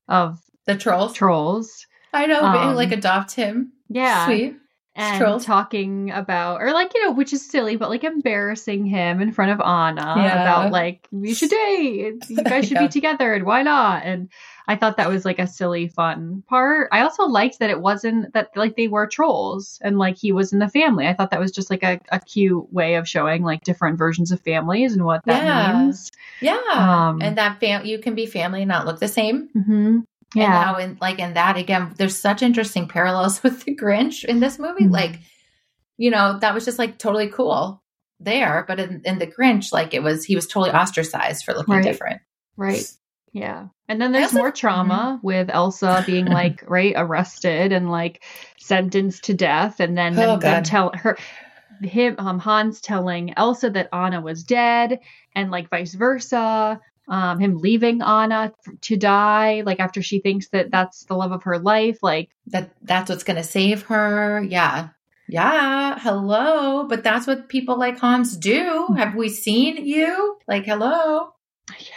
of 0.08 0.40
the 0.66 0.76
trolls. 0.76 1.14
Trolls. 1.14 1.86
I 2.14 2.26
know, 2.26 2.42
um, 2.42 2.76
like 2.76 2.92
adopt 2.92 3.34
him. 3.34 3.74
Yeah. 3.90 4.26
Sweet. 4.26 4.56
And 4.96 5.22
trolls. 5.22 5.46
talking 5.46 6.10
about, 6.10 6.60
or 6.60 6.74
like, 6.74 6.92
you 6.96 7.06
know, 7.06 7.12
which 7.12 7.32
is 7.32 7.48
silly, 7.48 7.76
but 7.76 7.90
like 7.90 8.04
embarrassing 8.04 8.86
him 8.88 9.22
in 9.22 9.32
front 9.32 9.52
of 9.52 9.62
Anna 9.62 10.16
yeah. 10.18 10.42
about 10.42 10.72
like, 10.72 11.08
we 11.12 11.36
should 11.36 11.50
date. 11.52 12.24
You 12.30 12.44
guys 12.44 12.68
should 12.68 12.78
yeah. 12.78 12.84
be 12.84 12.88
together 12.88 13.34
and 13.34 13.46
why 13.46 13.62
not? 13.62 14.04
And 14.04 14.30
I 14.70 14.76
thought 14.76 14.98
that 14.98 15.10
was 15.10 15.24
like 15.24 15.40
a 15.40 15.48
silly, 15.48 15.88
fun 15.88 16.44
part. 16.48 16.90
I 16.92 17.02
also 17.02 17.24
liked 17.24 17.60
that 17.60 17.70
it 17.70 17.80
wasn't 17.80 18.34
that 18.34 18.50
like 18.56 18.76
they 18.76 18.90
were 18.90 19.08
trolls 19.08 19.80
and 19.82 19.98
like 19.98 20.18
he 20.18 20.34
was 20.34 20.52
in 20.52 20.60
the 20.60 20.68
family. 20.68 21.08
I 21.08 21.14
thought 21.14 21.32
that 21.32 21.40
was 21.40 21.52
just 21.52 21.70
like 21.70 21.84
a, 21.84 22.02
a 22.12 22.20
cute 22.20 22.72
way 22.74 22.96
of 22.96 23.08
showing 23.08 23.44
like 23.44 23.64
different 23.64 23.98
versions 23.98 24.32
of 24.32 24.42
families 24.42 24.94
and 24.94 25.06
what 25.06 25.24
that 25.26 25.44
yeah. 25.44 25.80
means. 25.80 26.12
Yeah. 26.42 26.62
Um, 26.74 27.22
and 27.22 27.38
that 27.38 27.62
fam- 27.62 27.86
you 27.86 28.00
can 28.00 28.14
be 28.14 28.26
family 28.26 28.64
and 28.64 28.70
not 28.70 28.86
look 28.86 29.00
the 29.00 29.08
same. 29.08 29.50
Mm-hmm. 29.56 30.00
Yeah. 30.36 30.44
And 30.44 30.54
now 30.54 30.76
in 30.76 30.98
like 31.00 31.20
in 31.20 31.36
that 31.36 31.56
again, 31.56 31.94
there's 31.98 32.18
such 32.18 32.42
interesting 32.42 32.90
parallels 32.90 33.42
with 33.44 33.64
the 33.64 33.74
Grinch 33.74 34.26
in 34.26 34.42
this 34.42 34.60
movie. 34.60 34.84
Mm-hmm. 34.84 34.94
Like, 34.94 35.20
you 35.96 36.12
know, 36.12 36.40
that 36.40 36.54
was 36.54 36.66
just 36.66 36.78
like 36.78 36.98
totally 36.98 37.30
cool 37.30 37.82
there. 38.20 38.66
But 38.68 38.82
in, 38.82 39.02
in 39.06 39.20
the 39.20 39.28
Grinch, 39.28 39.72
like 39.72 39.94
it 39.94 40.04
was 40.04 40.26
he 40.26 40.36
was 40.36 40.46
totally 40.46 40.72
ostracized 40.72 41.46
for 41.46 41.54
looking 41.54 41.76
right. 41.76 41.84
different. 41.84 42.22
Right. 42.58 42.86
Yeah. 43.34 43.68
And 43.88 44.02
then 44.02 44.12
there's 44.12 44.26
also, 44.26 44.38
more 44.40 44.52
trauma 44.52 45.18
mm-hmm. 45.18 45.26
with 45.26 45.50
Elsa 45.50 46.04
being 46.06 46.26
like, 46.26 46.64
right, 46.68 46.94
arrested 46.96 47.72
and 47.72 47.90
like 47.90 48.24
sentenced 48.58 49.26
to 49.26 49.34
death. 49.34 49.80
And 49.80 49.98
then, 49.98 50.18
oh, 50.18 50.38
them 50.38 50.64
tell 50.64 50.92
her 50.96 51.18
him 51.82 52.16
um 52.18 52.40
Hans 52.40 52.82
telling 52.82 53.34
Elsa 53.38 53.70
that 53.70 53.90
Anna 53.94 54.20
was 54.20 54.44
dead 54.44 55.00
and 55.36 55.52
like 55.52 55.70
vice 55.70 55.94
versa 55.94 56.82
um, 57.08 57.40
him 57.40 57.60
leaving 57.60 58.02
Anna 58.02 58.54
to 58.82 58.98
die, 58.98 59.64
like 59.66 59.80
after 59.80 60.02
she 60.02 60.20
thinks 60.20 60.50
that 60.50 60.72
that's 60.72 61.06
the 61.06 61.16
love 61.16 61.32
of 61.32 61.44
her 61.44 61.58
life, 61.58 62.00
like 62.02 62.30
that 62.48 62.72
that's 62.82 63.10
what's 63.10 63.24
going 63.24 63.38
to 63.38 63.44
save 63.44 63.84
her. 63.84 64.44
Yeah. 64.44 64.90
Yeah. 65.30 65.98
Hello. 66.00 66.86
But 66.88 67.04
that's 67.04 67.26
what 67.28 67.50
people 67.50 67.80
like 67.80 68.00
Hans 68.00 68.36
do. 68.36 68.88
Have 68.98 69.16
we 69.16 69.30
seen 69.30 69.86
you? 69.86 70.38
Like, 70.48 70.66
hello. 70.66 71.34
Yeah. 71.80 71.97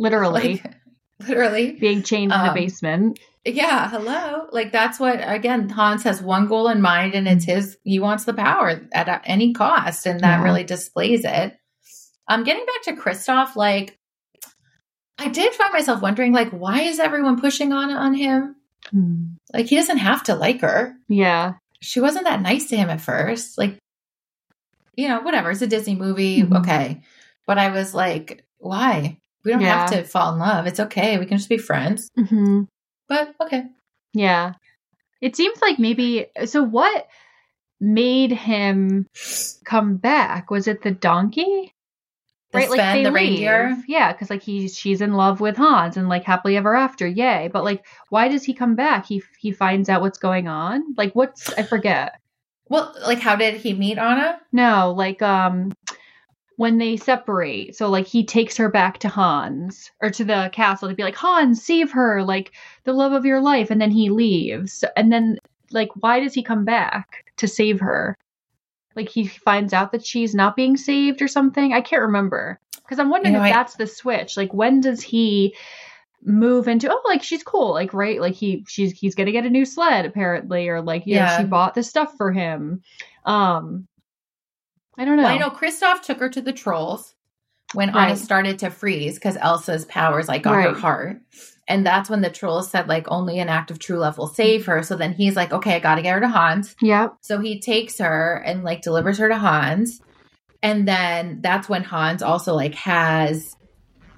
Literally. 0.00 0.54
Like, 0.54 0.74
literally. 1.28 1.72
Being 1.72 2.02
chained 2.02 2.32
um, 2.32 2.40
in 2.40 2.46
a 2.46 2.48
um, 2.50 2.54
basement. 2.54 3.20
Yeah. 3.44 3.88
Hello. 3.88 4.46
Like, 4.50 4.72
that's 4.72 4.98
what, 4.98 5.20
again, 5.22 5.68
Hans 5.68 6.02
has 6.04 6.22
one 6.22 6.48
goal 6.48 6.68
in 6.68 6.80
mind 6.80 7.14
and 7.14 7.28
it's 7.28 7.44
his, 7.44 7.76
he 7.84 8.00
wants 8.00 8.24
the 8.24 8.34
power 8.34 8.80
at 8.92 9.22
any 9.24 9.52
cost. 9.52 10.06
And 10.06 10.20
that 10.20 10.38
yeah. 10.38 10.42
really 10.42 10.64
displays 10.64 11.24
it. 11.24 11.56
I'm 12.26 12.40
um, 12.40 12.44
getting 12.44 12.64
back 12.64 12.82
to 12.84 13.00
Kristoff, 13.00 13.56
like, 13.56 13.98
I 15.18 15.28
did 15.28 15.52
find 15.52 15.72
myself 15.72 16.00
wondering, 16.00 16.32
like, 16.32 16.50
why 16.50 16.82
is 16.82 16.98
everyone 16.98 17.40
pushing 17.40 17.72
on 17.72 17.90
on 17.90 18.14
him? 18.14 18.56
Hmm. 18.90 19.24
Like, 19.52 19.66
he 19.66 19.76
doesn't 19.76 19.98
have 19.98 20.22
to 20.24 20.34
like 20.34 20.62
her. 20.62 20.94
Yeah, 21.08 21.54
she 21.82 22.00
wasn't 22.00 22.24
that 22.24 22.40
nice 22.40 22.68
to 22.70 22.76
him 22.76 22.88
at 22.88 23.02
first. 23.02 23.58
Like, 23.58 23.76
you 24.96 25.08
know, 25.08 25.20
whatever. 25.20 25.50
It's 25.50 25.60
a 25.60 25.66
Disney 25.66 25.94
movie, 25.94 26.42
mm-hmm. 26.42 26.56
okay. 26.56 27.02
But 27.46 27.58
I 27.58 27.70
was 27.70 27.94
like, 27.94 28.44
why? 28.58 29.18
We 29.44 29.52
don't 29.52 29.60
yeah. 29.60 29.80
have 29.80 29.90
to 29.92 30.04
fall 30.04 30.34
in 30.34 30.38
love. 30.38 30.66
It's 30.66 30.80
okay. 30.80 31.18
We 31.18 31.26
can 31.26 31.38
just 31.38 31.48
be 31.48 31.58
friends. 31.58 32.10
Mm-hmm. 32.18 32.62
But 33.08 33.34
okay. 33.40 33.64
Yeah. 34.12 34.54
It 35.20 35.36
seems 35.36 35.60
like 35.60 35.78
maybe. 35.78 36.26
So, 36.46 36.62
what 36.62 37.06
made 37.80 38.32
him 38.32 39.06
come 39.64 39.96
back? 39.96 40.50
Was 40.50 40.68
it 40.68 40.82
the 40.82 40.90
donkey? 40.90 41.74
right 42.52 42.68
Sven, 42.68 42.78
like 42.78 42.94
they 42.94 43.02
the 43.02 43.10
leave. 43.10 43.14
reindeer 43.14 43.76
yeah 43.86 44.12
because 44.12 44.30
like 44.30 44.42
he's 44.42 44.76
she's 44.76 45.00
in 45.00 45.12
love 45.14 45.40
with 45.40 45.56
hans 45.56 45.96
and 45.96 46.08
like 46.08 46.24
happily 46.24 46.56
ever 46.56 46.74
after 46.74 47.06
yay 47.06 47.48
but 47.52 47.64
like 47.64 47.86
why 48.08 48.28
does 48.28 48.44
he 48.44 48.54
come 48.54 48.74
back 48.74 49.06
he 49.06 49.22
he 49.38 49.52
finds 49.52 49.88
out 49.88 50.00
what's 50.00 50.18
going 50.18 50.48
on 50.48 50.82
like 50.96 51.12
what's 51.14 51.52
i 51.54 51.62
forget 51.62 52.20
well 52.68 52.94
like 53.06 53.20
how 53.20 53.36
did 53.36 53.54
he 53.54 53.72
meet 53.72 53.98
anna 53.98 54.40
no 54.52 54.92
like 54.96 55.22
um 55.22 55.72
when 56.60 56.76
they 56.76 56.94
separate. 56.94 57.74
So 57.74 57.88
like 57.88 58.06
he 58.06 58.22
takes 58.22 58.58
her 58.58 58.68
back 58.68 58.98
to 58.98 59.08
Hans 59.08 59.90
or 60.02 60.10
to 60.10 60.22
the 60.26 60.50
castle 60.52 60.90
to 60.90 60.94
be 60.94 61.02
like, 61.02 61.16
Hans, 61.16 61.64
save 61.64 61.90
her, 61.92 62.22
like 62.22 62.52
the 62.84 62.92
love 62.92 63.12
of 63.12 63.24
your 63.24 63.40
life. 63.40 63.70
And 63.70 63.80
then 63.80 63.90
he 63.90 64.10
leaves. 64.10 64.84
And 64.94 65.10
then 65.10 65.38
like 65.70 65.88
why 65.94 66.20
does 66.20 66.34
he 66.34 66.42
come 66.42 66.66
back 66.66 67.32
to 67.38 67.48
save 67.48 67.80
her? 67.80 68.14
Like 68.94 69.08
he 69.08 69.26
finds 69.26 69.72
out 69.72 69.92
that 69.92 70.04
she's 70.04 70.34
not 70.34 70.54
being 70.54 70.76
saved 70.76 71.22
or 71.22 71.28
something. 71.28 71.72
I 71.72 71.80
can't 71.80 72.02
remember. 72.02 72.60
Because 72.82 72.98
I'm 72.98 73.08
wondering 73.08 73.32
you 73.32 73.40
know, 73.40 73.46
if 73.46 73.54
I... 73.54 73.56
that's 73.56 73.76
the 73.76 73.86
switch. 73.86 74.36
Like 74.36 74.52
when 74.52 74.82
does 74.82 75.00
he 75.00 75.56
move 76.22 76.68
into 76.68 76.92
oh 76.92 77.00
like 77.06 77.22
she's 77.22 77.42
cool 77.42 77.72
like 77.72 77.94
right 77.94 78.20
like 78.20 78.34
he 78.34 78.62
she's 78.68 78.92
he's 78.92 79.14
gonna 79.14 79.32
get 79.32 79.46
a 79.46 79.48
new 79.48 79.64
sled 79.64 80.04
apparently 80.04 80.68
or 80.68 80.82
like 80.82 81.04
yeah, 81.06 81.24
know 81.24 81.38
she 81.38 81.48
bought 81.48 81.72
the 81.72 81.82
stuff 81.82 82.14
for 82.18 82.30
him 82.30 82.82
um 83.24 83.88
I 84.98 85.04
don't 85.04 85.16
know. 85.16 85.22
Well, 85.24 85.32
I 85.32 85.38
know 85.38 85.50
Kristoff 85.50 86.02
took 86.02 86.18
her 86.18 86.28
to 86.28 86.40
the 86.40 86.52
trolls 86.52 87.14
when 87.72 87.92
right. 87.92 88.08
Anna 88.08 88.16
started 88.16 88.58
to 88.60 88.70
freeze 88.70 89.14
because 89.14 89.36
Elsa's 89.36 89.84
powers 89.84 90.28
like 90.28 90.42
got 90.42 90.56
right. 90.56 90.68
her 90.68 90.74
heart. 90.74 91.20
And 91.68 91.86
that's 91.86 92.10
when 92.10 92.20
the 92.20 92.30
trolls 92.30 92.70
said 92.70 92.88
like 92.88 93.06
only 93.08 93.38
an 93.38 93.48
act 93.48 93.70
of 93.70 93.78
true 93.78 93.98
love 93.98 94.18
will 94.18 94.26
save 94.26 94.66
her. 94.66 94.82
So 94.82 94.96
then 94.96 95.12
he's 95.12 95.36
like, 95.36 95.52
okay, 95.52 95.76
I 95.76 95.78
got 95.78 95.94
to 95.96 96.02
get 96.02 96.14
her 96.14 96.20
to 96.20 96.28
Hans. 96.28 96.74
Yeah. 96.82 97.10
So 97.20 97.38
he 97.38 97.60
takes 97.60 97.98
her 97.98 98.42
and 98.44 98.64
like 98.64 98.82
delivers 98.82 99.18
her 99.18 99.28
to 99.28 99.38
Hans. 99.38 100.00
And 100.62 100.86
then 100.86 101.40
that's 101.42 101.68
when 101.68 101.84
Hans 101.84 102.22
also 102.22 102.54
like 102.54 102.74
has 102.74 103.56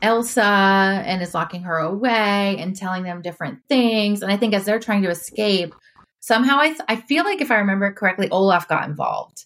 Elsa 0.00 0.42
and 0.42 1.22
is 1.22 1.34
locking 1.34 1.62
her 1.62 1.76
away 1.76 2.56
and 2.58 2.74
telling 2.74 3.02
them 3.02 3.22
different 3.22 3.60
things. 3.68 4.22
And 4.22 4.32
I 4.32 4.36
think 4.38 4.54
as 4.54 4.64
they're 4.64 4.80
trying 4.80 5.02
to 5.02 5.10
escape, 5.10 5.74
somehow 6.20 6.58
I, 6.58 6.68
th- 6.68 6.80
I 6.88 6.96
feel 6.96 7.24
like 7.24 7.40
if 7.42 7.50
I 7.50 7.56
remember 7.56 7.92
correctly, 7.92 8.30
Olaf 8.30 8.66
got 8.66 8.88
involved 8.88 9.44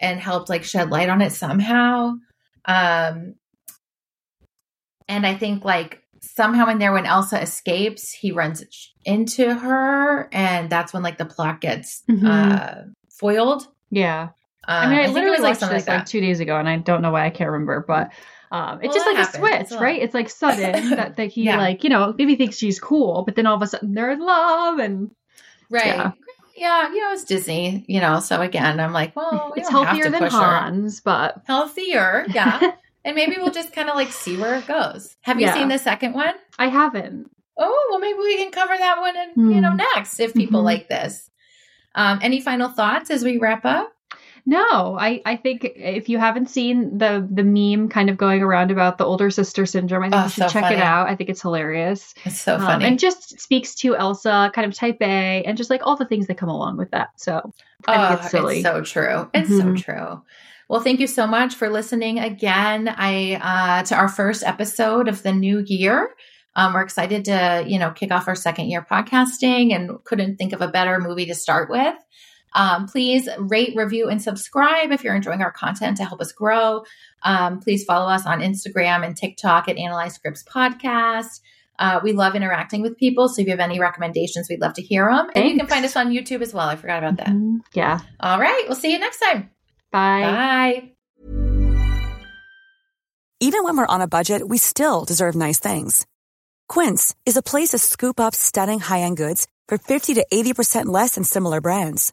and 0.00 0.18
helped 0.18 0.48
like 0.48 0.64
shed 0.64 0.90
light 0.90 1.08
on 1.08 1.20
it 1.20 1.32
somehow. 1.32 2.14
Um, 2.64 3.34
and 5.08 5.26
I 5.26 5.34
think 5.34 5.64
like 5.64 6.02
somehow 6.20 6.68
in 6.68 6.78
there 6.78 6.92
when 6.92 7.06
Elsa 7.06 7.40
escapes, 7.40 8.12
he 8.12 8.32
runs 8.32 8.64
into 9.04 9.52
her, 9.52 10.28
and 10.32 10.70
that's 10.70 10.92
when 10.92 11.02
like 11.02 11.18
the 11.18 11.24
plot 11.24 11.60
gets 11.60 12.02
mm-hmm. 12.10 12.26
uh, 12.26 12.74
foiled. 13.10 13.66
Yeah. 13.90 14.30
Um, 14.68 14.86
I 14.86 14.88
mean, 14.88 14.98
I, 14.98 15.04
I 15.04 15.06
literally 15.08 15.40
watched 15.40 15.60
this 15.60 15.70
like, 15.70 15.88
like, 15.88 16.06
two 16.06 16.20
days 16.20 16.40
ago, 16.40 16.56
and 16.56 16.68
I 16.68 16.76
don't 16.76 17.02
know 17.02 17.10
why 17.10 17.26
I 17.26 17.30
can't 17.30 17.50
remember, 17.50 17.84
but 17.86 18.12
um, 18.52 18.80
it's 18.82 18.88
well, 18.88 18.94
just 18.94 19.06
like 19.06 19.16
happens. 19.16 19.34
a 19.34 19.38
switch, 19.38 19.60
it's 19.60 19.72
right? 19.72 20.02
It's 20.02 20.14
like 20.14 20.30
sudden 20.30 20.90
that, 20.96 21.16
that 21.16 21.30
he 21.30 21.44
yeah. 21.44 21.58
like 21.58 21.82
you 21.82 21.90
know 21.90 22.14
maybe 22.16 22.36
thinks 22.36 22.56
she's 22.56 22.78
cool, 22.78 23.24
but 23.24 23.34
then 23.36 23.46
all 23.46 23.56
of 23.56 23.62
a 23.62 23.66
sudden 23.66 23.94
they're 23.94 24.10
in 24.10 24.20
love, 24.20 24.78
and 24.78 25.10
right. 25.70 25.86
Yeah 25.86 26.12
yeah, 26.60 26.92
you 26.92 27.00
know, 27.00 27.12
it's 27.12 27.24
Disney, 27.24 27.84
you 27.88 28.00
know. 28.00 28.20
So 28.20 28.42
again, 28.42 28.78
I'm 28.78 28.92
like, 28.92 29.16
well, 29.16 29.52
we 29.54 29.62
it's 29.62 29.70
healthier 29.70 30.10
than 30.10 30.22
Hans, 30.22 30.98
her. 30.98 31.02
but 31.04 31.42
healthier, 31.46 32.26
yeah. 32.28 32.72
and 33.04 33.16
maybe 33.16 33.36
we'll 33.38 33.50
just 33.50 33.72
kind 33.72 33.88
of 33.88 33.96
like 33.96 34.12
see 34.12 34.36
where 34.36 34.56
it 34.56 34.66
goes. 34.66 35.16
Have 35.22 35.40
you 35.40 35.46
yeah. 35.46 35.54
seen 35.54 35.68
the 35.68 35.78
second 35.78 36.12
one? 36.12 36.34
I 36.58 36.66
haven't. 36.66 37.30
Oh, 37.58 37.88
well, 37.90 37.98
maybe 37.98 38.18
we 38.18 38.36
can 38.36 38.50
cover 38.52 38.76
that 38.76 39.00
one 39.00 39.16
and 39.16 39.36
mm. 39.36 39.54
you 39.54 39.60
know 39.60 39.70
hmm. 39.70 39.78
next 39.78 40.20
if 40.20 40.34
people 40.34 40.60
mm-hmm. 40.60 40.66
like 40.66 40.88
this. 40.88 41.30
Um, 41.94 42.20
any 42.22 42.40
final 42.40 42.68
thoughts 42.68 43.10
as 43.10 43.24
we 43.24 43.38
wrap 43.38 43.64
up? 43.64 43.92
No, 44.46 44.96
I, 44.98 45.20
I 45.24 45.36
think 45.36 45.64
if 45.64 46.08
you 46.08 46.18
haven't 46.18 46.48
seen 46.50 46.98
the 46.98 47.26
the 47.30 47.44
meme 47.44 47.88
kind 47.88 48.10
of 48.10 48.16
going 48.16 48.42
around 48.42 48.70
about 48.70 48.98
the 48.98 49.04
older 49.04 49.30
sister 49.30 49.66
syndrome, 49.66 50.02
I 50.02 50.10
think 50.10 50.20
oh, 50.20 50.24
you 50.24 50.30
should 50.30 50.42
so 50.44 50.48
check 50.48 50.64
funny. 50.64 50.76
it 50.76 50.82
out. 50.82 51.08
I 51.08 51.16
think 51.16 51.30
it's 51.30 51.42
hilarious. 51.42 52.14
It's 52.24 52.40
so 52.40 52.54
um, 52.54 52.60
funny. 52.60 52.84
and 52.84 52.98
just 52.98 53.40
speaks 53.40 53.74
to 53.76 53.96
Elsa, 53.96 54.50
kind 54.54 54.66
of 54.66 54.74
type 54.74 54.98
A, 55.00 55.42
and 55.44 55.56
just 55.56 55.70
like 55.70 55.82
all 55.84 55.96
the 55.96 56.06
things 56.06 56.26
that 56.28 56.36
come 56.36 56.48
along 56.48 56.76
with 56.76 56.90
that. 56.92 57.10
So 57.16 57.52
I 57.86 58.12
oh, 58.12 58.14
it's 58.14 58.30
silly. 58.30 58.56
It's 58.56 58.64
so 58.64 58.82
true. 58.82 59.30
It's 59.34 59.50
mm-hmm. 59.50 59.76
so 59.76 59.82
true. 59.82 60.22
Well, 60.68 60.80
thank 60.80 61.00
you 61.00 61.06
so 61.06 61.26
much 61.26 61.54
for 61.54 61.68
listening 61.68 62.20
again. 62.20 62.88
I 62.88 63.34
uh, 63.42 63.82
to 63.84 63.94
our 63.96 64.08
first 64.08 64.44
episode 64.44 65.08
of 65.08 65.22
the 65.22 65.32
new 65.32 65.64
year. 65.66 66.14
Um, 66.56 66.74
we're 66.74 66.82
excited 66.82 67.24
to, 67.26 67.64
you 67.66 67.78
know, 67.78 67.90
kick 67.90 68.10
off 68.10 68.28
our 68.28 68.34
second 68.34 68.70
year 68.70 68.84
podcasting 68.88 69.74
and 69.74 70.02
couldn't 70.04 70.36
think 70.36 70.52
of 70.52 70.60
a 70.60 70.68
better 70.68 70.98
movie 70.98 71.26
to 71.26 71.34
start 71.34 71.70
with. 71.70 71.94
Um, 72.52 72.86
please 72.86 73.28
rate, 73.38 73.74
review, 73.76 74.08
and 74.08 74.20
subscribe 74.20 74.92
if 74.92 75.04
you're 75.04 75.14
enjoying 75.14 75.42
our 75.42 75.52
content 75.52 75.96
to 75.98 76.04
help 76.04 76.20
us 76.20 76.32
grow. 76.32 76.84
Um, 77.22 77.60
please 77.60 77.84
follow 77.84 78.10
us 78.10 78.26
on 78.26 78.40
Instagram 78.40 79.04
and 79.04 79.16
TikTok 79.16 79.68
at 79.68 79.78
Analyze 79.78 80.14
Scripts 80.14 80.42
Podcast. 80.44 81.40
Uh, 81.78 81.98
we 82.02 82.12
love 82.12 82.34
interacting 82.34 82.82
with 82.82 82.98
people. 82.98 83.28
So 83.28 83.40
if 83.40 83.46
you 83.46 83.52
have 83.52 83.60
any 83.60 83.80
recommendations, 83.80 84.48
we'd 84.50 84.60
love 84.60 84.74
to 84.74 84.82
hear 84.82 85.06
them. 85.06 85.26
Thanks. 85.26 85.36
And 85.36 85.50
you 85.50 85.56
can 85.56 85.66
find 85.66 85.84
us 85.84 85.96
on 85.96 86.10
YouTube 86.10 86.42
as 86.42 86.52
well. 86.52 86.68
I 86.68 86.76
forgot 86.76 87.02
about 87.02 87.16
that. 87.16 87.28
Mm-hmm. 87.28 87.58
Yeah. 87.72 88.00
All 88.20 88.38
right. 88.38 88.64
We'll 88.66 88.76
see 88.76 88.92
you 88.92 88.98
next 88.98 89.18
time. 89.18 89.50
Bye. 89.90 90.22
Bye. 90.22 90.90
Even 93.40 93.64
when 93.64 93.78
we're 93.78 93.86
on 93.86 94.02
a 94.02 94.06
budget, 94.06 94.46
we 94.46 94.58
still 94.58 95.06
deserve 95.06 95.34
nice 95.34 95.58
things. 95.58 96.06
Quince 96.68 97.14
is 97.24 97.38
a 97.38 97.42
place 97.42 97.70
to 97.70 97.78
scoop 97.78 98.20
up 98.20 98.34
stunning 98.34 98.80
high 98.80 99.00
end 99.00 99.16
goods 99.16 99.48
for 99.66 99.78
50 99.78 100.14
to 100.14 100.26
80% 100.32 100.86
less 100.86 101.14
than 101.14 101.24
similar 101.24 101.62
brands. 101.62 102.12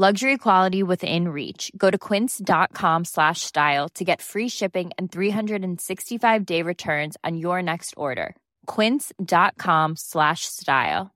Luxury 0.00 0.38
quality 0.38 0.82
within 0.82 1.28
reach. 1.28 1.70
Go 1.76 1.90
to 1.90 1.98
quince.com 1.98 3.04
slash 3.04 3.42
style 3.42 3.90
to 3.90 4.02
get 4.02 4.22
free 4.22 4.48
shipping 4.48 4.92
and 4.96 5.12
365 5.12 6.46
day 6.46 6.62
returns 6.62 7.18
on 7.22 7.36
your 7.36 7.60
next 7.60 7.92
order. 7.98 8.34
Quince.com 8.64 9.96
slash 9.96 10.46
style. 10.46 11.10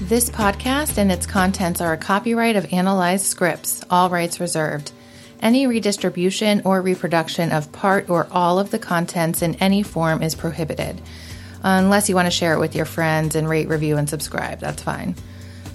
This 0.00 0.30
podcast 0.30 0.96
and 0.96 1.12
its 1.12 1.26
contents 1.26 1.82
are 1.82 1.92
a 1.92 1.98
copyright 1.98 2.56
of 2.56 2.72
Analyze 2.72 3.22
Scripts, 3.22 3.84
all 3.90 4.08
rights 4.08 4.40
reserved. 4.40 4.92
Any 5.40 5.66
redistribution 5.66 6.60
or 6.66 6.82
reproduction 6.82 7.50
of 7.50 7.72
part 7.72 8.10
or 8.10 8.28
all 8.30 8.58
of 8.58 8.70
the 8.70 8.78
contents 8.78 9.40
in 9.40 9.54
any 9.54 9.82
form 9.82 10.22
is 10.22 10.34
prohibited. 10.34 11.00
Unless 11.62 12.10
you 12.10 12.14
want 12.14 12.26
to 12.26 12.30
share 12.30 12.54
it 12.54 12.60
with 12.60 12.74
your 12.74 12.84
friends 12.84 13.34
and 13.34 13.48
rate, 13.48 13.68
review, 13.68 13.96
and 13.96 14.08
subscribe, 14.08 14.60
that's 14.60 14.82
fine. 14.82 15.14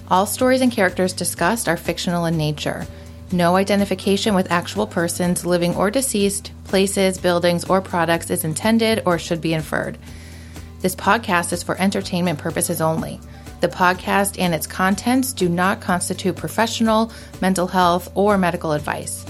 All 0.08 0.24
stories 0.24 0.60
and 0.60 0.70
characters 0.70 1.12
discussed 1.12 1.68
are 1.68 1.76
fictional 1.76 2.26
in 2.26 2.36
nature. 2.36 2.86
No 3.32 3.56
identification 3.56 4.36
with 4.36 4.52
actual 4.52 4.86
persons, 4.86 5.44
living 5.44 5.74
or 5.74 5.90
deceased, 5.90 6.52
places, 6.64 7.18
buildings, 7.18 7.64
or 7.64 7.80
products 7.80 8.30
is 8.30 8.44
intended 8.44 9.02
or 9.04 9.18
should 9.18 9.40
be 9.40 9.52
inferred. 9.52 9.98
This 10.80 10.94
podcast 10.94 11.52
is 11.52 11.64
for 11.64 11.80
entertainment 11.80 12.38
purposes 12.38 12.80
only. 12.80 13.18
The 13.62 13.68
podcast 13.68 14.38
and 14.38 14.54
its 14.54 14.68
contents 14.68 15.32
do 15.32 15.48
not 15.48 15.80
constitute 15.80 16.36
professional, 16.36 17.10
mental 17.40 17.66
health, 17.66 18.12
or 18.14 18.38
medical 18.38 18.70
advice. 18.70 19.24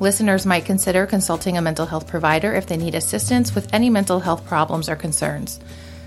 Listeners 0.00 0.46
might 0.46 0.64
consider 0.64 1.04
consulting 1.04 1.58
a 1.58 1.62
mental 1.62 1.84
health 1.84 2.06
provider 2.06 2.54
if 2.54 2.66
they 2.66 2.78
need 2.78 2.94
assistance 2.94 3.54
with 3.54 3.72
any 3.72 3.90
mental 3.90 4.18
health 4.18 4.46
problems 4.46 4.88
or 4.88 4.96
concerns. 4.96 5.60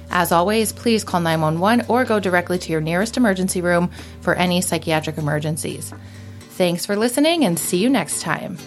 As 0.10 0.32
always, 0.32 0.74
please 0.74 1.04
call 1.04 1.22
911 1.22 1.86
or 1.88 2.04
go 2.04 2.20
directly 2.20 2.58
to 2.58 2.72
your 2.72 2.82
nearest 2.82 3.18
emergency 3.18 3.62
room 3.62 3.92
for 4.22 4.34
any 4.34 4.62
psychiatric 4.62 5.20
emergencies. 5.20 5.94
Thanks 6.58 6.88
for 6.88 6.96
listening 6.96 7.46
and 7.46 7.58
see 7.58 7.78
you 7.78 7.90
next 7.90 8.22
time. 8.22 8.58